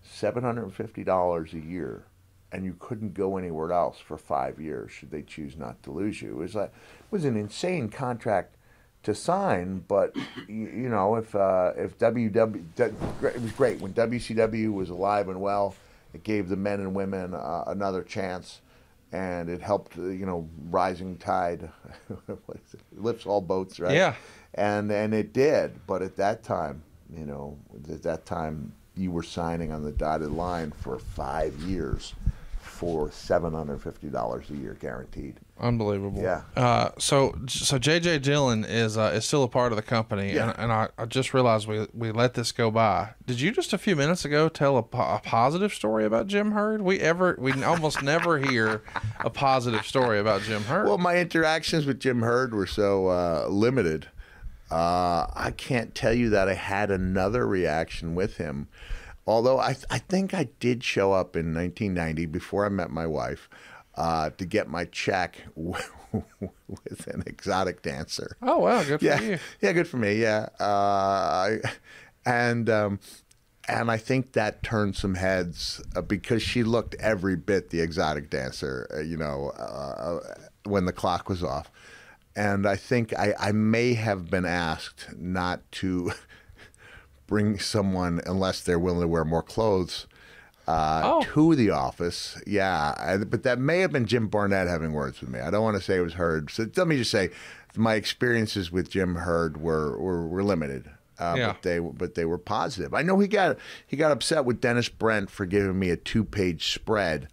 seven 0.01 0.43
hundred 0.43 0.63
and 0.63 0.73
fifty 0.73 1.03
dollars 1.03 1.53
a 1.53 1.59
year, 1.59 2.05
and 2.51 2.65
you 2.65 2.75
couldn't 2.79 3.13
go 3.13 3.37
anywhere 3.37 3.71
else 3.71 3.99
for 3.99 4.17
five 4.17 4.59
years 4.59 4.91
should 4.91 5.11
they 5.11 5.21
choose 5.21 5.55
not 5.55 5.83
to 5.83 5.91
lose 5.91 6.21
you. 6.21 6.31
It 6.31 6.37
was 6.37 6.55
like 6.55 6.73
it 6.73 7.11
was 7.11 7.25
an 7.25 7.37
insane 7.37 7.89
contract 7.89 8.55
to 9.03 9.15
sign, 9.15 9.83
but 9.87 10.15
you, 10.47 10.55
you 10.67 10.89
know 10.89 11.15
if 11.15 11.33
uh, 11.35 11.73
if 11.75 11.97
WW 11.97 12.63
it 12.77 13.41
was 13.41 13.51
great 13.53 13.79
when 13.81 13.93
WCW 13.93 14.73
was 14.73 14.89
alive 14.89 15.27
and 15.29 15.41
well. 15.41 15.75
It 16.13 16.23
gave 16.23 16.49
the 16.49 16.57
men 16.57 16.81
and 16.81 16.93
women 16.93 17.33
uh, 17.33 17.63
another 17.67 18.03
chance, 18.03 18.59
and 19.13 19.49
it 19.49 19.61
helped. 19.61 19.97
uh, 19.97 20.07
You 20.07 20.25
know, 20.25 20.49
rising 20.69 21.15
tide 21.17 21.61
what 22.25 22.57
is 22.67 22.73
it? 22.73 22.81
lifts 22.97 23.25
all 23.25 23.39
boats, 23.39 23.79
right? 23.79 23.95
Yeah. 23.95 24.15
and 24.53 24.91
and 24.91 25.13
it 25.13 25.31
did. 25.31 25.79
But 25.87 26.01
at 26.01 26.17
that 26.17 26.43
time, 26.43 26.83
you 27.17 27.25
know, 27.25 27.57
at 27.89 28.03
that 28.03 28.25
time, 28.25 28.73
you 28.97 29.09
were 29.09 29.23
signing 29.23 29.71
on 29.71 29.83
the 29.83 29.93
dotted 29.93 30.31
line 30.31 30.71
for 30.71 30.99
five 30.99 31.55
years 31.61 32.13
for 32.59 33.09
seven 33.11 33.53
hundred 33.53 33.81
fifty 33.81 34.09
dollars 34.09 34.49
a 34.49 34.55
year 34.55 34.75
guaranteed. 34.81 35.35
Unbelievable. 35.61 36.23
Yeah. 36.23 36.41
Uh, 36.57 36.89
so 36.97 37.35
so 37.47 37.77
JJ 37.77 38.23
Dillon 38.23 38.65
is 38.65 38.97
uh, 38.97 39.11
is 39.13 39.25
still 39.25 39.43
a 39.43 39.47
part 39.47 39.71
of 39.71 39.75
the 39.75 39.83
company, 39.83 40.33
Yeah. 40.33 40.49
and, 40.49 40.59
and 40.59 40.71
I, 40.71 40.89
I 40.97 41.05
just 41.05 41.33
realized 41.35 41.67
we 41.67 41.85
we 41.93 42.11
let 42.11 42.33
this 42.33 42.51
go 42.51 42.71
by. 42.71 43.11
Did 43.27 43.39
you 43.39 43.51
just 43.51 43.71
a 43.71 43.77
few 43.77 43.95
minutes 43.95 44.25
ago 44.25 44.49
tell 44.49 44.75
a, 44.77 44.81
po- 44.83 44.97
a 45.15 45.21
positive 45.23 45.71
story 45.71 46.03
about 46.03 46.25
Jim 46.25 46.51
Herd? 46.53 46.81
We 46.81 46.99
ever 46.99 47.35
we 47.39 47.63
almost 47.63 48.01
never 48.03 48.39
hear 48.39 48.81
a 49.19 49.29
positive 49.29 49.85
story 49.85 50.17
about 50.19 50.41
Jim 50.41 50.63
Herd. 50.63 50.87
Well, 50.87 50.97
my 50.97 51.17
interactions 51.17 51.85
with 51.85 51.99
Jim 51.99 52.21
Herd 52.21 52.55
were 52.55 52.67
so 52.67 53.07
uh, 53.07 53.45
limited. 53.47 54.07
Uh, 54.71 55.27
I 55.35 55.51
can't 55.55 55.93
tell 55.93 56.13
you 56.13 56.29
that 56.31 56.47
I 56.49 56.53
had 56.55 56.89
another 56.91 57.45
reaction 57.47 58.15
with 58.15 58.37
him. 58.37 58.67
Although 59.27 59.59
I, 59.59 59.75
I 59.91 59.99
think 59.99 60.33
I 60.33 60.45
did 60.59 60.83
show 60.83 61.11
up 61.13 61.35
in 61.35 61.53
1990 61.53 62.25
before 62.25 62.65
I 62.65 62.69
met 62.69 62.89
my 62.89 63.05
wife 63.05 63.47
uh, 63.95 64.29
to 64.37 64.45
get 64.45 64.67
my 64.69 64.85
check 64.85 65.35
with 65.55 67.07
an 67.07 67.23
exotic 67.25 67.81
dancer. 67.81 68.37
oh 68.41 68.59
wow, 68.59 68.83
good 68.83 68.99
for 68.99 69.05
yeah, 69.05 69.19
you. 69.21 69.37
yeah, 69.61 69.71
good 69.73 69.87
for 69.87 69.97
me. 69.97 70.15
Yeah, 70.15 70.49
uh, 70.59 70.63
I- 70.63 71.59
and 72.25 72.69
um, 72.69 72.99
and 73.67 73.89
I 73.91 73.97
think 73.97 74.33
that 74.33 74.63
turned 74.63 74.95
some 74.95 75.15
heads 75.15 75.81
uh, 75.95 76.01
because 76.01 76.41
she 76.43 76.63
looked 76.63 76.95
every 76.99 77.35
bit 77.35 77.69
the 77.69 77.81
exotic 77.81 78.29
dancer. 78.29 78.87
Uh, 78.93 78.99
you 79.01 79.17
know, 79.17 79.49
uh, 79.51 80.19
when 80.65 80.85
the 80.85 80.93
clock 80.93 81.29
was 81.29 81.43
off, 81.43 81.71
and 82.35 82.67
I 82.67 82.75
think 82.75 83.13
I, 83.17 83.33
I 83.39 83.51
may 83.51 83.93
have 83.93 84.29
been 84.29 84.45
asked 84.45 85.07
not 85.17 85.69
to 85.73 86.11
bring 87.27 87.59
someone 87.59 88.21
unless 88.25 88.61
they're 88.61 88.79
willing 88.79 89.01
to 89.01 89.07
wear 89.07 89.23
more 89.25 89.43
clothes. 89.43 90.07
Uh, 90.71 91.01
Oh. 91.03 91.21
To 91.33 91.55
the 91.55 91.69
office, 91.69 92.39
yeah, 92.47 92.93
I, 92.97 93.17
but 93.17 93.43
that 93.43 93.59
may 93.59 93.79
have 93.79 93.91
been 93.91 94.05
Jim 94.05 94.27
Barnett 94.27 94.67
having 94.67 94.91
words 94.93 95.19
with 95.21 95.29
me. 95.29 95.39
I 95.39 95.49
don't 95.51 95.63
want 95.63 95.77
to 95.77 95.83
say 95.83 95.97
it 95.97 96.01
was 96.01 96.13
Herd. 96.13 96.49
So 96.51 96.67
let 96.75 96.87
me 96.87 96.97
just 96.97 97.11
say, 97.11 97.29
my 97.75 97.95
experiences 97.95 98.71
with 98.71 98.89
Jim 98.89 99.15
Herd 99.15 99.57
were 99.61 99.97
were, 99.99 100.27
were 100.27 100.43
limited. 100.43 100.89
Uh, 101.19 101.35
Yeah. 101.37 101.47
but 101.53 101.61
they 101.61 101.79
but 101.79 102.15
they 102.15 102.25
were 102.25 102.37
positive. 102.37 102.93
I 102.93 103.01
know 103.01 103.19
he 103.19 103.27
got 103.27 103.57
he 103.85 103.95
got 103.97 104.11
upset 104.11 104.45
with 104.45 104.59
Dennis 104.61 104.89
Brent 104.89 105.29
for 105.29 105.45
giving 105.45 105.77
me 105.77 105.89
a 105.89 105.97
two 105.97 106.23
page 106.23 106.73
spread 106.73 107.27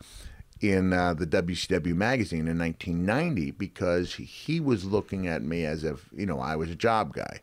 in 0.61 0.93
uh, 0.93 1.15
the 1.15 1.27
WCW 1.27 1.95
magazine 1.95 2.49
in 2.49 2.59
1990 2.59 3.53
because 3.53 4.15
he 4.15 4.59
was 4.61 4.85
looking 4.85 5.27
at 5.29 5.43
me 5.43 5.65
as 5.65 5.85
if 5.85 6.09
you 6.13 6.27
know 6.27 6.41
I 6.41 6.57
was 6.57 6.71
a 6.71 6.75
job 6.77 7.15
guy. 7.15 7.41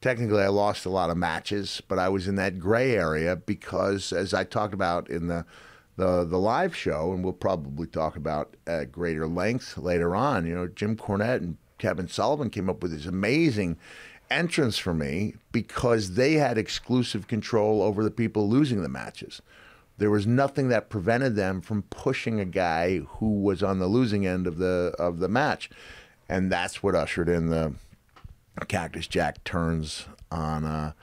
Technically, 0.00 0.42
I 0.42 0.48
lost 0.48 0.86
a 0.86 0.90
lot 0.90 1.10
of 1.10 1.16
matches, 1.16 1.82
but 1.88 1.98
I 1.98 2.08
was 2.08 2.28
in 2.28 2.36
that 2.36 2.58
gray 2.58 2.94
area 2.94 3.36
because, 3.36 4.12
as 4.12 4.34
I 4.34 4.44
talked 4.44 4.74
about 4.74 5.08
in 5.08 5.26
the 5.26 5.44
the 5.96 6.24
the 6.24 6.38
live 6.38 6.76
show, 6.76 7.12
and 7.12 7.24
we'll 7.24 7.32
probably 7.32 7.86
talk 7.86 8.16
about 8.16 8.54
at 8.66 8.92
greater 8.92 9.26
length 9.26 9.78
later 9.78 10.14
on. 10.14 10.46
You 10.46 10.54
know, 10.54 10.66
Jim 10.68 10.96
Cornette 10.96 11.38
and 11.40 11.56
Kevin 11.78 12.08
Sullivan 12.08 12.50
came 12.50 12.70
up 12.70 12.82
with 12.82 12.92
this 12.92 13.06
amazing 13.06 13.78
entrance 14.30 14.76
for 14.76 14.92
me 14.92 15.34
because 15.52 16.14
they 16.14 16.34
had 16.34 16.58
exclusive 16.58 17.28
control 17.28 17.82
over 17.82 18.02
the 18.02 18.10
people 18.10 18.48
losing 18.48 18.82
the 18.82 18.88
matches. 18.88 19.40
There 19.98 20.10
was 20.10 20.26
nothing 20.26 20.68
that 20.68 20.90
prevented 20.90 21.36
them 21.36 21.60
from 21.60 21.82
pushing 21.84 22.38
a 22.38 22.44
guy 22.44 22.98
who 22.98 23.40
was 23.40 23.62
on 23.62 23.78
the 23.78 23.86
losing 23.86 24.26
end 24.26 24.46
of 24.46 24.58
the 24.58 24.94
of 24.98 25.20
the 25.20 25.28
match, 25.28 25.70
and 26.28 26.52
that's 26.52 26.82
what 26.82 26.94
ushered 26.94 27.28
in 27.28 27.46
the 27.46 27.74
Cactus 28.64 29.06
Jack 29.06 29.44
turns 29.44 30.06
on 30.30 30.64
a 30.64 30.94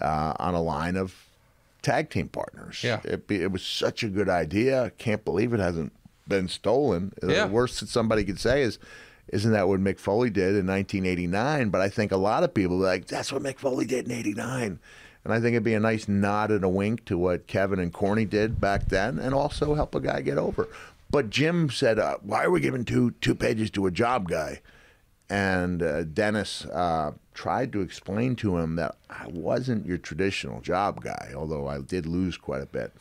uh, 0.00 0.34
on 0.38 0.54
a 0.54 0.60
line 0.60 0.96
of 0.96 1.26
tag 1.82 2.10
team 2.10 2.28
partners. 2.28 2.82
Yeah. 2.82 3.00
it, 3.04 3.26
be, 3.26 3.42
it 3.42 3.52
was 3.52 3.64
such 3.64 4.02
a 4.02 4.08
good 4.08 4.28
idea. 4.28 4.84
I 4.84 4.88
can't 4.90 5.24
believe 5.24 5.52
it 5.52 5.60
hasn't 5.60 5.92
been 6.28 6.48
stolen. 6.48 7.12
Yeah. 7.22 7.46
The 7.46 7.52
worst 7.52 7.80
that 7.80 7.88
somebody 7.88 8.24
could 8.24 8.40
say 8.40 8.62
is, 8.62 8.78
isn't 9.28 9.52
that 9.52 9.68
what 9.68 9.80
Mick 9.80 9.98
Foley 9.98 10.30
did 10.30 10.56
in 10.56 10.66
1989? 10.66 11.70
But 11.70 11.80
I 11.80 11.88
think 11.88 12.12
a 12.12 12.16
lot 12.16 12.42
of 12.42 12.52
people 12.52 12.76
are 12.76 12.88
like, 12.88 13.06
that's 13.06 13.32
what 13.32 13.42
Mick 13.42 13.58
Foley 13.58 13.84
did 13.86 14.06
in 14.06 14.12
'89. 14.12 14.78
And 15.24 15.32
I 15.32 15.40
think 15.40 15.54
it'd 15.54 15.64
be 15.64 15.74
a 15.74 15.80
nice 15.80 16.06
nod 16.06 16.52
and 16.52 16.62
a 16.62 16.68
wink 16.68 17.04
to 17.06 17.18
what 17.18 17.48
Kevin 17.48 17.80
and 17.80 17.92
Corny 17.92 18.24
did 18.24 18.60
back 18.60 18.88
then, 18.88 19.18
and 19.18 19.34
also 19.34 19.74
help 19.74 19.94
a 19.94 20.00
guy 20.00 20.20
get 20.20 20.38
over. 20.38 20.68
But 21.10 21.30
Jim 21.30 21.70
said, 21.70 21.98
uh, 21.98 22.18
"Why 22.22 22.44
are 22.44 22.50
we 22.50 22.60
giving 22.60 22.84
two 22.84 23.12
two 23.20 23.34
pages 23.34 23.70
to 23.70 23.86
a 23.86 23.90
job 23.90 24.28
guy?" 24.28 24.60
And 25.28 25.82
uh, 25.82 26.04
Dennis 26.04 26.64
uh, 26.66 27.12
tried 27.34 27.72
to 27.72 27.80
explain 27.80 28.36
to 28.36 28.58
him 28.58 28.76
that 28.76 28.96
I 29.10 29.26
wasn't 29.28 29.86
your 29.86 29.98
traditional 29.98 30.60
job 30.60 31.02
guy, 31.02 31.32
although 31.34 31.66
I 31.66 31.80
did 31.80 32.06
lose 32.06 32.36
quite 32.36 32.62
a 32.62 32.66
bit. 32.66 32.92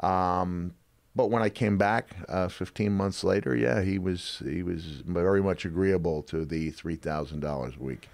Um, 0.00 0.74
but 1.14 1.30
when 1.30 1.42
I 1.42 1.48
came 1.48 1.78
back 1.78 2.16
uh, 2.28 2.48
15 2.48 2.92
months 2.92 3.24
later, 3.24 3.56
yeah, 3.56 3.82
he 3.82 3.98
was 3.98 4.42
he 4.44 4.62
was 4.62 5.02
very 5.04 5.42
much 5.42 5.64
agreeable 5.64 6.22
to 6.24 6.44
the 6.44 6.70
three 6.70 6.96
thousand 6.96 7.40
dollars 7.40 7.74
a 7.78 7.82
week. 7.82 8.08